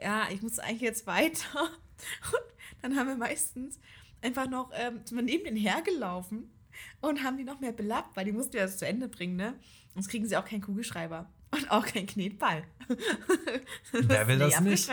ja, 0.01 0.27
ich 0.31 0.41
muss 0.41 0.59
eigentlich 0.59 0.81
jetzt 0.81 1.05
weiter. 1.05 1.47
Und 2.31 2.41
dann 2.81 2.95
haben 2.95 3.07
wir 3.07 3.15
meistens 3.15 3.79
einfach 4.23 4.49
noch 4.49 4.71
ähm, 4.73 5.01
sind 5.03 5.17
wir 5.17 5.23
neben 5.23 5.43
den 5.43 5.55
hergelaufen 5.55 6.49
und 7.01 7.23
haben 7.23 7.37
die 7.37 7.43
noch 7.43 7.59
mehr 7.59 7.71
belappt, 7.71 8.15
weil 8.15 8.25
die 8.25 8.31
mussten 8.31 8.53
wir 8.53 8.61
das 8.61 8.77
zu 8.77 8.87
Ende 8.87 9.07
bringen, 9.07 9.35
ne? 9.35 9.53
Sonst 9.93 10.07
kriegen 10.07 10.27
sie 10.27 10.37
auch 10.37 10.45
keinen 10.45 10.61
Kugelschreiber 10.61 11.29
und 11.51 11.69
auch 11.69 11.85
keinen 11.85 12.07
Knetball. 12.07 12.63
Wer 13.91 14.27
will 14.27 14.39
das 14.39 14.59
nicht? 14.61 14.89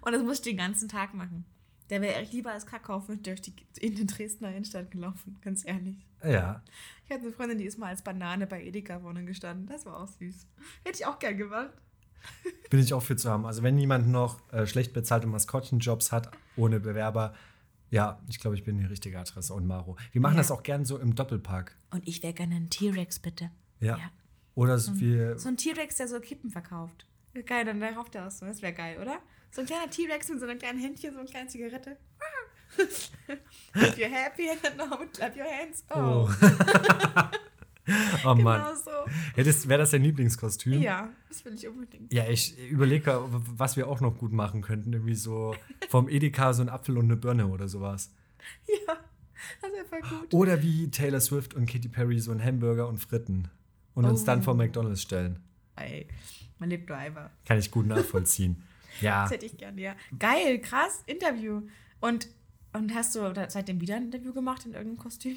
Und 0.00 0.12
das 0.12 0.22
musste 0.22 0.48
ich 0.48 0.56
den 0.56 0.64
ganzen 0.64 0.88
Tag 0.88 1.12
machen. 1.12 1.44
Der 1.90 2.00
wäre 2.00 2.22
lieber 2.30 2.52
als 2.52 2.66
Kackhaufen 2.66 3.22
durch 3.22 3.42
die 3.42 3.52
in 3.78 3.94
den 3.94 4.06
Dresdner 4.06 4.50
Innenstadt 4.50 4.90
gelaufen, 4.90 5.38
ganz 5.42 5.66
ehrlich. 5.66 6.07
Ja, 6.24 6.62
Ich 7.04 7.10
hatte 7.12 7.22
eine 7.24 7.32
Freundin, 7.32 7.58
die 7.58 7.64
ist 7.64 7.78
mal 7.78 7.86
als 7.88 8.02
Banane 8.02 8.46
bei 8.46 8.62
Edeka 8.62 9.00
vorne 9.00 9.24
gestanden. 9.24 9.66
Das 9.66 9.86
war 9.86 9.98
auch 10.00 10.08
süß. 10.08 10.46
Hätte 10.84 10.98
ich 10.98 11.06
auch 11.06 11.18
gern 11.18 11.36
gemacht. 11.36 11.70
bin 12.70 12.80
ich 12.80 12.92
auch 12.94 13.02
für 13.02 13.16
zu 13.16 13.30
haben. 13.30 13.46
Also 13.46 13.62
wenn 13.62 13.78
jemand 13.78 14.08
noch 14.08 14.40
äh, 14.52 14.66
schlecht 14.66 14.92
bezahlte 14.92 15.26
Maskottchenjobs 15.28 16.10
hat, 16.12 16.30
ohne 16.56 16.80
Bewerber, 16.80 17.34
ja, 17.90 18.20
ich 18.28 18.38
glaube, 18.40 18.56
ich 18.56 18.64
bin 18.64 18.76
die 18.78 18.84
richtige 18.84 19.18
Adresse 19.18 19.54
und 19.54 19.66
Maro. 19.66 19.96
Wir 20.12 20.20
machen 20.20 20.34
Ja. 20.34 20.38
das 20.38 20.50
auch 20.50 20.62
gern 20.62 20.84
so 20.84 20.98
im 20.98 21.14
Doppelpark. 21.14 21.76
Und 21.90 22.06
ich 22.06 22.22
wäre 22.22 22.34
gerne 22.34 22.56
ein 22.56 22.68
T-Rex, 22.70 23.20
bitte. 23.20 23.50
Ja. 23.80 23.96
Ja. 23.96 24.10
Oder 24.54 24.78
so 24.78 24.98
wie, 25.00 25.38
So 25.38 25.48
ein 25.48 25.56
T-Rex, 25.56 25.96
der 25.96 26.08
so 26.08 26.18
Kippen 26.20 26.50
verkauft. 26.50 27.06
Geil, 27.46 27.64
dann 27.64 27.80
raucht 27.82 28.16
er 28.16 28.26
aus. 28.26 28.40
so. 28.40 28.46
Das 28.46 28.60
wäre 28.60 28.72
geil, 28.72 28.98
oder? 29.00 29.20
So 29.52 29.60
ein 29.60 29.66
kleiner 29.66 29.88
T-Rex 29.88 30.28
mit 30.28 30.40
so 30.40 30.46
einem 30.46 30.58
kleinen 30.58 30.80
Händchen, 30.80 31.14
so 31.14 31.20
eine 31.20 31.28
kleine 31.28 31.48
Zigarette. 31.48 31.96
If 33.74 33.98
you're 33.98 34.08
happy 34.10 34.48
and 34.50 34.76
now 34.76 34.98
clap 35.12 35.36
your 35.36 35.44
hands. 35.46 35.84
Oh, 35.90 36.28
oh, 36.28 37.28
oh 38.24 38.34
Mann. 38.34 38.60
genau 38.62 38.74
so. 38.74 38.90
Ja, 39.36 39.44
das 39.44 39.68
wäre 39.68 39.78
das 39.80 39.90
dein 39.90 40.02
Lieblingskostüm? 40.02 40.80
Ja, 40.82 41.08
das 41.28 41.44
will 41.44 41.54
ich 41.54 41.66
unbedingt. 41.68 42.12
Ja, 42.12 42.28
ich 42.28 42.58
überlege, 42.70 43.20
was 43.28 43.76
wir 43.76 43.88
auch 43.88 44.00
noch 44.00 44.16
gut 44.18 44.32
machen 44.32 44.62
könnten. 44.62 44.92
Irgendwie 44.92 45.14
so 45.14 45.54
vom 45.88 46.08
Edeka 46.08 46.52
so 46.52 46.62
ein 46.62 46.68
Apfel 46.68 46.98
und 46.98 47.04
eine 47.06 47.16
Birne 47.16 47.46
oder 47.48 47.68
sowas. 47.68 48.12
Ja, 48.86 48.96
das 49.62 49.72
wäre 49.72 49.84
voll 49.84 50.00
gut. 50.20 50.34
Oder 50.34 50.62
wie 50.62 50.90
Taylor 50.90 51.20
Swift 51.20 51.54
und 51.54 51.66
Katy 51.66 51.88
Perry 51.88 52.18
so 52.18 52.32
ein 52.32 52.42
Hamburger 52.42 52.88
und 52.88 52.98
Fritten. 52.98 53.48
Und 53.94 54.04
uns 54.04 54.22
Oh. 54.22 54.26
dann 54.26 54.42
vor 54.42 54.54
McDonalds 54.54 55.02
stellen. 55.02 55.38
Ey, 55.76 56.08
man 56.58 56.68
lebt 56.70 56.88
nur 56.88 56.98
einmal. 56.98 57.30
Kann 57.44 57.58
ich 57.58 57.70
gut 57.70 57.86
nachvollziehen. 57.86 58.62
ja. 59.00 59.22
Das 59.22 59.32
hätte 59.32 59.46
ich 59.46 59.56
gerne, 59.56 59.80
ja. 59.80 59.94
Geil, 60.18 60.58
krass, 60.60 61.02
Interview. 61.06 61.62
Und, 62.00 62.28
und 62.72 62.94
hast 62.94 63.14
du 63.14 63.32
seitdem 63.48 63.80
wieder 63.80 63.96
ein 63.96 64.04
Interview 64.04 64.32
gemacht 64.32 64.66
in 64.66 64.74
irgendeinem 64.74 64.98
Kostüm? 64.98 65.36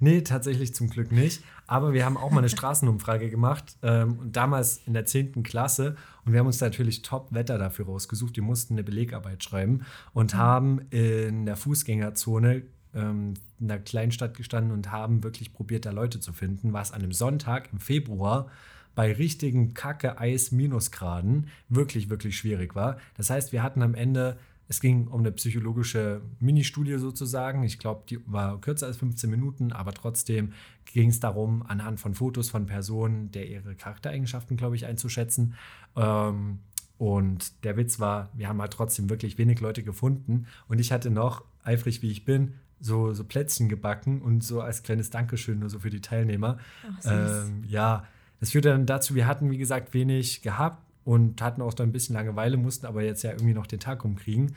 Nee, 0.00 0.22
tatsächlich 0.22 0.74
zum 0.74 0.88
Glück 0.88 1.12
nicht. 1.12 1.42
Aber 1.66 1.92
wir 1.92 2.04
haben 2.04 2.16
auch 2.16 2.30
mal 2.30 2.38
eine 2.38 2.48
Straßenumfrage 2.50 3.30
gemacht. 3.30 3.76
Ähm, 3.82 4.18
und 4.18 4.36
damals 4.36 4.80
in 4.86 4.94
der 4.94 5.04
10. 5.04 5.42
Klasse. 5.42 5.96
Und 6.24 6.32
wir 6.32 6.40
haben 6.40 6.46
uns 6.46 6.60
natürlich 6.60 7.02
Top-Wetter 7.02 7.58
dafür 7.58 7.86
rausgesucht. 7.86 8.36
Wir 8.36 8.42
mussten 8.42 8.74
eine 8.74 8.84
Belegarbeit 8.84 9.44
schreiben 9.44 9.84
und 10.12 10.34
haben 10.34 10.80
in 10.90 11.46
der 11.46 11.56
Fußgängerzone 11.56 12.62
ähm, 12.94 13.34
in 13.60 13.70
einer 13.70 13.80
Kleinstadt 13.80 14.36
gestanden 14.36 14.72
und 14.72 14.90
haben 14.90 15.22
wirklich 15.22 15.52
probiert, 15.52 15.84
da 15.86 15.90
Leute 15.90 16.20
zu 16.20 16.32
finden, 16.32 16.72
was 16.72 16.92
an 16.92 17.02
einem 17.02 17.12
Sonntag 17.12 17.68
im 17.72 17.80
Februar 17.80 18.50
bei 18.94 19.12
richtigen 19.12 19.74
Kacke-Eis-Minusgraden 19.74 21.48
wirklich, 21.68 22.10
wirklich 22.10 22.36
schwierig 22.36 22.74
war. 22.74 22.98
Das 23.16 23.30
heißt, 23.30 23.52
wir 23.52 23.62
hatten 23.62 23.82
am 23.82 23.94
Ende, 23.94 24.38
es 24.68 24.80
ging 24.80 25.08
um 25.08 25.20
eine 25.20 25.32
psychologische 25.32 26.22
Ministudie 26.40 26.96
sozusagen. 26.98 27.64
Ich 27.64 27.78
glaube, 27.78 28.04
die 28.08 28.20
war 28.26 28.60
kürzer 28.60 28.86
als 28.86 28.96
15 28.96 29.28
Minuten, 29.28 29.72
aber 29.72 29.92
trotzdem 29.92 30.52
ging 30.86 31.10
es 31.10 31.20
darum, 31.20 31.62
anhand 31.66 32.00
von 32.00 32.14
Fotos 32.14 32.48
von 32.48 32.66
Personen, 32.66 33.30
der 33.30 33.48
ihre 33.48 33.74
Charaktereigenschaften, 33.74 34.56
glaube 34.56 34.76
ich, 34.76 34.86
einzuschätzen. 34.86 35.54
Ähm, 35.96 36.60
und 36.96 37.64
der 37.64 37.76
Witz 37.76 38.00
war, 38.00 38.30
wir 38.34 38.48
haben 38.48 38.60
halt 38.60 38.72
trotzdem 38.72 39.10
wirklich 39.10 39.36
wenig 39.36 39.60
Leute 39.60 39.82
gefunden. 39.82 40.46
Und 40.68 40.78
ich 40.78 40.92
hatte 40.92 41.10
noch, 41.10 41.44
eifrig 41.62 42.02
wie 42.02 42.10
ich 42.10 42.24
bin, 42.24 42.54
so, 42.80 43.12
so 43.12 43.24
Plätzchen 43.24 43.68
gebacken 43.68 44.22
und 44.22 44.44
so 44.44 44.60
als 44.60 44.82
kleines 44.82 45.10
Dankeschön 45.10 45.58
nur 45.58 45.70
so 45.70 45.78
für 45.78 45.90
die 45.90 46.00
Teilnehmer. 46.00 46.58
Ach. 47.02 47.44
Ähm, 47.44 47.64
ja, 47.66 48.04
das 48.40 48.50
führte 48.50 48.68
dann 48.70 48.86
dazu, 48.86 49.14
wir 49.14 49.26
hatten, 49.26 49.50
wie 49.50 49.58
gesagt, 49.58 49.94
wenig 49.94 50.42
gehabt 50.42 50.83
und 51.04 51.40
hatten 51.42 51.62
auch 51.62 51.74
dann 51.74 51.88
ein 51.88 51.92
bisschen 51.92 52.14
Langeweile, 52.14 52.56
mussten 52.56 52.86
aber 52.86 53.02
jetzt 53.02 53.22
ja 53.22 53.32
irgendwie 53.32 53.54
noch 53.54 53.66
den 53.66 53.80
Tag 53.80 54.04
rumkriegen 54.04 54.54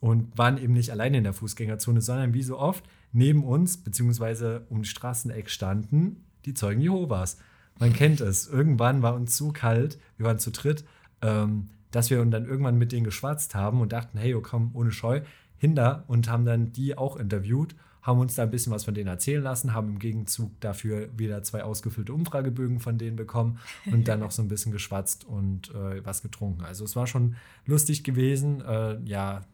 und 0.00 0.36
waren 0.38 0.58
eben 0.58 0.72
nicht 0.72 0.90
alleine 0.90 1.18
in 1.18 1.24
der 1.24 1.32
Fußgängerzone, 1.32 2.00
sondern 2.00 2.34
wie 2.34 2.42
so 2.42 2.58
oft 2.58 2.84
neben 3.12 3.44
uns, 3.44 3.78
beziehungsweise 3.78 4.66
um 4.68 4.82
die 4.82 4.88
Straßeneck 4.88 5.50
standen 5.50 6.24
die 6.44 6.54
Zeugen 6.54 6.80
Jehovas. 6.80 7.38
Man 7.78 7.92
kennt 7.92 8.20
es. 8.20 8.48
Irgendwann 8.48 9.02
war 9.02 9.14
uns 9.14 9.36
so 9.36 9.52
kalt, 9.52 9.98
wir 10.16 10.26
waren 10.26 10.38
zu 10.38 10.50
dritt, 10.50 10.84
ähm, 11.22 11.68
dass 11.90 12.10
wir 12.10 12.24
dann 12.24 12.46
irgendwann 12.46 12.78
mit 12.78 12.92
denen 12.92 13.04
geschwatzt 13.04 13.54
haben 13.54 13.80
und 13.80 13.92
dachten, 13.92 14.18
hey, 14.18 14.34
oh, 14.34 14.42
komm, 14.42 14.70
ohne 14.74 14.92
Scheu, 14.92 15.22
hinter 15.56 16.04
und 16.06 16.28
haben 16.28 16.44
dann 16.44 16.72
die 16.72 16.96
auch 16.96 17.16
interviewt, 17.16 17.74
haben 18.08 18.20
uns 18.20 18.36
da 18.36 18.44
ein 18.44 18.50
bisschen 18.50 18.72
was 18.72 18.84
von 18.84 18.94
denen 18.94 19.08
erzählen 19.08 19.42
lassen, 19.42 19.74
haben 19.74 19.88
im 19.88 19.98
Gegenzug 19.98 20.58
dafür 20.60 21.10
wieder 21.18 21.42
zwei 21.42 21.62
ausgefüllte 21.62 22.14
Umfragebögen 22.14 22.80
von 22.80 22.96
denen 22.96 23.16
bekommen 23.16 23.58
und 23.84 24.08
dann 24.08 24.20
noch 24.20 24.30
so 24.30 24.40
ein 24.40 24.48
bisschen 24.48 24.72
geschwatzt 24.72 25.26
und 25.26 25.68
äh, 25.74 26.04
was 26.06 26.22
getrunken. 26.22 26.62
Also 26.62 26.86
es 26.86 26.96
war 26.96 27.06
schon 27.06 27.36
lustig 27.66 28.04
gewesen. 28.04 28.62
Äh, 28.62 28.98
ja, 29.04 29.44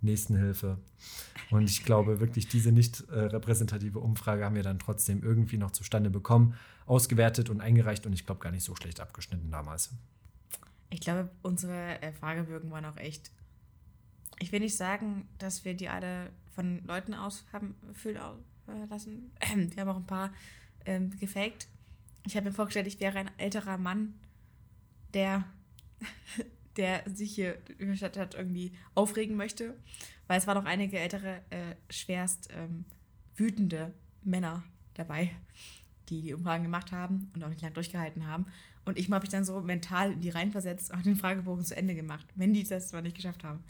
Nächstenhilfe. 0.00 0.78
Und 1.50 1.64
ich 1.64 1.84
glaube 1.84 2.20
wirklich, 2.20 2.48
diese 2.48 2.72
nicht 2.72 3.06
äh, 3.10 3.18
repräsentative 3.18 3.98
Umfrage 3.98 4.46
haben 4.46 4.54
wir 4.54 4.62
dann 4.62 4.78
trotzdem 4.78 5.22
irgendwie 5.22 5.58
noch 5.58 5.72
zustande 5.72 6.08
bekommen, 6.08 6.54
ausgewertet 6.86 7.50
und 7.50 7.60
eingereicht 7.60 8.06
und 8.06 8.14
ich 8.14 8.24
glaube 8.24 8.40
gar 8.40 8.50
nicht 8.50 8.64
so 8.64 8.74
schlecht 8.76 8.98
abgeschnitten 9.00 9.50
damals. 9.50 9.90
Ich 10.88 11.00
glaube, 11.00 11.28
unsere 11.42 12.00
äh, 12.00 12.12
Fragebögen 12.12 12.70
waren 12.70 12.86
auch 12.86 12.96
echt. 12.96 13.30
Ich 14.38 14.52
will 14.52 14.60
nicht 14.60 14.76
sagen, 14.76 15.28
dass 15.38 15.64
wir 15.64 15.74
die 15.74 15.88
alle 15.88 16.30
von 16.54 16.84
Leuten 16.86 17.14
aus 17.14 17.44
haben 17.52 17.74
füllen 17.92 18.20
äh, 18.68 18.84
lassen. 18.88 19.30
Wir 19.70 19.80
haben 19.80 19.88
auch 19.88 19.96
ein 19.96 20.06
paar 20.06 20.32
ähm, 20.84 21.10
gefaked. 21.18 21.68
Ich 22.26 22.36
habe 22.36 22.46
mir 22.46 22.54
vorgestellt, 22.54 22.86
ich 22.86 23.00
wäre 23.00 23.18
ein 23.18 23.30
älterer 23.38 23.76
Mann, 23.76 24.14
der, 25.12 25.44
der 26.76 27.02
sich 27.12 27.34
hier 27.34 27.58
Stadt 27.94 28.16
hat 28.16 28.34
irgendwie 28.34 28.72
aufregen 28.94 29.36
möchte. 29.36 29.74
Weil 30.26 30.38
es 30.38 30.46
waren 30.46 30.56
auch 30.58 30.64
einige 30.64 30.98
ältere, 30.98 31.42
äh, 31.50 31.74
schwerst 31.90 32.48
ähm, 32.56 32.86
wütende 33.36 33.92
Männer 34.22 34.64
dabei, 34.94 35.30
die 36.08 36.22
die 36.22 36.34
Umfragen 36.34 36.62
gemacht 36.64 36.92
haben 36.92 37.30
und 37.34 37.44
auch 37.44 37.48
nicht 37.48 37.60
lange 37.60 37.74
durchgehalten 37.74 38.26
haben. 38.26 38.46
Und 38.86 38.98
ich 38.98 39.10
habe 39.10 39.22
mich 39.22 39.30
dann 39.30 39.44
so 39.44 39.60
mental 39.60 40.12
in 40.12 40.20
die 40.20 40.30
reinversetzt 40.30 40.92
und 40.92 41.04
den 41.04 41.16
Fragebogen 41.16 41.64
zu 41.64 41.76
Ende 41.76 41.94
gemacht, 41.94 42.26
wenn 42.34 42.52
die 42.52 42.64
das 42.64 42.88
zwar 42.88 43.02
nicht 43.02 43.16
geschafft 43.16 43.44
haben. 43.44 43.64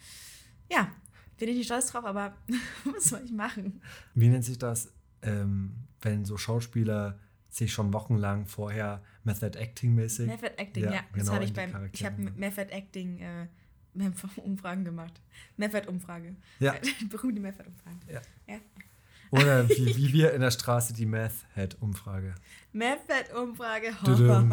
Ja, 0.70 0.90
bin 1.38 1.48
ich 1.48 1.56
nicht 1.56 1.66
stolz 1.66 1.88
drauf, 1.88 2.04
aber 2.04 2.34
was 2.84 3.04
soll 3.04 3.22
ich 3.24 3.32
machen? 3.32 3.80
Wie 4.14 4.28
nennt 4.28 4.44
sich 4.44 4.58
das? 4.58 4.92
ähm, 5.24 5.72
wenn 6.00 6.24
so 6.24 6.36
Schauspieler 6.36 7.18
sich 7.48 7.72
schon 7.72 7.92
wochenlang 7.92 8.46
vorher 8.46 9.02
Method 9.22 9.58
Acting 9.58 9.94
mäßig. 9.94 10.26
Method 10.26 10.54
Acting, 10.56 10.84
ja. 10.84 10.92
Ja, 10.92 11.00
das 11.12 11.22
genau, 11.22 11.32
habe 11.34 11.44
ich 11.44 11.52
beim. 11.52 11.68
Ich 11.68 11.72
Charaktere 11.72 12.12
habe 12.12 12.24
rein. 12.24 12.34
Method 12.36 12.72
Acting 12.72 13.18
äh, 13.20 13.46
Umfragen 14.36 14.84
gemacht. 14.84 15.20
Method-Umfrage. 15.56 16.34
Ja. 16.58 16.74
Berühmte 17.10 17.40
Method-Umfrage. 17.40 17.98
Ja. 18.12 18.20
ja. 18.48 18.60
Oder 19.30 19.68
wie, 19.68 19.96
wie 19.96 20.12
wir 20.12 20.32
in 20.32 20.40
der 20.40 20.50
Straße 20.50 20.92
die 20.92 21.06
Math-Head-Umfrage. 21.06 22.34
Method-Umfrage. 22.72 23.94
Tudum. 24.04 24.50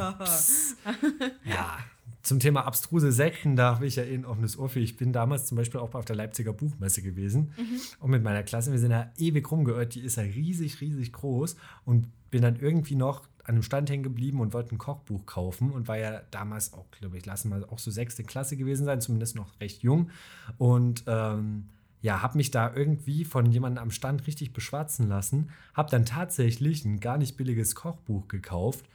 Ja, 1.44 1.80
zum 2.22 2.40
Thema 2.40 2.66
abstruse 2.66 3.12
Sekten, 3.12 3.56
da 3.56 3.76
habe 3.76 3.86
ich 3.86 3.96
ja 3.96 4.04
eh 4.04 4.14
ein 4.14 4.26
offenes 4.26 4.58
Ohr 4.58 4.70
für. 4.70 4.80
Ich 4.80 4.98
bin 4.98 5.14
damals 5.14 5.46
zum 5.46 5.58
Beispiel 5.58 5.80
auch 5.80 5.94
auf 5.94 6.06
der 6.06 6.16
Leipziger 6.16 6.54
Buchmesse 6.54 7.02
gewesen 7.02 7.54
und 8.00 8.12
mit 8.12 8.24
meiner 8.24 8.44
Klasse, 8.44 8.72
wir 8.72 8.80
sind 8.80 8.92
da 8.92 9.12
ewig 9.18 9.50
rumgeirrt, 9.52 9.96
die 9.96 10.02
ist 10.02 10.18
ja 10.18 10.24
riesig, 10.24 10.82
riesig 10.82 11.12
groß 11.14 11.56
und 11.86 12.08
bin 12.30 12.42
dann 12.42 12.58
irgendwie 12.58 12.96
noch 12.96 13.24
an 13.44 13.56
einem 13.56 13.64
Stand 13.64 13.90
hängen 13.90 14.04
geblieben 14.04 14.40
und 14.40 14.54
wollte 14.54 14.76
ein 14.76 14.78
Kochbuch 14.78 15.26
kaufen 15.26 15.72
und 15.72 15.88
war 15.88 15.98
ja 15.98 16.22
damals 16.32 16.74
auch, 16.74 16.86
glaube 16.92 17.18
ich, 17.18 17.26
lassen 17.26 17.50
mal 17.50 17.66
auch 17.66 17.80
so 17.80 17.90
sechste 17.92 18.24
Klasse 18.24 18.56
gewesen 18.56 18.86
sein, 18.86 19.02
zumindest 19.02 19.36
noch 19.36 19.60
recht 19.60 19.82
jung 19.82 20.10
und 20.58 21.04
ähm, 21.08 21.66
ja, 22.02 22.22
habe 22.22 22.38
mich 22.38 22.50
da 22.52 22.74
irgendwie 22.74 23.26
von 23.26 23.52
jemandem 23.52 23.84
am 23.84 23.92
Stand 23.92 24.26
richtig 24.28 24.54
beschwatzen 24.54 25.08
lassen, 25.08 25.50
habe 25.74 25.92
dann 25.92 26.06
tatsächlich 26.06 26.84
ein 26.84 27.00
gar 27.00 27.18
nicht 27.18 27.38
billiges 27.38 27.76
Kochbuch 27.76 28.28
gekauft, 28.28 28.86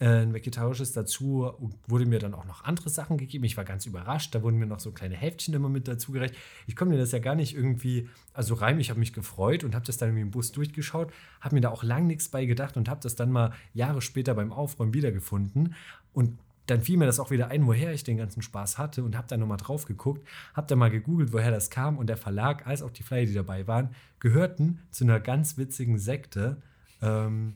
ein 0.00 0.32
vegetarisches 0.32 0.92
dazu 0.92 1.52
wurde 1.88 2.06
mir 2.06 2.20
dann 2.20 2.34
auch 2.34 2.44
noch 2.44 2.62
andere 2.62 2.88
Sachen 2.88 3.18
gegeben. 3.18 3.44
Ich 3.44 3.56
war 3.56 3.64
ganz 3.64 3.84
überrascht. 3.84 4.32
Da 4.32 4.42
wurden 4.42 4.56
mir 4.56 4.66
noch 4.66 4.78
so 4.78 4.92
kleine 4.92 5.16
Heftchen 5.16 5.54
immer 5.54 5.68
mit 5.68 5.88
dazu 5.88 6.12
gereicht. 6.12 6.36
Ich 6.68 6.76
konnte 6.76 6.94
mir 6.94 7.00
das 7.00 7.10
ja 7.10 7.18
gar 7.18 7.34
nicht 7.34 7.56
irgendwie, 7.56 8.08
also 8.32 8.54
rein, 8.54 8.78
ich 8.78 8.90
habe 8.90 9.00
mich 9.00 9.12
gefreut 9.12 9.64
und 9.64 9.74
habe 9.74 9.84
das 9.84 9.96
dann 9.96 10.16
im 10.16 10.30
Bus 10.30 10.52
durchgeschaut, 10.52 11.12
habe 11.40 11.56
mir 11.56 11.60
da 11.62 11.70
auch 11.70 11.82
lang 11.82 12.06
nichts 12.06 12.28
bei 12.28 12.46
gedacht 12.46 12.76
und 12.76 12.88
habe 12.88 13.00
das 13.02 13.16
dann 13.16 13.32
mal 13.32 13.52
Jahre 13.74 14.00
später 14.00 14.34
beim 14.34 14.52
Aufräumen 14.52 14.94
wiedergefunden. 14.94 15.74
Und 16.12 16.38
dann 16.66 16.82
fiel 16.82 16.96
mir 16.96 17.06
das 17.06 17.18
auch 17.18 17.30
wieder 17.30 17.48
ein, 17.48 17.66
woher 17.66 17.92
ich 17.92 18.04
den 18.04 18.18
ganzen 18.18 18.42
Spaß 18.42 18.78
hatte 18.78 19.02
und 19.02 19.16
habe 19.16 19.26
dann 19.26 19.40
nochmal 19.40 19.56
drauf 19.56 19.86
geguckt, 19.86 20.24
habe 20.54 20.66
dann 20.68 20.78
mal 20.78 20.90
gegoogelt, 20.90 21.32
woher 21.32 21.50
das 21.50 21.70
kam 21.70 21.98
und 21.98 22.08
der 22.08 22.16
Verlag, 22.16 22.66
als 22.66 22.82
auch 22.82 22.90
die 22.90 23.02
Flyer, 23.02 23.26
die 23.26 23.34
dabei 23.34 23.66
waren, 23.66 23.90
gehörten 24.20 24.80
zu 24.90 25.04
einer 25.04 25.18
ganz 25.18 25.56
witzigen 25.56 25.98
Sekte, 25.98 26.62
ähm, 27.02 27.54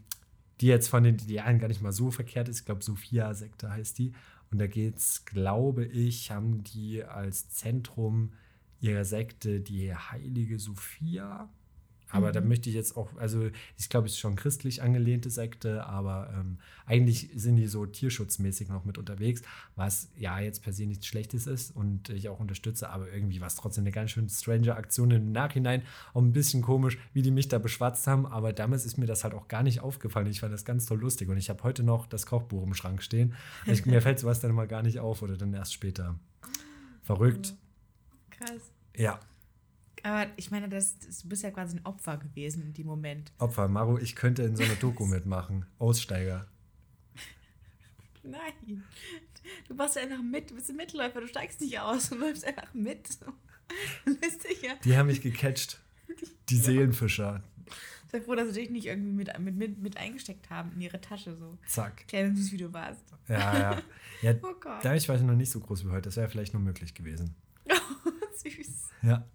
die 0.62 0.68
jetzt 0.68 0.88
von 0.88 1.02
den 1.02 1.16
Idealen 1.16 1.58
gar 1.58 1.66
nicht 1.66 1.82
mal 1.82 1.92
so 1.92 2.12
verkehrt 2.12 2.48
ist. 2.48 2.60
Ich 2.60 2.64
glaube, 2.64 2.84
Sophia-Sekte 2.84 3.68
heißt 3.68 3.98
die. 3.98 4.12
Und 4.52 4.58
da 4.60 4.68
geht 4.68 4.96
es, 4.96 5.24
glaube 5.24 5.84
ich, 5.84 6.30
haben 6.30 6.62
die 6.62 7.02
als 7.02 7.48
Zentrum 7.50 8.32
ihrer 8.80 9.04
Sekte 9.04 9.60
die 9.60 9.92
heilige 9.92 10.60
Sophia. 10.60 11.50
Aber 12.12 12.30
da 12.30 12.42
möchte 12.42 12.68
ich 12.68 12.76
jetzt 12.76 12.96
auch, 12.96 13.16
also 13.16 13.48
ich 13.78 13.88
glaube, 13.88 14.06
es 14.06 14.12
ist 14.12 14.18
schon 14.18 14.36
christlich 14.36 14.82
angelehnte 14.82 15.30
Sekte, 15.30 15.86
aber 15.86 16.32
ähm, 16.38 16.58
eigentlich 16.84 17.30
sind 17.34 17.56
die 17.56 17.66
so 17.66 17.86
tierschutzmäßig 17.86 18.68
noch 18.68 18.84
mit 18.84 18.98
unterwegs, 18.98 19.42
was 19.76 20.10
ja 20.16 20.38
jetzt 20.38 20.62
per 20.62 20.74
se 20.74 20.86
nichts 20.86 21.06
Schlechtes 21.06 21.46
ist 21.46 21.74
und 21.74 22.10
ich 22.10 22.28
auch 22.28 22.38
unterstütze, 22.38 22.90
aber 22.90 23.10
irgendwie 23.10 23.40
war 23.40 23.46
es 23.46 23.56
trotzdem 23.56 23.84
eine 23.84 23.92
ganz 23.92 24.10
schön 24.10 24.28
strange 24.28 24.76
Aktion 24.76 25.10
im 25.10 25.32
Nachhinein. 25.32 25.82
Auch 26.12 26.20
ein 26.20 26.32
bisschen 26.32 26.60
komisch, 26.60 26.98
wie 27.14 27.22
die 27.22 27.30
mich 27.30 27.48
da 27.48 27.58
beschwatzt 27.58 28.06
haben, 28.06 28.26
aber 28.26 28.52
damals 28.52 28.84
ist 28.84 28.98
mir 28.98 29.06
das 29.06 29.24
halt 29.24 29.32
auch 29.32 29.48
gar 29.48 29.62
nicht 29.62 29.80
aufgefallen. 29.80 30.26
Ich 30.26 30.40
fand 30.40 30.52
das 30.52 30.66
ganz 30.66 30.84
toll 30.84 31.00
lustig 31.00 31.30
und 31.30 31.38
ich 31.38 31.48
habe 31.48 31.62
heute 31.62 31.82
noch 31.82 32.06
das 32.06 32.26
Kochbuch 32.26 32.62
im 32.62 32.74
Schrank 32.74 33.02
stehen. 33.02 33.34
Ich, 33.64 33.86
mir 33.86 34.02
fällt 34.02 34.18
sowas 34.18 34.40
dann 34.40 34.50
immer 34.50 34.66
gar 34.66 34.82
nicht 34.82 34.98
auf 34.98 35.22
oder 35.22 35.38
dann 35.38 35.54
erst 35.54 35.72
später. 35.72 36.18
Verrückt. 37.02 37.54
Krass. 38.30 38.70
Ja, 38.94 39.18
Aber 40.03 40.30
ich 40.36 40.50
meine, 40.50 40.68
das, 40.68 40.98
das, 40.98 41.22
du 41.22 41.28
bist 41.28 41.42
ja 41.42 41.50
quasi 41.50 41.76
ein 41.76 41.86
Opfer 41.86 42.16
gewesen 42.16 42.62
in 42.62 42.72
dem 42.72 42.86
Moment. 42.86 43.32
Opfer. 43.38 43.68
Maru, 43.68 43.98
ich 43.98 44.16
könnte 44.16 44.42
in 44.42 44.57
so 44.57 44.62
einer 44.62 44.74
Doku 44.74 45.07
mitmachen. 45.07 45.66
Aussteiger. 45.78 46.46
Nein. 48.22 48.84
Du 49.66 49.74
machst 49.74 49.96
ja 49.96 50.03
einfach 50.03 50.22
mit, 50.22 50.50
du 50.50 50.55
bist 50.55 50.70
ein 50.70 50.76
Mitläufer, 50.76 51.20
du 51.20 51.26
steigst 51.26 51.61
nicht 51.61 51.78
aus, 51.80 52.11
du 52.11 52.16
läufst 52.16 52.44
einfach 52.44 52.72
mit. 52.74 53.09
Ja. 54.62 54.74
Die 54.84 54.96
haben 54.96 55.07
mich 55.07 55.22
gecatcht. 55.22 55.80
Die 56.50 56.57
Seelenfischer. 56.57 57.42
Sei 58.12 58.20
froh, 58.20 58.34
dass 58.34 58.48
sie 58.48 58.61
dich 58.61 58.70
nicht 58.70 58.86
irgendwie 58.86 59.12
mit, 59.12 59.38
mit, 59.38 59.57
mit, 59.57 59.78
mit 59.78 59.96
eingesteckt 59.96 60.50
haben 60.50 60.72
in 60.72 60.82
ihre 60.82 61.00
Tasche 61.00 61.34
so. 61.34 61.57
Zack. 61.66 62.07
Klein 62.09 62.28
und 62.28 62.36
süß, 62.36 62.53
wie 62.53 62.59
du 62.59 62.72
warst. 62.72 63.03
Ja, 63.26 63.59
ja. 63.59 63.82
ja 64.20 64.34
Oh 64.42 64.53
Gott. 64.61 64.84
da 64.84 64.94
ich 64.94 65.09
war 65.09 65.16
ich 65.16 65.22
noch 65.22 65.34
nicht 65.34 65.50
so 65.50 65.61
groß 65.61 65.86
wie 65.86 65.90
heute. 65.90 66.03
Das 66.03 66.16
wäre 66.16 66.28
vielleicht 66.28 66.53
noch 66.53 66.61
möglich 66.61 66.92
gewesen. 66.92 67.34
süß. 68.43 68.91
Ja. 69.03 69.26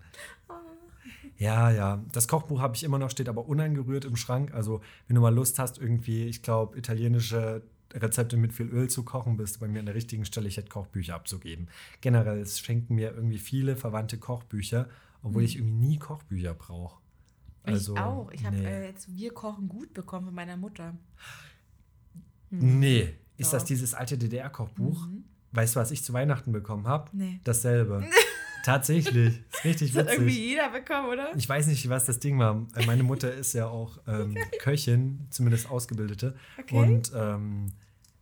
Ja, 1.37 1.69
ja. 1.69 2.03
Das 2.11 2.27
Kochbuch 2.27 2.59
habe 2.59 2.75
ich 2.75 2.83
immer 2.83 2.97
noch, 2.97 3.09
steht 3.11 3.29
aber 3.29 3.47
unangerührt 3.47 4.05
im 4.05 4.15
Schrank. 4.15 4.53
Also, 4.53 4.81
wenn 5.07 5.15
du 5.15 5.21
mal 5.21 5.33
Lust 5.33 5.59
hast, 5.59 5.77
irgendwie, 5.77 6.25
ich 6.25 6.41
glaube, 6.41 6.77
italienische 6.77 7.61
Rezepte 7.93 8.37
mit 8.37 8.53
viel 8.53 8.67
Öl 8.67 8.89
zu 8.89 9.03
kochen, 9.03 9.37
bist 9.37 9.55
du 9.55 9.59
bei 9.61 9.67
mir 9.67 9.79
an 9.79 9.85
der 9.85 9.95
richtigen 9.95 10.25
Stelle. 10.25 10.47
Ich 10.47 10.57
hätte 10.57 10.69
Kochbücher 10.69 11.15
abzugeben. 11.15 11.67
Generell, 12.01 12.39
es 12.39 12.59
schenken 12.59 12.95
mir 12.95 13.13
irgendwie 13.13 13.37
viele 13.37 13.75
verwandte 13.75 14.17
Kochbücher, 14.17 14.89
obwohl 15.21 15.43
ich 15.43 15.57
irgendwie 15.57 15.87
nie 15.87 15.99
Kochbücher 15.99 16.53
brauche. 16.53 16.99
Also, 17.63 17.93
ich 17.93 17.99
auch. 17.99 18.31
Ich 18.31 18.45
habe 18.45 18.55
nee. 18.55 18.65
äh, 18.65 18.85
jetzt 18.87 19.13
Wir 19.13 19.33
kochen 19.33 19.67
gut 19.67 19.93
bekommen 19.93 20.25
von 20.25 20.35
meiner 20.35 20.57
Mutter. 20.57 20.95
Nee. 22.49 23.13
Ist 23.37 23.53
das 23.53 23.63
Doch. 23.63 23.67
dieses 23.67 23.93
alte 23.93 24.17
DDR-Kochbuch? 24.17 25.07
Weißt 25.51 25.75
du, 25.75 25.79
was 25.79 25.91
ich 25.91 26.03
zu 26.03 26.13
Weihnachten 26.13 26.51
bekommen 26.51 26.87
habe? 26.87 27.09
Nee. 27.13 27.39
Dasselbe. 27.43 28.03
Tatsächlich. 28.67 29.39
Ist 29.53 29.63
richtig 29.63 29.93
Das 29.93 30.03
hat 30.03 30.11
irgendwie 30.13 30.31
witzig. 30.31 30.43
jeder 30.49 30.69
bekommen, 30.69 31.07
oder? 31.07 31.31
Ich 31.37 31.47
weiß 31.47 31.67
nicht, 31.67 31.87
was 31.87 32.03
das 32.05 32.19
Ding 32.19 32.37
war. 32.37 32.67
Äh, 32.75 32.85
Meine 32.85 33.03
Mutter 33.03 33.33
ist 33.33 33.53
ja 33.53 33.67
auch 33.67 33.97
ähm, 34.07 34.35
Köchin, 34.59 35.25
zumindest 35.29 35.69
Ausgebildete. 35.69 36.35
Okay. 36.59 36.75
Und 36.75 37.11
ähm, 37.15 37.67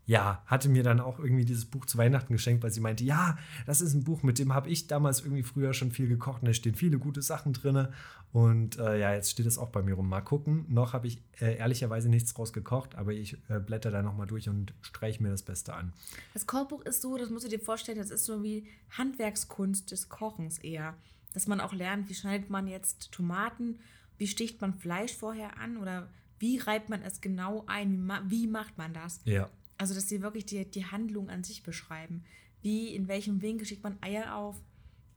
ja, 0.05 0.43
hatte 0.45 0.69
mir 0.69 0.83
dann 0.83 0.99
auch 0.99 1.19
irgendwie 1.19 1.45
dieses 1.45 1.65
Buch 1.65 1.85
zu 1.85 1.97
Weihnachten 1.97 2.31
geschenkt, 2.31 2.63
weil 2.63 2.71
sie 2.71 2.79
meinte, 2.79 3.03
ja, 3.03 3.37
das 3.65 3.81
ist 3.81 3.93
ein 3.93 4.03
Buch, 4.03 4.21
mit 4.21 4.37
dem 4.37 4.53
habe 4.53 4.69
ich 4.69 4.87
damals 4.87 5.21
irgendwie 5.21 5.43
früher 5.43 5.73
schon 5.73 5.91
viel 5.91 6.07
gekocht 6.07 6.41
und 6.41 6.47
da 6.47 6.53
stehen 6.53 6.75
viele 6.75 6.99
gute 6.99 7.21
Sachen 7.21 7.53
drin. 7.53 7.87
Und 8.31 8.77
äh, 8.77 8.99
ja, 8.99 9.13
jetzt 9.13 9.31
steht 9.31 9.45
es 9.45 9.57
auch 9.57 9.69
bei 9.69 9.81
mir 9.81 9.93
rum. 9.93 10.09
Mal 10.09 10.21
gucken. 10.21 10.65
Noch 10.67 10.91
habe 10.93 11.07
ich 11.07 11.21
äh, 11.39 11.57
ehrlicherweise 11.57 12.09
nichts 12.09 12.33
draus 12.33 12.51
gekocht, 12.51 12.95
aber 12.95 13.13
ich 13.13 13.37
äh, 13.47 13.59
blätter 13.59 13.91
da 13.91 14.01
nochmal 14.03 14.27
durch 14.27 14.49
und 14.49 14.73
streiche 14.81 15.23
mir 15.23 15.29
das 15.29 15.41
Beste 15.41 15.73
an. 15.73 15.93
Das 16.33 16.45
Kochbuch 16.45 16.81
ist 16.81 17.01
so, 17.01 17.17
das 17.17 17.29
musst 17.29 17.45
du 17.45 17.49
dir 17.49 17.61
vorstellen, 17.61 17.97
das 17.97 18.09
ist 18.09 18.25
so 18.25 18.43
wie 18.43 18.67
Handwerkskunst 18.97 19.89
des 19.89 20.09
Kochens 20.09 20.57
eher. 20.59 20.95
Dass 21.33 21.47
man 21.47 21.61
auch 21.61 21.73
lernt, 21.73 22.09
wie 22.09 22.13
schneidet 22.13 22.49
man 22.49 22.67
jetzt 22.67 23.11
Tomaten, 23.11 23.79
wie 24.17 24.27
sticht 24.27 24.61
man 24.61 24.73
Fleisch 24.73 25.15
vorher 25.15 25.57
an 25.57 25.77
oder 25.77 26.09
wie 26.37 26.57
reibt 26.57 26.89
man 26.89 27.01
es 27.01 27.21
genau 27.21 27.63
ein, 27.67 27.93
wie, 27.93 27.97
ma 27.97 28.21
wie 28.27 28.47
macht 28.47 28.77
man 28.77 28.93
das? 28.93 29.21
Ja. 29.23 29.49
Also, 29.77 29.93
dass 29.93 30.07
sie 30.07 30.21
wirklich 30.21 30.45
die, 30.45 30.69
die 30.69 30.85
Handlung 30.85 31.29
an 31.29 31.43
sich 31.43 31.63
beschreiben. 31.63 32.23
Wie, 32.61 32.95
in 32.95 33.07
welchem 33.07 33.41
Winkel 33.41 33.67
schickt 33.67 33.83
man 33.83 33.97
Eier 34.01 34.35
auf? 34.35 34.61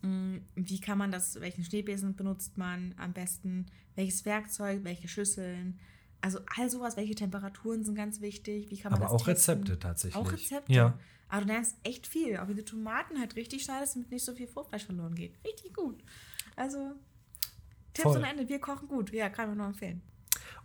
Mm, 0.03 0.39
Wie 0.55 0.81
kann 0.81 0.99
man 0.99 1.11
das, 1.11 1.41
welchen 1.41 1.65
Schneebesen 1.65 2.15
benutzt 2.15 2.59
man 2.59 2.95
am 2.99 3.13
besten? 3.13 3.67
Welches 3.95 4.25
Werkzeug, 4.25 4.85
welche 4.85 5.09
Schüsseln? 5.09 5.79
Also 6.21 6.41
all 6.57 6.69
sowas, 6.69 6.97
welche 6.97 7.15
Temperaturen 7.15 7.85
sind 7.85 7.95
ganz 7.95 8.21
wichtig? 8.21 8.71
Wie 8.71 8.79
kann 8.79 8.93
man 8.93 9.03
Aber 9.03 9.13
auch 9.13 9.25
testen? 9.25 9.59
Rezepte 9.59 9.79
tatsächlich. 9.79 10.17
Auch 10.17 10.33
Rezepte? 10.33 10.73
Ja. 10.73 10.99
Aber 11.29 11.43
du 11.43 11.49
lernst 11.49 11.77
echt 11.85 12.07
viel. 12.07 12.39
Auch 12.39 12.49
wie 12.49 12.55
du 12.55 12.65
Tomaten 12.65 13.19
halt 13.19 13.37
richtig 13.37 13.63
schneidest, 13.63 13.97
damit 13.97 14.11
nicht 14.11 14.25
so 14.25 14.35
viel 14.35 14.47
Fruchtfleisch 14.47 14.85
verloren 14.87 15.15
geht. 15.15 15.35
Richtig 15.45 15.75
gut. 15.75 16.03
Also, 16.57 16.95
Tipps 17.93 18.13
Voll. 18.13 18.17
am 18.17 18.25
Ende. 18.25 18.49
Wir 18.49 18.59
kochen 18.59 18.89
gut. 18.89 19.13
Ja, 19.13 19.29
kann 19.29 19.51
ich 19.51 19.57
nur 19.57 19.67
empfehlen. 19.67 20.03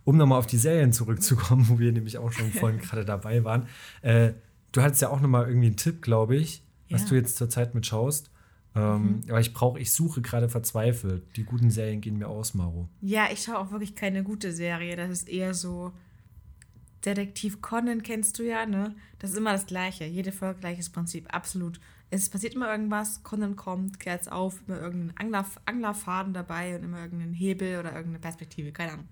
Um 0.04 0.16
nochmal 0.16 0.38
auf 0.38 0.46
die 0.46 0.58
Serien 0.58 0.92
zurückzukommen, 0.92 1.66
wo 1.68 1.78
wir 1.78 1.92
nämlich 1.92 2.18
auch 2.18 2.30
schon 2.32 2.50
vorhin 2.52 2.78
gerade 2.82 3.04
dabei 3.04 3.44
waren. 3.44 3.66
Äh, 4.02 4.32
du 4.72 4.82
hattest 4.82 5.02
ja 5.02 5.08
auch 5.08 5.20
nochmal 5.20 5.46
irgendwie 5.48 5.68
einen 5.68 5.76
Tipp, 5.76 6.02
glaube 6.02 6.36
ich, 6.36 6.62
was 6.90 7.02
Ja. 7.02 7.06
Mhm. 7.06 7.08
du 7.10 7.14
jetzt 7.16 7.36
zurzeit 7.36 7.74
mit 7.74 7.86
schaust. 7.86 8.30
Ähm, 8.76 9.20
Aber 9.28 9.38
ich 9.40 9.54
brauche, 9.54 9.78
ich 9.78 9.92
suche 9.92 10.20
gerade 10.20 10.48
verzweifelt. 10.48 11.36
Die 11.36 11.44
guten 11.44 11.70
Serien 11.70 12.00
gehen 12.00 12.18
mir 12.18 12.28
aus, 12.28 12.54
Maro. 12.54 12.88
Ja, 13.00 13.28
ich 13.32 13.42
schaue 13.42 13.58
auch 13.58 13.70
wirklich 13.70 13.94
keine 13.94 14.24
gute 14.24 14.52
Serie. 14.52 14.96
Das 14.96 15.10
ist 15.10 15.28
eher 15.28 15.54
so. 15.54 15.92
Detektiv 17.04 17.60
Conan 17.60 18.02
kennst 18.02 18.38
du 18.38 18.42
ja, 18.42 18.64
ne? 18.66 18.94
Das 19.18 19.30
ist 19.30 19.36
immer 19.36 19.52
das 19.52 19.66
Gleiche. 19.66 20.04
Jede 20.06 20.32
Folge 20.32 20.60
gleiches 20.60 20.88
Prinzip. 20.90 21.32
Absolut. 21.32 21.78
Es 22.10 22.28
passiert 22.30 22.54
immer 22.54 22.70
irgendwas. 22.70 23.22
Conan 23.22 23.56
kommt, 23.56 24.00
kehrt's 24.00 24.26
auf, 24.28 24.60
immer 24.66 24.80
irgendein 24.80 25.16
Angler, 25.18 25.44
Anglerfaden 25.66 26.32
dabei 26.32 26.76
und 26.76 26.84
immer 26.84 27.02
irgendeinen 27.02 27.34
Hebel 27.34 27.78
oder 27.78 27.90
irgendeine 27.92 28.20
Perspektive. 28.20 28.72
Keine 28.72 28.92
Ahnung. 28.92 29.08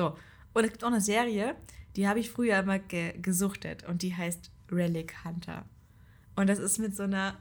So. 0.00 0.16
Und 0.54 0.64
es 0.64 0.70
gibt 0.70 0.82
auch 0.82 0.88
eine 0.88 1.02
Serie, 1.02 1.56
die 1.94 2.08
habe 2.08 2.20
ich 2.20 2.30
früher 2.30 2.58
immer 2.58 2.78
ge 2.78 3.18
gesuchtet 3.20 3.84
und 3.86 4.00
die 4.00 4.16
heißt 4.16 4.50
Relic 4.72 5.24
Hunter. 5.24 5.66
Und 6.36 6.48
das 6.48 6.58
ist 6.58 6.78
mit 6.78 6.96
so 6.96 7.02
einer 7.02 7.36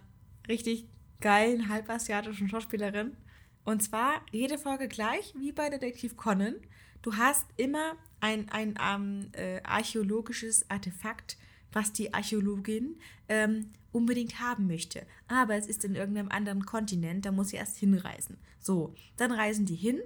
richtig 0.49 0.89
geilen 1.21 1.69
halbasiatischen 1.69 2.49
Schauspielerin. 2.49 3.15
Und 3.63 3.81
zwar 3.81 4.21
jede 4.31 4.57
Folge 4.57 4.89
gleich, 4.89 5.33
wie 5.39 5.53
bei 5.53 5.69
Detektiv 5.69 6.17
Conan. 6.17 6.55
Du 7.01 7.15
hast 7.15 7.45
immer 7.55 7.93
ein, 8.19 8.49
ein 8.49 8.77
ähm, 8.85 9.29
äh, 9.31 9.61
archäologisches 9.63 10.69
Artefakt, 10.69 11.37
was 11.71 11.93
die 11.93 12.13
Archäologin 12.13 12.99
ähm, 13.29 13.71
unbedingt 13.93 14.41
haben 14.41 14.67
möchte. 14.67 15.05
Aber 15.29 15.55
es 15.55 15.67
ist 15.67 15.85
in 15.85 15.95
irgendeinem 15.95 16.29
anderen 16.29 16.65
Kontinent, 16.65 17.25
da 17.25 17.31
muss 17.31 17.49
sie 17.49 17.57
erst 17.57 17.77
hinreisen. 17.77 18.37
So, 18.59 18.93
dann 19.15 19.31
reisen 19.31 19.65
die 19.65 19.75
hin 19.75 20.01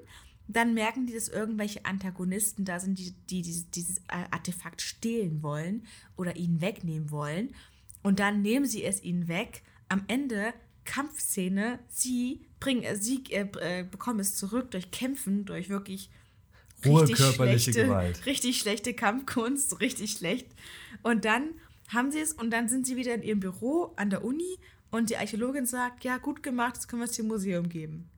Dann 0.48 0.74
merken 0.74 1.06
die, 1.06 1.14
dass 1.14 1.30
irgendwelche 1.30 1.86
Antagonisten 1.86 2.66
da 2.66 2.80
sind, 2.80 3.00
die, 3.00 3.12
die 3.30 3.42
dieses, 3.42 3.70
dieses 3.72 4.02
Artefakt 4.08 4.82
stehlen 4.82 5.42
wollen 5.42 5.86
oder 6.18 6.36
ihnen 6.36 6.62
wegnehmen 6.62 7.12
wollen. 7.12 7.56
Und 8.02 8.20
dann 8.20 8.42
nehmen 8.42 8.66
sie 8.66 8.84
es 8.84 9.02
ihnen 9.02 9.28
weg. 9.28 9.64
Am 9.88 10.04
Ende 10.08 10.54
Kampfszene, 10.86 11.80
sie 11.88 12.46
bringen, 12.60 12.84
äh, 12.84 12.96
sie 12.96 13.24
äh, 13.30 13.48
äh, 13.60 13.84
bekommen 13.84 14.20
es 14.20 14.36
zurück 14.36 14.72
durch 14.72 14.92
Kämpfen, 14.92 15.46
durch 15.46 15.70
wirklich 15.70 16.10
Hohe 16.86 17.08
körperliche 17.08 17.72
schlechte, 17.72 17.86
Gewalt. 17.86 18.26
richtig 18.26 18.60
schlechte 18.60 18.94
Kampfkunst, 18.94 19.80
richtig 19.80 20.12
schlecht. 20.12 20.48
Und 21.02 21.26
dann 21.26 21.52
haben 21.88 22.12
sie 22.12 22.20
es 22.20 22.34
und 22.34 22.52
dann 22.52 22.68
sind 22.68 22.86
sie 22.86 22.98
wieder 22.98 23.14
in 23.14 23.24
ihrem 23.24 23.40
Büro 23.40 23.94
an 23.96 24.10
der 24.10 24.24
Uni 24.24 24.58
und 24.92 25.10
die 25.10 25.18
Archäologin 25.18 25.66
sagt, 25.66 26.04
ja, 26.04 26.18
gut 26.18 26.44
gemacht, 26.44 26.76
jetzt 26.76 26.88
können 26.88 27.02
wir 27.02 27.06
es 27.06 27.16
dem 27.16 27.28
Museum 27.28 27.70
geben. 27.70 28.10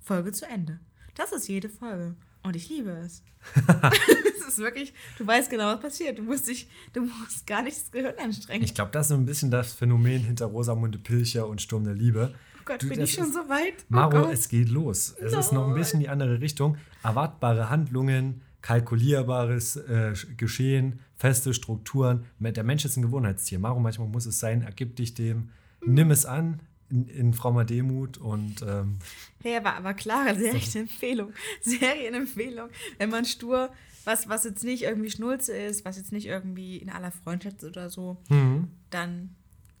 Folge 0.00 0.32
zu 0.32 0.46
Ende. 0.46 0.80
Das 1.16 1.32
ist 1.32 1.48
jede 1.48 1.68
Folge. 1.68 2.14
Und 2.42 2.54
ich 2.54 2.68
liebe 2.68 2.90
es. 2.90 3.22
es 4.38 4.48
ist 4.48 4.58
wirklich, 4.58 4.94
du 5.18 5.26
weißt 5.26 5.50
genau, 5.50 5.64
was 5.66 5.80
passiert. 5.80 6.18
Du 6.18 6.22
musst 6.22 6.46
dich, 6.46 6.68
du 6.92 7.00
musst 7.00 7.46
gar 7.46 7.62
nicht 7.62 7.76
das 7.76 7.90
Gehirn 7.90 8.14
anstrengen. 8.22 8.62
Ich 8.62 8.74
glaube, 8.74 8.92
das 8.92 9.06
ist 9.06 9.08
so 9.08 9.14
ein 9.16 9.26
bisschen 9.26 9.50
das 9.50 9.72
Phänomen 9.72 10.22
hinter 10.22 10.46
Rosamunde 10.46 10.98
Pilcher 10.98 11.48
und 11.48 11.60
Sturm 11.60 11.84
der 11.84 11.94
Liebe. 11.94 12.32
oh 12.34 12.60
Gott, 12.64 12.82
Du, 12.82 12.88
bin 12.88 13.00
ich 13.00 13.12
schon 13.14 13.32
so 13.32 13.40
weit? 13.48 13.74
Oh 13.80 13.94
Maro, 13.94 14.22
Gott. 14.22 14.32
es 14.32 14.48
geht 14.48 14.68
los. 14.68 15.14
Es 15.20 15.32
ist 15.32 15.52
noch 15.52 15.66
ein 15.68 15.74
bisschen 15.74 15.98
die 16.00 16.08
andere 16.08 16.40
Richtung. 16.40 16.76
Erwartbare 17.02 17.68
Handlungen, 17.70 18.42
kalkulierbares 18.62 19.76
äh, 19.76 20.12
Geschehen, 20.36 21.00
feste 21.16 21.54
Strukturen. 21.54 22.26
Der 22.38 22.62
Mensch 22.64 22.84
ist 22.84 22.96
ein 22.96 23.02
Gewohnheitstier. 23.02 23.58
Maro, 23.58 23.80
manchmal 23.80 24.08
muss 24.08 24.26
es 24.26 24.38
sein, 24.38 24.62
ergib 24.62 24.94
dich 24.96 25.14
dem, 25.14 25.48
nimm 25.84 26.10
es 26.10 26.26
an 26.26 26.60
in, 26.90 27.06
in 27.08 27.34
frommer 27.34 27.64
Demut 27.64 28.18
und 28.18 28.62
ähm, 28.62 28.98
Hey, 29.42 29.56
aber, 29.56 29.74
aber 29.74 29.94
klare 29.94 30.34
Serienempfehlung. 30.34 31.32
Serienempfehlung. 31.60 32.68
Wenn 32.98 33.10
man 33.10 33.24
stur, 33.24 33.70
was, 34.04 34.28
was 34.28 34.44
jetzt 34.44 34.64
nicht 34.64 34.82
irgendwie 34.82 35.10
Schnulze 35.10 35.56
ist, 35.56 35.84
was 35.84 35.96
jetzt 35.96 36.12
nicht 36.12 36.26
irgendwie 36.26 36.76
in 36.76 36.90
aller 36.90 37.10
Freundschaft 37.10 37.62
ist 37.62 37.68
oder 37.70 37.90
so, 37.90 38.18
mhm. 38.28 38.68
dann 38.90 39.34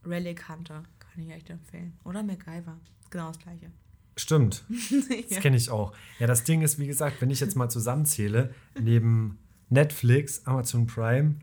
Relic 0.04 0.48
Hunter. 0.48 0.82
Kann 0.98 1.22
ich 1.22 1.30
echt 1.30 1.50
empfehlen. 1.50 1.94
Oder 2.04 2.22
MacGyver. 2.22 2.78
Genau 3.10 3.28
das 3.28 3.38
gleiche. 3.38 3.70
stimmt. 4.16 4.64
Das 4.90 5.30
ja. 5.30 5.40
kenne 5.40 5.56
ich 5.56 5.70
auch. 5.70 5.92
Ja, 6.18 6.26
das 6.26 6.44
Ding 6.44 6.62
ist, 6.62 6.78
wie 6.78 6.86
gesagt, 6.86 7.20
wenn 7.20 7.30
ich 7.30 7.40
jetzt 7.40 7.56
mal 7.56 7.68
zusammenzähle, 7.68 8.54
neben 8.78 9.38
Netflix, 9.68 10.44
Amazon 10.46 10.86
Prime, 10.86 11.36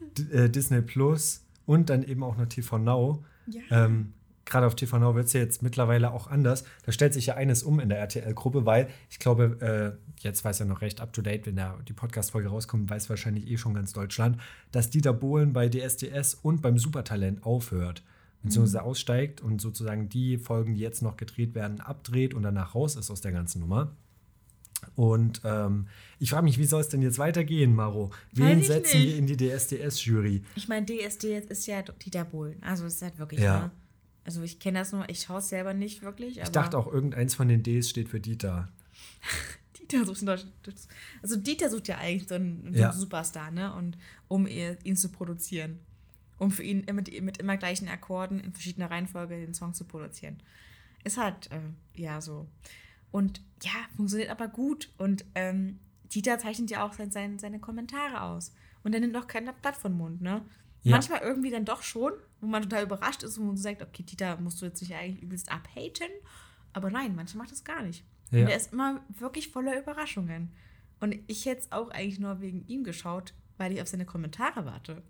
D 0.00 0.22
äh, 0.32 0.50
Disney 0.50 0.82
Plus 0.82 1.44
und 1.66 1.90
dann 1.90 2.02
eben 2.02 2.22
auch 2.22 2.36
noch 2.36 2.46
TV 2.46 2.78
Now. 2.78 3.24
Ja. 3.46 3.62
Ähm, 3.70 4.12
Gerade 4.44 4.66
auf 4.66 4.74
TV 4.74 4.98
Now 4.98 5.14
wird 5.14 5.26
es 5.26 5.32
ja 5.32 5.40
jetzt 5.40 5.62
mittlerweile 5.62 6.12
auch 6.12 6.26
anders. 6.26 6.64
Da 6.84 6.92
stellt 6.92 7.14
sich 7.14 7.26
ja 7.26 7.34
eines 7.34 7.62
um 7.62 7.80
in 7.80 7.88
der 7.88 7.98
RTL-Gruppe, 7.98 8.66
weil 8.66 8.88
ich 9.08 9.18
glaube, 9.18 9.96
äh, 9.96 10.22
jetzt 10.22 10.44
weiß 10.44 10.58
ja 10.58 10.64
noch 10.66 10.82
recht 10.82 11.00
up 11.00 11.12
to 11.12 11.22
date, 11.22 11.46
wenn 11.46 11.56
da 11.56 11.78
die 11.88 11.92
Podcast-Folge 11.94 12.48
rauskommt, 12.48 12.90
weiß 12.90 13.08
wahrscheinlich 13.08 13.48
eh 13.50 13.56
schon 13.56 13.74
ganz 13.74 13.92
Deutschland, 13.92 14.38
dass 14.70 14.90
Dieter 14.90 15.12
Bohlen 15.14 15.52
bei 15.52 15.68
DSDS 15.68 16.34
und 16.34 16.60
beim 16.60 16.78
Supertalent 16.78 17.44
aufhört, 17.44 18.02
beziehungsweise 18.42 18.82
aussteigt 18.82 19.40
und 19.40 19.60
sozusagen 19.62 20.08
die 20.10 20.36
Folgen, 20.36 20.74
die 20.74 20.80
jetzt 20.82 21.00
noch 21.02 21.16
gedreht 21.16 21.54
werden, 21.54 21.80
abdreht 21.80 22.34
und 22.34 22.42
danach 22.42 22.74
raus 22.74 22.96
ist 22.96 23.10
aus 23.10 23.22
der 23.22 23.32
ganzen 23.32 23.60
Nummer. 23.60 23.92
Und 24.96 25.40
ähm, 25.44 25.86
ich 26.18 26.30
frage 26.30 26.44
mich, 26.44 26.58
wie 26.58 26.66
soll 26.66 26.82
es 26.82 26.88
denn 26.90 27.00
jetzt 27.00 27.18
weitergehen, 27.18 27.74
Maro? 27.74 28.10
Wen 28.32 28.62
setzen 28.62 28.98
nicht. 29.00 29.08
wir 29.12 29.16
in 29.16 29.26
die 29.26 29.36
DSDS-Jury? 29.38 30.42
Ich 30.56 30.68
meine, 30.68 30.84
DSD 30.84 31.38
ist 31.48 31.66
ja 31.66 31.80
Dieter 31.82 32.24
Bohlen. 32.26 32.62
Also 32.62 32.84
es 32.84 32.96
ist 32.96 33.02
halt 33.02 33.18
wirklich, 33.18 33.40
Ja. 33.40 33.60
ne? 33.60 33.70
Also 34.24 34.42
ich 34.42 34.58
kenne 34.58 34.78
das 34.78 34.92
nur, 34.92 35.08
ich 35.08 35.20
schaue 35.22 35.38
es 35.38 35.48
selber 35.50 35.74
nicht 35.74 36.02
wirklich. 36.02 36.38
Ich 36.38 36.48
dachte 36.48 36.78
auch, 36.78 36.86
irgendeins 36.92 37.34
von 37.34 37.48
den 37.48 37.62
Ds 37.62 37.90
steht 37.90 38.08
für 38.08 38.20
Dieter. 38.20 38.68
Dieter 39.78 40.04
sucht. 40.06 40.24
Also 41.22 41.36
Dieter 41.36 41.68
sucht 41.70 41.88
ja 41.88 41.98
eigentlich 41.98 42.28
so 42.28 42.34
einen, 42.36 42.72
so 42.72 42.80
Ja. 42.80 42.90
einen 42.90 42.98
Superstar, 42.98 43.50
ne? 43.50 43.74
Und 43.74 43.98
um 44.28 44.46
ihn 44.46 44.96
zu 44.96 45.10
produzieren. 45.10 45.78
Um 46.38 46.50
für 46.50 46.62
ihn 46.62 46.84
immer, 46.84 47.02
die- 47.02 47.20
mit 47.20 47.38
immer 47.38 47.56
gleichen 47.56 47.88
Akkorden 47.88 48.40
in 48.40 48.52
verschiedener 48.52 48.90
Reihenfolge 48.90 49.36
den 49.36 49.54
Song 49.54 49.74
zu 49.74 49.84
produzieren. 49.84 50.38
Ist 51.04 51.18
halt, 51.18 51.50
äh, 51.52 51.60
ja, 52.00 52.20
so. 52.20 52.48
Und 53.12 53.42
ja, 53.62 53.70
funktioniert 53.94 54.30
aber 54.30 54.48
gut. 54.48 54.90
Und 54.96 55.24
ähm, 55.34 55.78
Dieter 56.14 56.38
zeichnet 56.38 56.70
ja 56.70 56.84
auch 56.84 56.94
sein, 56.94 57.10
sein, 57.10 57.38
seine 57.38 57.60
Kommentare 57.60 58.22
aus. 58.22 58.52
Und 58.82 58.94
er 58.94 59.00
nimmt 59.00 59.16
auch 59.16 59.26
kein 59.26 59.48
Blatt 59.62 59.76
von 59.76 59.92
Mund, 59.96 60.20
ne? 60.22 60.42
Ja. 60.84 60.92
Manchmal 60.92 61.20
irgendwie 61.22 61.50
dann 61.50 61.64
doch 61.64 61.82
schon, 61.82 62.12
wo 62.40 62.46
man 62.46 62.62
total 62.62 62.84
überrascht 62.84 63.22
ist 63.22 63.38
und 63.38 63.46
man 63.46 63.56
sagt, 63.56 63.82
okay, 63.82 64.02
Dieter, 64.02 64.36
musst 64.38 64.60
du 64.62 64.66
jetzt 64.66 64.80
nicht 64.82 64.94
eigentlich 64.94 65.22
übelst 65.22 65.50
abhaten? 65.50 66.08
Aber 66.72 66.90
nein, 66.90 67.14
manchmal 67.16 67.44
macht 67.44 67.52
das 67.52 67.64
gar 67.64 67.82
nicht. 67.82 68.04
Ja. 68.30 68.40
Und 68.42 68.48
er 68.48 68.56
ist 68.56 68.72
immer 68.72 69.00
wirklich 69.18 69.48
voller 69.48 69.78
Überraschungen. 69.80 70.52
Und 71.00 71.16
ich 71.26 71.46
hätte 71.46 71.62
es 71.62 71.72
auch 71.72 71.90
eigentlich 71.90 72.18
nur 72.20 72.40
wegen 72.40 72.66
ihm 72.66 72.84
geschaut, 72.84 73.34
weil 73.58 73.72
ich 73.72 73.80
auf 73.82 73.88
seine 73.88 74.04
Kommentare 74.04 74.64
warte. 74.66 75.02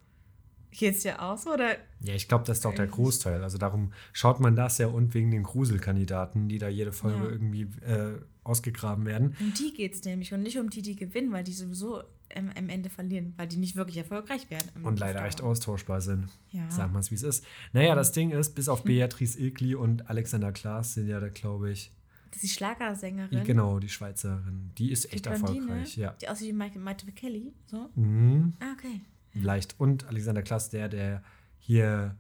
Geht's 0.71 1.05
ja 1.05 1.21
auch 1.21 1.39
so? 1.39 1.53
Oder 1.55 1.77
Ja, 2.01 2.15
ich 2.15 2.27
glaube, 2.29 2.45
das 2.45 2.59
ist 2.59 2.65
doch 2.65 2.75
der. 2.75 2.87
Großteil. 2.89 3.43
Also 3.43 3.59
darum 3.59 3.93
schaut 4.13 4.41
man 4.41 4.57
das 4.57 4.79
ja 4.79 4.89
und 4.89 5.15
wegen 5.15 5.31
den 5.31 5.45
Gruselkandidaten, 5.45 6.49
die 6.49 6.59
da 6.59 6.69
jede 6.69 6.93
Folge 6.93 7.19
Ja. 7.25 7.31
irgendwie 7.31 7.63
äh, 7.85 8.21
ausgegraben 8.43 9.07
werden. 9.07 9.37
um 9.41 9.55
die 9.55 9.73
geht 9.73 9.95
es 9.95 10.05
nämlich 10.05 10.33
und 10.35 10.43
nicht 10.43 10.59
um 10.59 10.71
die, 10.71 10.83
die 10.83 10.97
gewinnen, 10.97 11.33
weil 11.33 11.45
die 11.45 11.53
sowieso 11.53 12.03
am, 12.35 12.51
am 12.57 12.69
Ende 12.69 12.91
verlieren, 12.91 13.35
weil 13.37 13.47
die 13.49 13.57
nicht 13.57 13.77
wirklich 13.77 13.97
erfolgreich 13.97 14.51
werden. 14.51 14.69
Und 14.83 14.99
leider 14.99 15.21
auf 15.21 15.27
recht 15.27 15.43
austauschbar 15.43 16.01
sind. 16.01 16.29
Ja. 16.51 16.71
Sagen 16.71 16.93
wir 16.93 17.01
es, 17.01 17.11
wie 17.11 17.15
es 17.17 17.23
ist. 17.23 17.45
Naja, 17.73 17.95
das 17.95 18.13
Ding 18.13 18.31
ist, 18.31 18.55
bis 18.55 18.69
auf 18.69 18.83
Beatrice 18.85 19.39
Ilkli 19.39 19.75
und 19.75 20.09
Alexander 20.09 20.53
Klaas 20.53 20.95
sind 20.95 21.09
ja 21.09 21.21
da, 21.21 21.29
glaube 21.29 21.71
ich, 21.71 21.91
Das 22.31 22.43
ist 22.43 22.43
die 22.43 22.49
Schlagersängerin. 22.57 23.45
genau, 23.45 23.79
die 23.79 23.89
Schweizerin. 23.89 24.73
Die 24.79 24.91
ist 24.91 25.05
die 25.05 25.17
echt 25.17 25.25
Blondine, 25.25 25.61
erfolgreich, 25.61 25.97
ja. 25.97 26.13
Die 26.21 26.29
aussieht 26.29 26.49
wie 26.49 26.53
Michael, 26.53 26.81
Michael 26.81 27.13
Kelly. 27.13 27.53
So. 27.67 27.91
Mhm. 27.95 28.55
Ah, 28.61 28.73
okay. 28.77 29.01
Leicht. 29.35 29.75
Und 29.79 30.07
Alexander 30.07 30.43
Klaas, 30.43 30.71
der, 30.71 30.89
der 30.89 31.23
hier, 31.59 32.17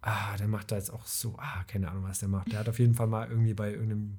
ah, 0.00 0.36
der 0.36 0.48
macht 0.48 0.70
da 0.70 0.76
jetzt 0.76 0.90
auch 0.90 1.06
so, 1.06 1.36
ah, 1.38 1.64
keine 1.66 1.90
Ahnung, 1.90 2.04
was 2.04 2.20
der 2.20 2.28
macht. 2.28 2.52
Der 2.52 2.60
hat 2.60 2.68
auf 2.68 2.78
jeden 2.78 2.94
Fall 2.94 3.06
mal 3.08 3.28
irgendwie 3.28 3.54
bei 3.54 3.72
irgendeinem 3.72 4.18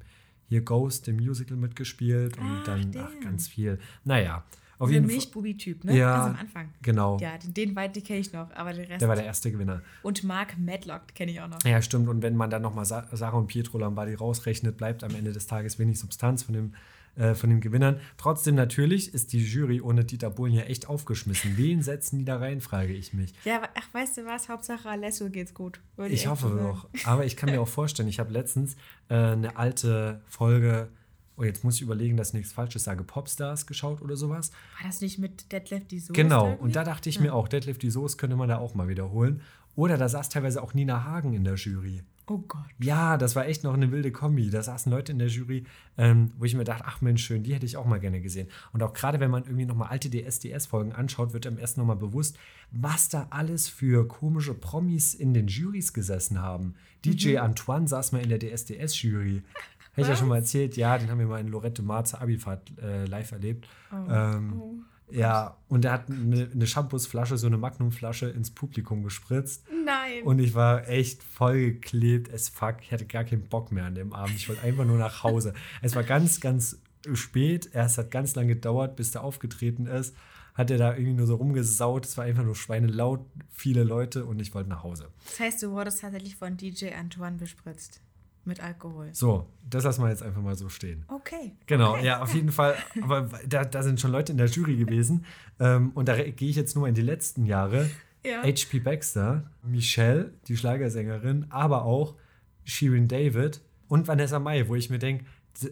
hier 0.50 0.62
Ghost, 0.62 1.08
dem 1.08 1.16
Musical 1.16 1.58
mitgespielt 1.58 2.38
und 2.38 2.46
Ach, 2.46 2.64
dann, 2.66 2.92
ach, 2.98 3.12
ganz 3.22 3.48
viel. 3.48 3.80
Naja, 4.04 4.44
auf 4.84 4.90
Dieser. 4.90 5.02
Milchbubi-Typ, 5.02 5.86
ne? 5.86 5.98
Ja, 5.98 6.18
Ganz 6.18 6.36
am 6.36 6.42
Anfang. 6.42 6.70
Genau. 6.82 7.18
Ja, 7.20 7.38
den, 7.38 7.54
den 7.54 7.76
weit, 7.76 7.96
den 7.96 8.04
kenne 8.04 8.20
ich 8.20 8.34
noch, 8.34 8.52
aber 8.54 8.74
den 8.74 8.86
Rest. 8.86 9.02
Der 9.02 9.08
war 9.08 9.16
der 9.16 9.26
erste 9.26 9.52
Gewinner. 9.52 9.82
Und 10.02 10.24
Mark 10.24 10.58
Madlock 10.58 11.08
kenne 11.16 11.32
ich 11.32 11.42
auch 11.42 11.48
noch. 11.48 11.64
Ja, 11.64 11.82
stimmt. 11.82 12.10
Und 12.10 12.22
wenn 12.22 12.36
man 12.36 12.50
dann 12.50 12.62
nochmal 12.62 12.86
Sa 12.86 13.08
Sarah 13.12 13.38
und 13.38 13.48
Pietro 13.48 13.78
Lombardi 13.78 14.14
rausrechnet, 14.14 14.78
bleibt 14.78 15.04
am 15.04 15.16
Ende 15.16 15.32
des 15.32 15.48
Tages 15.48 15.80
wenig 15.80 16.00
Substanz 16.00 16.44
von 16.44 16.54
dem, 16.54 16.74
äh, 17.16 17.34
von 17.34 17.50
den 17.50 17.62
Gewinnern. 17.62 18.00
Trotzdem 18.18 18.56
natürlich 18.56 19.14
ist 19.14 19.32
die 19.32 19.40
Jury 19.40 19.80
ohne 19.80 20.04
Dieter 20.04 20.30
Bohlen 20.30 20.54
ja 20.54 20.64
echt 20.64 20.90
aufgeschmissen. 20.90 21.58
Wen 21.58 21.82
setzen 21.82 22.20
die 22.20 22.26
da 22.26 22.38
rein, 22.38 22.60
frage 22.60 22.92
ich 22.92 23.14
mich. 23.14 23.34
Ja, 23.46 23.62
ach, 23.76 23.94
weißt 23.94 24.18
du 24.18 24.26
was? 24.26 24.50
Hauptsache 24.50 24.90
Alessio 24.90 25.30
geht's 25.30 25.54
gut. 25.54 25.80
Ich 26.10 26.28
hoffe 26.28 26.50
doch. 26.62 26.90
Aber 27.06 27.26
ich 27.26 27.38
kann 27.38 27.50
mir 27.50 27.62
auch 27.62 27.68
vorstellen, 27.68 28.10
ich 28.10 28.20
habe 28.20 28.34
letztens 28.34 28.76
äh, 29.08 29.16
eine 29.16 29.56
alte 29.56 30.22
Folge, 30.28 30.90
oh, 31.38 31.44
jetzt 31.44 31.64
muss 31.64 31.76
ich 31.76 31.82
überlegen, 31.82 32.18
dass 32.18 32.30
ich 32.30 32.34
nichts 32.36 32.54
Falsches 32.54 32.84
sage, 32.84 33.04
Popstars 33.04 33.66
geschaut 33.68 34.02
oder 34.02 34.16
sowas. 34.16 34.52
War 34.80 34.88
das 34.88 35.02
nicht 35.02 35.20
mit 35.20 35.52
Deadlift 35.52 35.92
die 35.92 36.00
Soße? 36.00 36.14
Genau, 36.14 36.48
irgendwie? 36.48 36.64
und 36.64 36.76
da 36.76 36.84
dachte 36.84 37.10
ich 37.10 37.20
mir 37.20 37.34
auch, 37.34 37.48
Deadlift 37.48 37.82
die 37.82 37.92
Soße 37.92 38.18
könnte 38.18 38.36
man 38.36 38.50
da 38.50 38.58
auch 38.58 38.76
mal 38.76 38.88
wiederholen. 38.88 39.42
Oder 39.76 39.98
da 39.98 40.08
saß 40.08 40.30
teilweise 40.30 40.62
auch 40.62 40.74
Nina 40.74 41.04
Hagen 41.04 41.34
in 41.34 41.44
der 41.44 41.56
Jury. 41.56 42.04
Oh 42.28 42.38
Gott. 42.38 42.64
Ja, 42.80 43.18
das 43.18 43.36
war 43.36 43.48
echt 43.48 43.66
noch 43.66 43.74
eine 43.74 43.92
wilde 43.92 44.12
Kombi. 44.12 44.50
Da 44.50 44.64
saßen 44.64 44.90
Leute 44.90 45.12
in 45.12 45.20
der 45.20 45.28
Jury, 45.28 45.66
ähm, 45.98 46.32
wo 46.38 46.46
ich 46.46 46.56
mir 46.56 46.64
dachte, 46.64 46.86
ach 46.88 47.02
Mensch, 47.02 47.26
schön, 47.26 47.44
die 47.44 47.54
hätte 47.54 47.66
ich 47.66 47.76
auch 47.76 47.86
mal 47.86 48.00
gerne 48.00 48.22
gesehen. 48.22 48.48
Und 48.72 48.82
auch 48.82 48.94
gerade 48.94 49.20
wenn 49.20 49.30
man 49.30 49.44
irgendwie 49.44 49.66
nochmal 49.66 49.90
alte 49.90 50.10
DSDS-Folgen 50.10 50.94
anschaut, 50.94 51.34
wird 51.34 51.46
einem 51.46 51.58
erst 51.58 51.78
nochmal 51.78 51.98
bewusst, 51.98 52.38
was 52.72 53.10
da 53.10 53.28
alles 53.30 53.68
für 53.68 54.08
komische 54.08 54.54
Promis 54.54 55.14
in 55.16 55.34
den 55.34 55.48
Jurys 55.48 55.92
gesessen 55.92 56.40
haben. 56.40 56.76
DJ 57.04 57.40
Antoine 57.40 57.90
saß 57.90 58.14
mal 58.14 58.22
in 58.22 58.30
der 58.30 58.40
DSDS-Jury. 58.40 59.42
Hätte 59.94 60.02
ich 60.02 60.08
ja 60.08 60.16
schon 60.16 60.28
mal 60.28 60.38
erzählt, 60.38 60.76
ja, 60.76 60.98
den 60.98 61.10
haben 61.10 61.20
wir 61.20 61.28
mal 61.28 61.40
in 61.40 61.48
Lorette 61.48 61.82
Marze 61.84 62.20
Abifahrt 62.20 62.72
äh, 62.82 63.06
live 63.06 63.32
erlebt. 63.32 63.68
Ähm, 64.10 64.86
Ja, 65.12 65.58
und 65.68 65.86
er 65.86 65.92
hat 65.92 66.10
eine, 66.10 66.50
eine 66.52 66.66
Shampoosflasche, 66.66 67.38
so 67.38 67.46
eine 67.46 67.58
Magnumflasche 67.58 68.28
ins 68.30 68.50
Publikum 68.50 69.04
gespritzt. 69.04 69.64
Nein. 69.86 70.24
Und 70.24 70.40
ich 70.40 70.56
war 70.56 70.88
echt 70.88 71.22
voll 71.22 71.60
geklebt 71.60 72.34
as 72.34 72.50
fuck. 72.50 72.78
Ich 72.82 72.92
hatte 72.92 73.06
gar 73.06 73.24
keinen 73.24 73.44
Bock 73.44 73.72
mehr 73.72 73.86
an 73.86 73.94
dem 73.94 74.14
Abend. 74.14 74.36
Ich 74.36 74.50
wollte 74.50 74.64
einfach 74.64 74.86
nur 74.86 74.98
nach 74.98 75.22
Hause. 75.24 75.54
es 75.84 75.96
war 75.96 76.04
ganz, 76.04 76.40
ganz 76.40 76.80
spät. 77.14 77.70
Erst 77.74 78.00
hat 78.00 78.10
ganz 78.10 78.34
lange 78.34 78.56
gedauert, 78.56 78.96
bis 78.96 79.12
der 79.12 79.24
aufgetreten 79.24 79.86
ist. 79.86 80.16
Hat 80.56 80.72
er 80.72 80.78
da 80.78 80.94
irgendwie 80.94 81.14
nur 81.14 81.28
so 81.28 81.36
rumgesaut. 81.36 82.06
Es 82.06 82.18
war 82.18 82.26
einfach 82.26 82.44
nur 82.44 82.56
schweinelaut, 82.56 83.26
viele 83.52 83.84
Leute 83.84 84.26
und 84.26 84.40
ich 84.40 84.54
wollte 84.56 84.70
nach 84.70 84.84
Hause. 84.84 85.10
das 85.26 85.40
heißt, 85.40 85.62
du 85.64 85.72
wurdest 85.72 86.02
tatsächlich 86.02 86.36
von 86.36 86.58
DJ 86.58 86.94
Antoine 86.94 87.38
bespritzt. 87.38 88.02
Mit 88.46 88.62
Alkohol. 88.62 89.10
So, 89.14 89.48
das 89.70 89.86
lassen 89.86 90.04
wir 90.04 90.10
jetzt 90.10 90.22
einfach 90.22 90.42
mal 90.42 90.56
so 90.56 90.68
stehen. 90.68 91.06
Okay. 91.08 91.54
Genau, 91.66 91.94
okay. 91.94 92.06
ja, 92.06 92.22
auf 92.22 92.34
jeden 92.34 92.52
Fall. 92.52 92.76
Aber 93.02 93.30
da, 93.48 93.64
da 93.64 93.84
sind 93.84 94.02
schon 94.02 94.12
Leute 94.12 94.34
in 94.34 94.38
der 94.38 94.48
Jury 94.48 94.76
gewesen. 94.76 95.26
Ähm, 95.60 95.92
und 95.96 96.10
da 96.10 96.22
gehe 96.22 96.50
ich 96.50 96.56
jetzt 96.56 96.76
nur 96.76 96.88
in 96.88 96.94
die 96.96 97.02
letzten 97.02 97.46
Jahre. 97.46 97.90
Ja. 98.26 98.44
H.P. 98.44 98.80
Baxter, 98.80 99.50
Michelle, 99.64 100.34
die 100.48 100.58
Schlagersängerin, 100.58 101.48
aber 101.50 101.84
auch 101.84 102.16
Shirin 102.64 103.08
David 103.08 103.62
und 103.88 104.08
Vanessa 104.08 104.40
Mai, 104.40 104.68
wo 104.68 104.76
ich 104.76 104.90
mir 104.90 105.00
denke, 105.00 105.26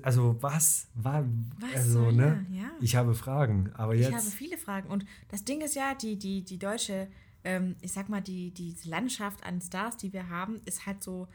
Also 0.04 0.38
was 0.42 0.88
war, 0.94 1.26
Was 1.60 1.76
also 1.76 2.12
ne? 2.12 2.46
er? 2.52 2.56
Ja. 2.56 2.72
Ich 2.82 2.96
habe 2.96 3.16
Fragen, 3.16 3.72
aber 3.74 3.96
Ich 3.96 4.06
habe 4.06 4.16
jetzt, 4.16 4.34
viele 4.34 4.58
Fragen. 4.58 4.90
Und 4.90 5.06
das 5.30 5.44
Ding 5.44 5.62
ist 5.62 5.76
ja, 5.76 5.96
die, 5.96 6.18
die, 6.18 6.44
die 6.44 6.60
deutsche, 6.60 7.08
ähm, 7.44 7.76
ich 7.82 7.94
sag 7.94 8.10
mal, 8.10 8.22
die, 8.22 8.52
die 8.52 8.76
Landschaft 8.86 9.44
an 9.44 9.62
Stars, 9.62 9.98
die 9.98 10.14
wir 10.14 10.30
haben, 10.30 10.62
ist 10.66 10.86
halt 10.86 11.02
so 11.04 11.28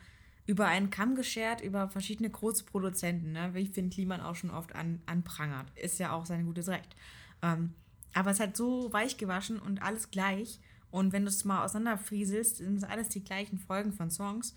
über 0.47 0.67
einen 0.67 0.91
Kamm 0.91 1.17
geschert, 1.17 1.61
über 1.61 1.89
verschiedene 1.89 2.31
große 2.31 2.65
Produzenten, 2.65 3.33
ne? 3.33 3.51
wie 3.55 3.67
Finn 3.67 3.91
Kliman 3.91 4.21
auch 4.21 4.37
schon 4.37 4.51
oft 4.51 4.75
an, 4.75 5.03
anprangert. 5.07 5.67
Ist 5.75 5.99
ja 5.99 6.13
auch 6.13 6.25
sein 6.25 6.47
gutes 6.47 6.69
Recht. 6.69 6.95
Ähm, 7.43 7.75
aber 8.15 8.31
es 8.31 8.41
halt 8.41 8.57
so 8.57 8.93
weich 8.93 9.17
gewaschen 9.17 9.59
und 9.59 9.83
alles 9.83 10.11
gleich. 10.11 10.61
Und 10.91 11.13
wenn 11.13 11.25
du 11.25 11.29
es 11.29 11.45
mal 11.45 11.65
auseinanderfrieselst, 11.65 12.59
sind 12.59 12.77
es 12.77 12.85
alles 12.85 13.09
die 13.09 13.25
gleichen 13.25 13.59
Folgen 13.59 13.93
von 13.93 14.11
Songs. 14.11 14.55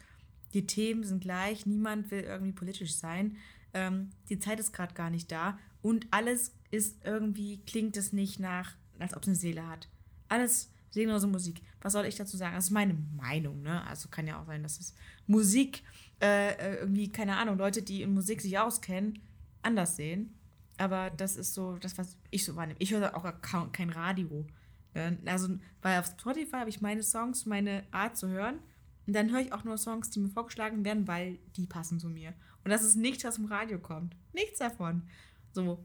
Die 0.53 0.65
Themen 0.65 1.03
sind 1.03 1.21
gleich, 1.21 1.65
niemand 1.65 2.11
will 2.11 2.21
irgendwie 2.21 2.53
politisch 2.53 2.95
sein. 2.95 3.37
Ähm, 3.73 4.11
die 4.29 4.39
Zeit 4.39 4.59
ist 4.59 4.73
gerade 4.73 4.93
gar 4.93 5.09
nicht 5.09 5.31
da. 5.31 5.57
Und 5.81 6.07
alles 6.11 6.53
ist 6.71 7.03
irgendwie, 7.03 7.59
klingt 7.65 7.97
es 7.97 8.13
nicht 8.13 8.39
nach, 8.39 8.75
als 8.99 9.15
ob 9.15 9.23
es 9.23 9.27
eine 9.27 9.35
Seele 9.35 9.67
hat. 9.67 9.89
Alles 10.27 10.71
seelenlose 10.91 11.27
Musik. 11.27 11.61
Was 11.81 11.93
soll 11.93 12.05
ich 12.05 12.15
dazu 12.15 12.37
sagen? 12.37 12.55
Das 12.55 12.65
ist 12.65 12.71
meine 12.71 12.95
Meinung, 13.15 13.61
ne? 13.61 13.85
Also 13.85 14.09
kann 14.09 14.27
ja 14.27 14.41
auch 14.41 14.45
sein, 14.45 14.63
dass 14.63 14.79
es 14.79 14.93
Musik, 15.27 15.83
äh, 16.21 16.53
äh, 16.53 16.75
irgendwie, 16.79 17.11
keine 17.11 17.37
Ahnung, 17.37 17.57
Leute, 17.57 17.81
die 17.81 18.01
in 18.01 18.13
Musik 18.13 18.41
sich 18.41 18.57
auskennen, 18.57 19.19
anders 19.61 19.95
sehen. 19.95 20.33
Aber 20.77 21.09
das 21.09 21.35
ist 21.35 21.53
so 21.53 21.77
das, 21.77 21.97
was 21.97 22.17
ich 22.31 22.45
so 22.45 22.55
wahrnehme. 22.55 22.79
Ich 22.79 22.91
höre 22.91 23.15
auch 23.15 23.71
kein 23.71 23.89
Radio. 23.89 24.45
Äh, 24.93 25.13
Also, 25.25 25.57
weil 25.81 25.99
auf 25.99 26.07
Spotify 26.07 26.57
habe 26.57 26.69
ich 26.69 26.81
meine 26.81 27.03
Songs, 27.03 27.45
meine 27.45 27.83
Art 27.91 28.17
zu 28.17 28.27
hören. 28.27 28.59
Und 29.05 29.13
dann 29.13 29.31
höre 29.31 29.41
ich 29.41 29.53
auch 29.53 29.63
nur 29.63 29.77
Songs, 29.77 30.09
die 30.11 30.19
mir 30.19 30.29
vorgeschlagen 30.29 30.85
werden, 30.85 31.07
weil 31.07 31.39
die 31.55 31.65
passen 31.65 31.99
zu 31.99 32.07
mir. 32.09 32.33
Und 32.63 32.71
das 32.71 32.83
ist 32.83 32.95
nichts, 32.95 33.23
was 33.23 33.37
im 33.37 33.45
Radio 33.45 33.79
kommt. 33.79 34.15
Nichts 34.33 34.59
davon. 34.59 35.03
So, 35.51 35.83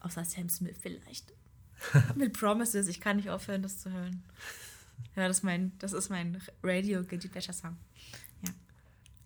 außer 0.00 0.24
Sam 0.24 0.48
Smith 0.48 0.76
vielleicht. 0.80 1.35
Mit 2.14 2.32
Promises, 2.32 2.88
ich 2.88 3.00
kann 3.00 3.16
nicht 3.16 3.30
aufhören, 3.30 3.62
das 3.62 3.78
zu 3.78 3.90
hören. 3.92 4.22
Ja, 5.14 5.28
das 5.28 5.38
ist 5.38 5.42
mein, 5.42 5.72
das 5.78 5.92
ist 5.92 6.08
mein 6.08 6.40
Radio 6.62 7.02
Guilty 7.04 7.28
Pleasure 7.28 7.52
Song. 7.52 7.76
Ja. 8.42 8.50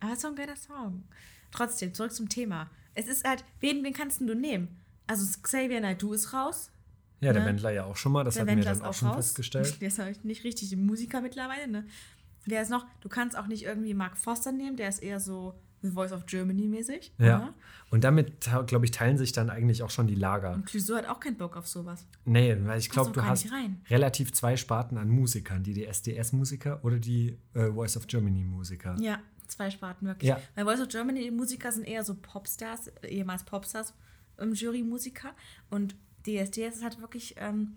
Aber 0.01 0.11
es 0.13 0.19
ist 0.19 0.23
so 0.23 0.29
ein 0.29 0.37
geiler 0.37 0.57
Song. 0.57 1.05
Trotzdem, 1.51 1.95
zurück 1.95 2.13
zum 2.13 2.29
Thema. 2.29 2.71
Es 2.95 3.07
ist 3.07 3.27
halt, 3.27 3.45
wen, 3.61 3.83
wen 3.85 3.93
kannst 3.93 4.21
du 4.21 4.35
nehmen? 4.35 4.81
Also 5.07 5.27
Xavier 5.43 5.81
Naidoo 5.81 6.13
ist 6.13 6.33
raus. 6.33 6.71
ja, 7.21 7.33
der 7.33 7.43
ne? 7.43 7.49
Wendler 7.49 7.71
ja 7.71 7.85
auch 7.85 7.97
schon 7.97 8.13
mal, 8.13 8.25
das 8.25 8.35
Der 8.35 8.43
hatten 8.43 8.51
wir 8.51 8.57
Wendler 8.57 8.73
dann 8.75 8.83
auch 8.83 8.89
auch 8.91 8.95
schon 8.95 9.09
raus. 9.09 9.17
festgestellt. 9.27 9.77
Der 9.81 9.89
ist 9.89 9.99
halt 9.99 10.25
nicht 10.25 10.45
richtig 10.45 10.75
Musiker 10.77 11.21
mittlerweile, 11.21 11.69
ne? 11.69 11.87
Wer 12.47 12.63
ist 12.63 12.71
noch? 12.71 12.87
Du 13.01 13.09
kannst 13.09 13.37
auch 13.37 13.47
nicht 13.47 13.65
irgendwie 13.65 13.95
Mark 13.95 14.17
Foster 14.17 14.51
nehmen, 14.53 14.77
der 14.77 14.89
ist 14.89 15.03
eher 15.03 15.21
so 15.21 15.55
The 15.83 15.91
Voice 15.91 16.13
of 16.13 16.27
Germany 16.27 16.67
mäßig. 16.67 17.13
Ja. 17.19 17.39
oder? 17.39 17.55
Und 17.91 18.05
damit, 18.05 18.49
glaube 18.67 18.85
ich, 18.85 18.91
teilen 18.91 19.19
sich 19.19 19.33
dann 19.33 19.51
eigentlich 19.51 19.83
auch 19.83 19.91
schon 19.91 20.07
die 20.07 20.15
Lager. 20.15 20.53
Und 20.53 20.67
Clouseau 20.67 20.97
hat 20.97 21.07
auch 21.09 21.21
keinen 21.21 21.37
Bock 21.37 21.57
auf 21.57 21.67
sowas. 21.67 22.07
Nee, 22.25 22.57
weil 22.63 22.79
ich 22.79 22.91
glaube, 22.91 23.11
du 23.11 23.25
hast 23.25 23.47
relativ 23.89 24.33
zwei 24.33 24.57
Sparten 24.57 24.97
an 24.99 25.09
Musikern, 25.09 25.63
die 25.63 25.75
die 25.75 25.87
SDS-Musiker 25.87 26.85
oder 26.85 26.99
die 26.99 27.39
äh, 27.55 27.71
Voice 27.73 27.97
of 27.97 28.07
Germany-Musiker. 28.07 28.97
Ja, 29.01 29.19
zwei 29.49 29.71
Sparten 29.71 30.07
wirklich. 30.07 30.29
Ja. 30.29 30.41
Bei 30.55 30.65
Voice 30.65 30.81
of 30.81 30.89
Germany 30.89 31.21
die 31.21 31.31
Musiker 31.31 31.73
sind 31.73 31.87
eher 31.87 32.05
so 32.05 32.15
Popstars, 32.15 32.93
ehemals 33.03 33.45
Popstars, 33.45 33.95
ähm, 34.39 34.55
Jury-Musiker. 34.55 35.35
Und 35.71 35.97
DSDS 36.27 36.77
ist 36.77 36.85
halt 36.85 37.01
wirklich, 37.01 37.35
ähm, 37.39 37.77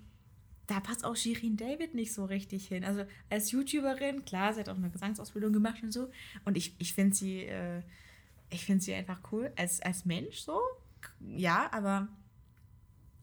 da 0.68 0.80
passt 0.80 1.04
auch 1.04 1.16
Shirin 1.16 1.58
David 1.58 1.94
nicht 1.94 2.14
so 2.14 2.26
richtig 2.26 2.68
hin. 2.68 2.84
Also 2.84 3.04
als 3.30 3.52
YouTuberin, 3.52 4.24
klar, 4.26 4.54
sie 4.54 4.62
hat 4.62 4.70
auch 4.70 4.78
eine 4.78 4.90
Gesangsausbildung 4.90 5.52
gemacht 5.52 5.84
und 5.84 5.92
so. 5.92 6.10
Und 6.46 6.58
ich, 6.58 6.76
ich 6.80 6.94
finde 6.94 7.16
sie, 7.16 7.44
äh, 7.44 7.82
ich 8.50 8.66
finde 8.66 8.84
sie 8.84 8.94
einfach 8.94 9.20
cool. 9.32 9.52
Als, 9.56 9.82
als 9.82 10.06
Mensch 10.06 10.38
so, 10.38 10.60
ja, 11.20 11.70
aber 11.72 12.08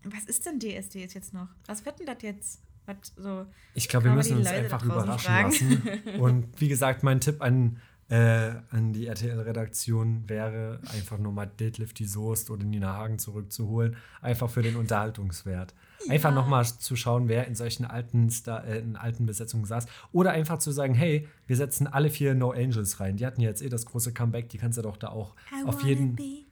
was 0.05 0.25
ist 0.25 0.47
denn 0.47 0.59
DSDS 0.59 1.15
jetzt 1.15 1.33
noch? 1.33 1.49
Was 1.67 1.85
wird 1.85 1.99
denn 1.99 2.07
das 2.07 2.23
jetzt? 2.23 2.63
Was 2.87 2.97
so, 3.17 3.47
Ich 3.75 3.89
glaube, 3.89 4.07
wir 4.07 4.13
müssen 4.13 4.39
uns 4.39 4.49
einfach 4.49 4.83
überraschen 4.85 5.33
lassen. 5.33 6.19
Und 6.19 6.61
wie 6.61 6.69
gesagt, 6.69 7.03
mein 7.03 7.21
Tipp 7.21 7.41
an, 7.43 7.81
äh, 8.11 8.55
an 8.71 8.93
die 8.93 9.07
RTL-Redaktion 9.07 10.29
wäre, 10.29 10.81
einfach 10.93 11.17
nur 11.19 11.33
mal 11.33 11.47
Deadlift 11.47 11.99
die 12.01 12.05
Soest 12.05 12.51
oder 12.51 12.65
Nina 12.65 12.95
Hagen 12.95 13.21
zurückzuholen. 13.21 13.97
Einfach 14.21 14.51
für 14.51 14.63
den 14.63 14.75
Unterhaltungswert. 14.75 15.75
Einfach 16.09 16.35
nochmal 16.35 16.65
zu 16.65 16.97
schauen, 16.97 17.29
wer 17.29 17.47
in 17.47 17.55
solchen 17.55 17.85
alten, 17.85 18.29
Star 18.31 18.65
äh, 18.65 18.81
in 18.81 18.97
alten 18.97 19.27
Besetzungen 19.27 19.65
saß. 19.65 19.87
Oder 20.11 20.33
einfach 20.33 20.59
zu 20.59 20.73
sagen, 20.73 20.95
hey, 20.95 21.29
wir 21.47 21.57
setzen 21.57 21.87
alle 21.87 22.11
vier 22.11 22.35
No 22.35 22.51
Angels 22.51 22.99
rein. 22.99 23.17
Die 23.17 23.25
hatten 23.25 23.43
jetzt 23.43 23.63
eh 23.63 23.69
das 23.69 23.87
große 23.87 24.13
Comeback, 24.13 24.49
die 24.49 24.59
kannst 24.59 24.77
du 24.77 24.83
doch 24.83 24.97
da 24.97 25.11
auch 25.11 25.37
I 25.53 25.65
auf 25.67 25.83
jeden 25.85 26.17
be 26.17 26.50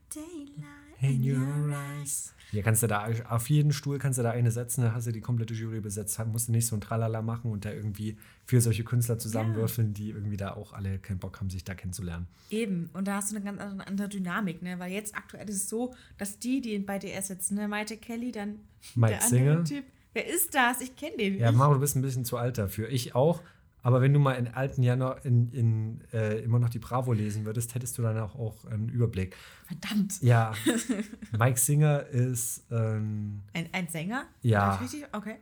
in 1.00 1.22
your 1.22 1.70
eyes. 1.70 2.34
Hier 2.50 2.62
kannst 2.62 2.82
du 2.82 2.86
da 2.86 3.06
auf 3.28 3.50
jeden 3.50 3.72
Stuhl 3.72 3.98
kannst 3.98 4.18
du 4.18 4.22
da 4.22 4.30
eine 4.30 4.50
setzen, 4.50 4.80
da 4.82 4.94
hast 4.94 5.06
du 5.06 5.12
die 5.12 5.20
komplette 5.20 5.52
Jury 5.52 5.80
besetzt, 5.80 6.18
musst 6.32 6.48
du 6.48 6.52
nicht 6.52 6.66
so 6.66 6.74
ein 6.76 6.80
Tralala 6.80 7.20
machen 7.20 7.50
und 7.52 7.66
da 7.66 7.72
irgendwie 7.72 8.16
für 8.46 8.62
solche 8.62 8.84
Künstler 8.84 9.18
zusammenwürfeln, 9.18 9.92
die 9.92 10.10
irgendwie 10.10 10.38
da 10.38 10.54
auch 10.54 10.72
alle 10.72 10.98
keinen 10.98 11.18
Bock 11.18 11.38
haben, 11.40 11.50
sich 11.50 11.64
da 11.64 11.74
kennenzulernen. 11.74 12.26
Eben, 12.48 12.88
und 12.94 13.06
da 13.06 13.16
hast 13.16 13.32
du 13.32 13.36
eine 13.36 13.44
ganz 13.44 13.60
andere- 13.60 14.08
Dynamik, 14.08 14.62
ne? 14.62 14.78
Weil 14.78 14.92
jetzt 14.92 15.14
aktuell 15.14 15.46
ist 15.50 15.56
es 15.56 15.68
so, 15.68 15.92
dass 16.16 16.38
die, 16.38 16.62
die 16.62 16.78
bei 16.78 16.98
DS 16.98 17.26
sitzen, 17.28 17.56
ne, 17.56 17.68
Maite 17.68 17.98
Kelly, 17.98 18.32
dann 18.32 18.60
Mike 18.94 19.12
der 19.12 19.22
andere 19.24 19.28
Singer. 19.28 19.64
Typ. 19.64 19.84
Wer 20.14 20.26
ist 20.26 20.54
das? 20.54 20.80
Ich 20.80 20.96
kenne 20.96 21.18
den 21.18 21.38
Ja. 21.38 21.52
Maro, 21.52 21.74
du 21.74 21.80
bist 21.80 21.96
ein 21.96 22.02
bisschen 22.02 22.24
zu 22.24 22.38
alt 22.38 22.56
dafür. 22.56 22.88
Ich 22.88 23.14
auch. 23.14 23.42
Aber 23.88 24.02
wenn 24.02 24.12
du 24.12 24.20
mal 24.20 24.34
in 24.34 24.48
alten 24.48 24.82
Jahren 24.82 24.98
noch 24.98 25.24
in, 25.24 25.50
in, 25.50 26.00
äh, 26.12 26.40
immer 26.40 26.58
noch 26.58 26.68
die 26.68 26.78
Bravo 26.78 27.14
lesen 27.14 27.46
würdest, 27.46 27.74
hättest 27.74 27.96
du 27.96 28.02
dann 28.02 28.18
auch, 28.18 28.34
auch 28.34 28.66
einen 28.66 28.90
Überblick. 28.90 29.34
Verdammt. 29.64 30.20
Ja, 30.20 30.52
Mike 31.38 31.58
Singer 31.58 32.04
ist, 32.08 32.66
ähm, 32.70 33.40
Ein, 33.54 33.70
ein 33.72 33.88
Sänger? 33.88 34.26
Ja. 34.42 34.74
Richtig? 34.74 35.06
Okay. 35.12 35.36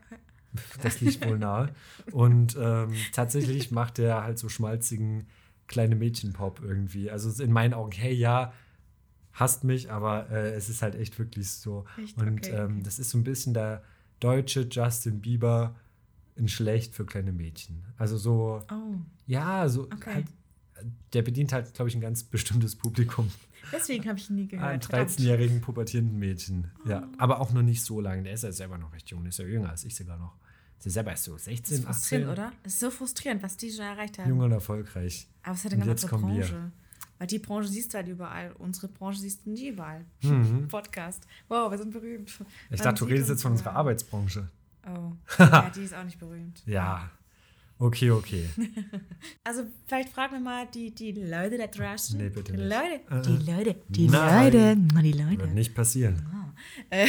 das 0.81 1.01
liegt 1.01 1.27
wohl 1.27 1.39
nahe. 1.41 1.71
Und 2.13 2.57
ähm, 2.57 2.95
tatsächlich 3.11 3.73
macht 3.73 3.99
er 3.99 4.23
halt 4.23 4.39
so 4.39 4.49
schmalzigen 4.49 5.27
kleine 5.67 5.97
Mädchenpop 5.97 6.61
irgendwie. 6.63 7.11
Also 7.11 7.43
in 7.43 7.51
meinen 7.51 7.75
Augen, 7.75 7.91
hey, 7.91 8.15
ja, 8.15 8.53
hasst 9.33 9.65
mich, 9.65 9.91
aber 9.91 10.31
äh, 10.31 10.53
es 10.53 10.69
ist 10.69 10.83
halt 10.83 10.95
echt 10.95 11.19
wirklich 11.19 11.51
so. 11.51 11.85
Echt? 12.01 12.17
Und 12.17 12.47
Okay, 12.47 12.55
ähm, 12.55 12.85
das 12.85 13.01
ist 13.01 13.11
so 13.11 13.19
ein 13.19 13.25
bisschen 13.25 13.55
der 13.55 13.83
deutsche 14.21 14.69
Justin 14.71 15.21
Bieber 15.21 15.75
in 16.37 16.49
schlecht 16.49 16.95
für 16.95 17.05
kleine 17.07 17.33
Mädchen. 17.33 17.85
Also 17.97 18.17
so, 18.17 18.63
Oh. 18.71 18.95
ja, 19.27 19.69
so 19.69 19.83
Okay. 19.85 20.15
halt, 20.15 20.27
der 21.13 21.23
bedient 21.23 21.53
halt, 21.53 21.73
glaube 21.75 21.89
ich, 21.89 21.95
ein 21.95 22.01
ganz 22.01 22.23
bestimmtes 22.25 22.77
Publikum 22.77 23.31
Deswegen 23.73 24.07
habe 24.09 24.17
ich 24.19 24.31
ihn 24.31 24.37
nie 24.37 24.47
gehört. 24.47 24.85
Verdammt. 24.85 25.11
13-jährigen 25.11 25.61
pubertierenden 25.61 26.19
Mädchen. 26.21 26.71
Ja, 26.87 27.03
Oh. 27.05 27.15
aber 27.19 27.41
auch 27.41 27.53
noch 27.53 27.63
nicht 27.63 27.83
so 27.83 28.01
lange. 28.01 28.23
Der 28.23 28.33
ist 28.35 28.45
ja 28.45 28.53
selber 28.53 28.79
noch 28.79 28.93
recht 28.93 29.11
jung, 29.11 29.23
der 29.25 29.31
ist 29.31 29.39
ja 29.41 29.45
jünger 29.45 29.71
als 29.71 29.83
ich 29.85 29.97
sogar 29.97 30.19
noch. 30.19 30.37
Der 30.79 30.87
ist 30.87 30.93
selber 30.93 31.11
erst 31.11 31.25
so 31.25 31.33
Das 31.33 31.45
16, 31.47 31.79
ist 31.79 31.87
18. 31.87 31.93
frustrierend, 31.95 32.33
oder? 32.33 32.53
Das 32.63 32.75
ist 32.75 32.81
so 32.81 32.91
frustrierend, 32.91 33.43
was 33.43 33.57
die 33.57 33.73
schon 33.73 33.85
erreicht 33.85 34.19
haben. 34.19 34.29
Jung 34.29 34.39
und 34.39 34.53
erfolgreich. 34.53 35.29
Aber 35.43 35.55
es 35.55 35.65
hat 35.65 35.73
eine 35.73 35.85
ganz 35.85 36.03
jetzt 36.03 36.13
andere 36.13 36.21
kommen 36.29 36.35
wir. 36.37 36.43
Branche. 36.47 36.73
Weil 37.19 37.27
die 37.27 37.39
Branche 37.39 37.69
siehst 37.69 37.93
du 37.95 37.97
halt 37.99 38.09
überall. 38.09 38.53
Unsere 38.59 38.89
Branche 38.89 39.21
siehst 39.21 39.47
du 39.47 39.51
nie 39.51 39.69
überall. 39.71 40.05
Mhm. 40.23 40.69
Podcast. 40.69 41.27
Wow, 41.49 41.71
wir 41.71 41.79
sind 41.79 41.91
berühmt. 41.91 42.29
Ich 42.71 42.79
Man 42.79 42.79
dachte, 42.79 42.99
du 43.05 43.05
redest 43.07 43.31
jetzt 43.31 43.43
von 43.43 43.53
unserer. 43.53 43.73
Arbeitsbranche. 43.75 44.49
Oh. 44.87 45.13
ja, 45.39 45.71
die 45.75 45.83
ist 45.83 45.95
auch 45.95 46.05
nicht 46.05 46.19
berühmt. 46.19 46.63
Ja. 46.67 47.11
Okay, 47.79 48.11
okay. 48.11 48.49
Also 49.45 49.65
vielleicht 49.87 50.09
fragen 50.11 50.33
wir 50.35 50.41
mal 50.41 50.67
die, 50.73 50.95
die 50.95 51.13
Leute 51.13 51.59
da 51.59 51.67
draußen. 51.67 52.19
Nee, 52.19 52.31
bitte 52.31 52.53
die 52.53 52.59
nicht. 52.59 52.71
Leute. 52.71 53.01
Äh, 53.11 53.23
Die 53.23 53.51
Leute. 53.51 53.77
Die 53.89 54.09
nein. 54.09 54.45
Leute. 54.53 54.77
Die 55.03 55.19
Wird 55.19 55.41
Leute. 55.41 55.49
nicht 55.49 55.75
passieren. 55.75 56.27
Äh, 56.91 57.09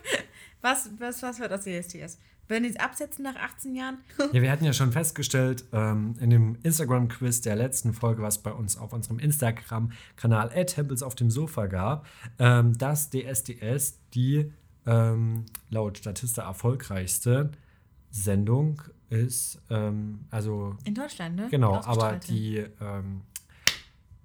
was, 0.62 0.90
was, 0.98 1.22
was 1.22 1.40
wird 1.40 1.52
aus 1.52 1.62
DSTS? 1.64 2.18
Werden 2.48 2.62
die 2.62 2.70
es 2.70 2.76
absetzen 2.76 3.24
nach 3.24 3.34
18 3.34 3.74
Jahren? 3.74 3.98
Ja, 4.32 4.40
wir 4.40 4.50
hatten 4.52 4.64
ja 4.64 4.72
schon 4.72 4.92
festgestellt 4.92 5.64
ähm, 5.72 6.14
in 6.20 6.30
dem 6.30 6.56
Instagram-Quiz 6.62 7.40
der 7.40 7.56
letzten 7.56 7.92
Folge, 7.92 8.22
was 8.22 8.40
bei 8.42 8.52
uns 8.52 8.76
auf 8.76 8.92
unserem 8.92 9.18
Instagram-Kanal 9.18 10.50
Tempels 10.66 11.02
auf 11.02 11.16
dem 11.16 11.30
Sofa 11.30 11.66
gab, 11.66 12.06
ähm, 12.38 12.78
dass 12.78 13.10
DSDS 13.10 13.98
die 14.14 14.52
ähm, 14.86 15.44
laut 15.70 15.98
Statista 15.98 16.42
erfolgreichste 16.42 17.50
Sendung 18.10 18.82
ist. 19.10 19.60
Ähm, 19.70 20.20
also 20.30 20.76
In 20.84 20.94
Deutschland, 20.94 21.36
ne? 21.36 21.48
Genau, 21.50 21.80
aber 21.82 22.16
die, 22.16 22.58
ähm, 22.80 23.22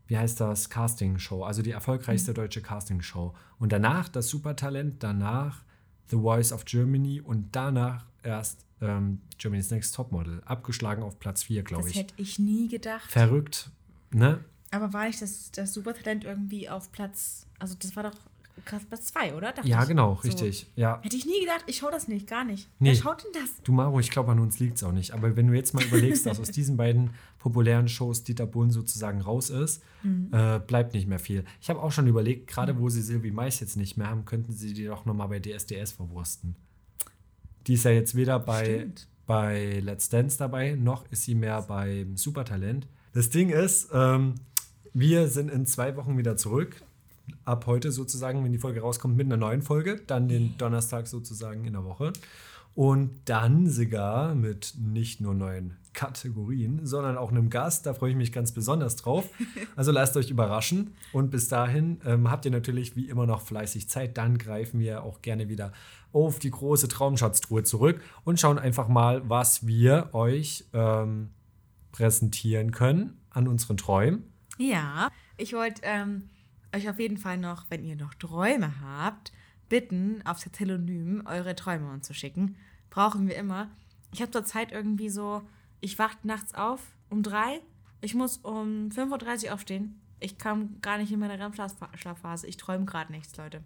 wie 0.08 0.18
heißt 0.18 0.40
das, 0.40 0.70
Casting-Show, 0.70 1.44
also 1.44 1.62
die 1.62 1.70
Mhm. 1.70 1.76
erfolgreichste 1.76 2.34
deutsche 2.34 2.62
Casting-Show. 2.62 3.34
Und 3.60 3.72
danach 3.72 4.10
das 4.10 4.28
Supertalent, 4.30 5.02
danach 5.04 5.64
The 6.10 6.18
Voice 6.18 6.52
of 6.52 6.66
Germany 6.66 7.22
und 7.22 7.56
danach 7.56 8.06
erst 8.24 8.66
ähm, 8.82 9.22
Germany's 9.38 9.70
Next 9.72 9.94
Topmodel. 9.96 10.42
Abgeschlagen 10.46 11.04
auf 11.04 11.20
Platz 11.20 11.44
4, 11.44 11.64
glaube 11.64 11.84
Das 11.84 11.92
ich. 11.92 11.98
hätte 11.98 12.14
ich 12.18 12.40
nie 12.40 12.68
gedacht. 12.68 13.10
Verrückt, 13.12 13.70
ne? 14.12 14.44
Aber 14.72 14.92
war 14.94 15.06
nicht 15.06 15.22
das, 15.22 15.52
das 15.52 15.74
Supertalent 15.74 16.24
irgendwie 16.24 16.68
auf 16.70 16.92
Platz. 16.92 17.46
Also, 17.60 17.76
das 17.80 17.96
war 17.96 18.04
doch 18.04 18.16
krass 18.66 18.86
Platz 18.86 19.06
2, 19.08 19.36
oder? 19.36 19.52
Dachte 19.52 19.68
Ja, 19.68 19.82
ich. 19.84 19.88
genau, 19.88 20.16
So. 20.16 20.22
richtig. 20.28 20.68
Ja. 20.76 21.00
Hätte 21.02 21.16
ich 21.16 21.26
nie 21.26 21.40
gedacht, 21.42 21.64
ich 21.68 21.78
schaue 21.78 21.92
das 21.92 22.08
nicht, 22.08 22.28
gar 22.28 22.44
nicht. 22.44 22.70
Nee. 22.80 22.90
Wer 22.90 22.96
schaut 22.96 23.24
denn 23.24 23.32
das? 23.42 23.62
Du 23.64 23.72
Maro, 23.72 24.00
ich 24.00 24.10
glaube, 24.10 24.32
an 24.32 24.40
uns 24.40 24.60
liegt 24.60 24.78
es 24.78 24.84
auch 24.84 24.92
nicht. 24.92 25.12
Aber 25.14 25.36
wenn 25.36 25.48
du 25.48 25.54
jetzt 25.54 25.74
mal 25.74 25.84
überlegst, 25.84 26.26
dass 26.26 26.40
aus 26.40 26.52
diesen 26.52 26.78
beiden 26.78 27.12
populären 27.40 27.88
Shows 27.88 28.24
Dieter 28.24 28.46
Bohlen 28.46 28.72
sozusagen 28.72 29.22
raus 29.22 29.50
ist, 29.50 29.82
äh, 30.32 30.60
bleibt 30.60 30.94
nicht 30.94 31.08
mehr 31.08 31.20
viel. 31.20 31.44
Ich 31.62 31.70
habe 31.70 31.82
auch 31.82 31.92
schon 31.92 32.08
überlegt, 32.08 32.48
gerade 32.48 32.78
wo 32.80 32.90
sie 32.90 33.02
Silvi 33.02 33.32
Mais 33.32 33.60
jetzt 33.60 33.78
nicht 33.78 33.98
mehr 33.98 34.08
haben, 34.10 34.26
könnten 34.26 34.54
sie 34.54 34.74
die 34.74 34.86
doch 34.86 35.06
nochmal 35.06 35.28
bei 35.28 35.40
DSDS 35.40 35.92
verwursten. 35.94 36.56
Die 37.68 37.74
ist 37.74 37.86
ja 37.86 37.92
jetzt 37.92 38.16
weder 38.16 38.40
bei, 38.40 38.64
Stimmt. 38.66 39.08
bei 39.28 39.80
Let's 39.84 40.10
Dance 40.10 40.38
dabei, 40.38 40.74
noch 40.76 41.06
ist 41.12 41.24
sie 41.24 41.36
mehr 41.36 41.62
beim 41.62 42.18
Supertalent. 42.18 42.88
Das 43.14 43.30
Ding 43.30 43.50
ist, 43.50 43.90
ähm, 43.94 44.36
wir 44.94 45.28
sind 45.28 45.50
in 45.52 45.66
zwei 45.66 45.96
Wochen 45.96 46.18
wieder 46.18 46.38
zurück. 46.38 46.82
Ab 47.46 47.66
heute 47.68 47.92
sozusagen, 47.92 48.44
wenn 48.44 48.52
die 48.52 48.60
Folge 48.60 48.82
rauskommt, 48.82 49.16
mit 49.16 49.26
einer 49.26 49.38
neuen 49.38 49.62
Folge. 49.62 50.02
Dann 50.08 50.28
den 50.28 50.58
Donnerstag 50.58 51.08
sozusagen 51.08 51.66
in 51.66 51.74
der 51.74 51.84
Woche. 51.84 52.14
Und 52.74 53.12
dann 53.26 53.70
sogar 53.70 54.34
mit 54.34 54.76
nicht 54.78 55.20
nur 55.20 55.34
neuen 55.34 55.78
Kategorien, 55.94 56.86
sondern 56.86 57.18
auch 57.18 57.30
einem 57.32 57.50
Gast. 57.50 57.86
Da 57.86 57.94
freue 57.94 58.12
ich 58.12 58.16
mich 58.16 58.32
ganz 58.32 58.52
besonders 58.52 58.96
drauf. 58.96 59.30
Also 59.76 59.92
lasst 59.92 60.16
euch 60.18 60.30
überraschen. 60.30 60.96
Und 61.12 61.32
bis 61.32 61.48
dahin 61.48 62.00
ähm, 62.06 62.30
habt 62.30 62.46
ihr 62.46 62.52
natürlich 62.52 62.96
wie 62.96 63.10
immer 63.10 63.26
noch 63.26 63.42
fleißig 63.42 63.90
Zeit. 63.90 64.18
Dann 64.18 64.38
greifen 64.38 64.80
wir 64.80 65.04
auch 65.04 65.22
gerne 65.22 65.50
wieder 65.50 65.72
auf 66.14 66.40
die 66.40 66.52
große 66.52 66.88
Traumschatztruhe 66.88 67.64
zurück 67.64 68.02
und 68.26 68.40
schauen 68.40 68.60
einfach 68.60 68.88
mal, 68.88 69.28
was 69.28 69.66
wir 69.66 70.10
euch 70.14 70.66
ähm, 70.74 71.30
präsentieren 71.92 72.72
können 72.72 73.18
an 73.30 73.48
unseren 73.48 73.78
Träumen. 73.78 74.24
Ja, 74.58 75.10
ich 75.38 75.54
wollte 75.54 75.82
ähm, 75.84 76.30
euch 76.76 76.90
auf 76.90 77.00
jeden 77.00 77.18
Fall 77.18 77.38
noch, 77.38 77.66
wenn 77.70 77.84
ihr 77.84 77.96
noch 77.96 78.14
Träume 78.14 78.82
habt, 78.82 79.32
bitten, 79.70 80.22
aufs 80.26 80.44
Telonym 80.52 81.24
eure 81.26 81.56
Träume 81.56 81.92
uns 81.92 82.08
zu 82.08 82.14
schicken. 82.14 82.56
Brauchen 82.90 83.28
wir 83.28 83.36
immer. 83.36 83.70
Ich 84.14 84.22
habe 84.22 84.32
zurzeit 84.32 84.72
irgendwie 84.72 85.10
so, 85.10 85.42
ich 85.80 85.98
wache 85.98 86.18
nachts 86.24 86.54
auf 86.54 86.82
um 87.10 87.24
drei, 87.24 87.62
ich 88.02 88.16
muss 88.16 88.38
um 88.38 88.90
5.30 88.90 89.46
Uhr 89.46 89.54
aufstehen. 89.54 90.00
Ich 90.20 90.38
kam 90.38 90.82
gar 90.82 90.98
nicht 90.98 91.12
in 91.12 91.20
meine 91.20 91.40
REM-Schlafphase. 91.40 92.48
Ich 92.48 92.58
träume 92.58 92.86
gerade 92.86 93.12
nichts, 93.12 93.36
Leute. 93.38 93.64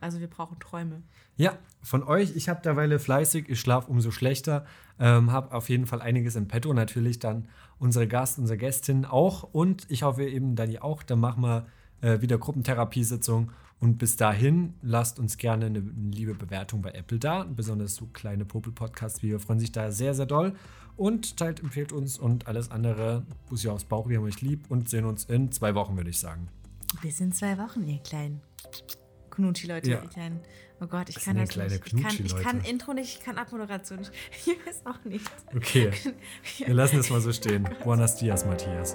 Also 0.00 0.20
wir 0.20 0.28
brauchen 0.28 0.58
Träume. 0.58 1.02
Ja, 1.36 1.58
von 1.82 2.02
euch, 2.02 2.34
ich 2.34 2.48
habe 2.48 2.62
derweile 2.62 2.98
fleißig, 2.98 3.48
ich 3.48 3.60
schlafe 3.60 3.90
umso 3.90 4.10
schlechter, 4.10 4.66
ähm, 4.98 5.30
habe 5.30 5.54
auf 5.54 5.68
jeden 5.68 5.86
Fall 5.86 6.00
einiges 6.00 6.36
in 6.36 6.48
petto. 6.48 6.72
Natürlich 6.72 7.18
dann 7.18 7.48
unsere 7.78 8.08
Gast, 8.08 8.38
unsere 8.38 8.56
Gästin 8.56 9.04
auch 9.04 9.42
und 9.42 9.90
ich 9.90 10.02
hoffe 10.02 10.24
eben 10.24 10.56
Dani 10.56 10.78
auch. 10.78 11.02
Dann 11.02 11.20
machen 11.20 11.42
wir 11.42 11.66
äh, 12.00 12.20
wieder 12.20 12.38
Gruppentherapiesitzung 12.38 13.50
und 13.80 13.96
bis 13.96 14.16
dahin 14.16 14.74
lasst 14.82 15.18
uns 15.18 15.38
gerne 15.38 15.66
eine, 15.66 15.80
liebe 16.12 16.34
Bewertung 16.34 16.82
bei 16.82 16.90
Apple 16.92 17.18
da, 17.18 17.44
besonders 17.44 17.96
so 17.96 18.06
kleine 18.06 18.44
Popel-Podcasts 18.44 19.22
wie 19.22 19.30
wir 19.30 19.40
freuen 19.40 19.58
sich 19.58 19.72
da 19.72 19.90
sehr, 19.90 20.14
sehr 20.14 20.26
doll. 20.26 20.54
Und 20.96 21.38
teilt, 21.38 21.60
empfehlt 21.60 21.92
uns 21.92 22.18
und 22.18 22.46
alles 22.46 22.70
andere. 22.70 23.24
Bussi 23.48 23.68
aufs 23.68 23.84
Bauch, 23.84 24.10
wir 24.10 24.18
haben 24.18 24.24
euch 24.24 24.42
lieb 24.42 24.66
und 24.68 24.90
sehen 24.90 25.06
uns 25.06 25.24
in 25.24 25.50
zwei 25.50 25.74
Wochen, 25.74 25.96
würde 25.96 26.10
ich 26.10 26.18
sagen. 26.18 26.48
Bis 27.00 27.20
in 27.20 27.32
zwei 27.32 27.56
Wochen, 27.56 27.88
ihr 27.88 28.00
kleinen 28.00 28.42
Knutschi, 29.30 29.66
Leute. 29.66 29.90
Ja. 29.90 30.02
Ihr 30.02 30.08
kleinen, 30.08 30.40
oh 30.80 30.86
Gott, 30.86 31.08
ich 31.08 31.16
Was 31.16 31.24
kann 31.24 31.38
das 31.38 31.48
kleine 31.48 31.70
nicht. 31.70 31.86
Ich 31.86 31.92
kann, 31.92 32.10
ich 32.10 32.16
Knutschi-Leute? 32.18 32.44
kann 32.44 32.60
Intro 32.60 32.92
nicht, 32.92 33.18
ich 33.18 33.24
kann 33.24 33.38
Abmoderation 33.38 34.00
nicht. 34.00 34.12
Ich 34.46 34.66
weiß 34.66 34.84
auch 34.84 35.02
nicht. 35.04 35.30
Okay, 35.56 35.90
wir 36.58 36.74
lassen 36.74 36.98
es 36.98 37.08
mal 37.08 37.22
so 37.22 37.32
stehen. 37.32 37.66
Buenos 37.82 38.16
dias, 38.16 38.44
Matthias. 38.44 38.94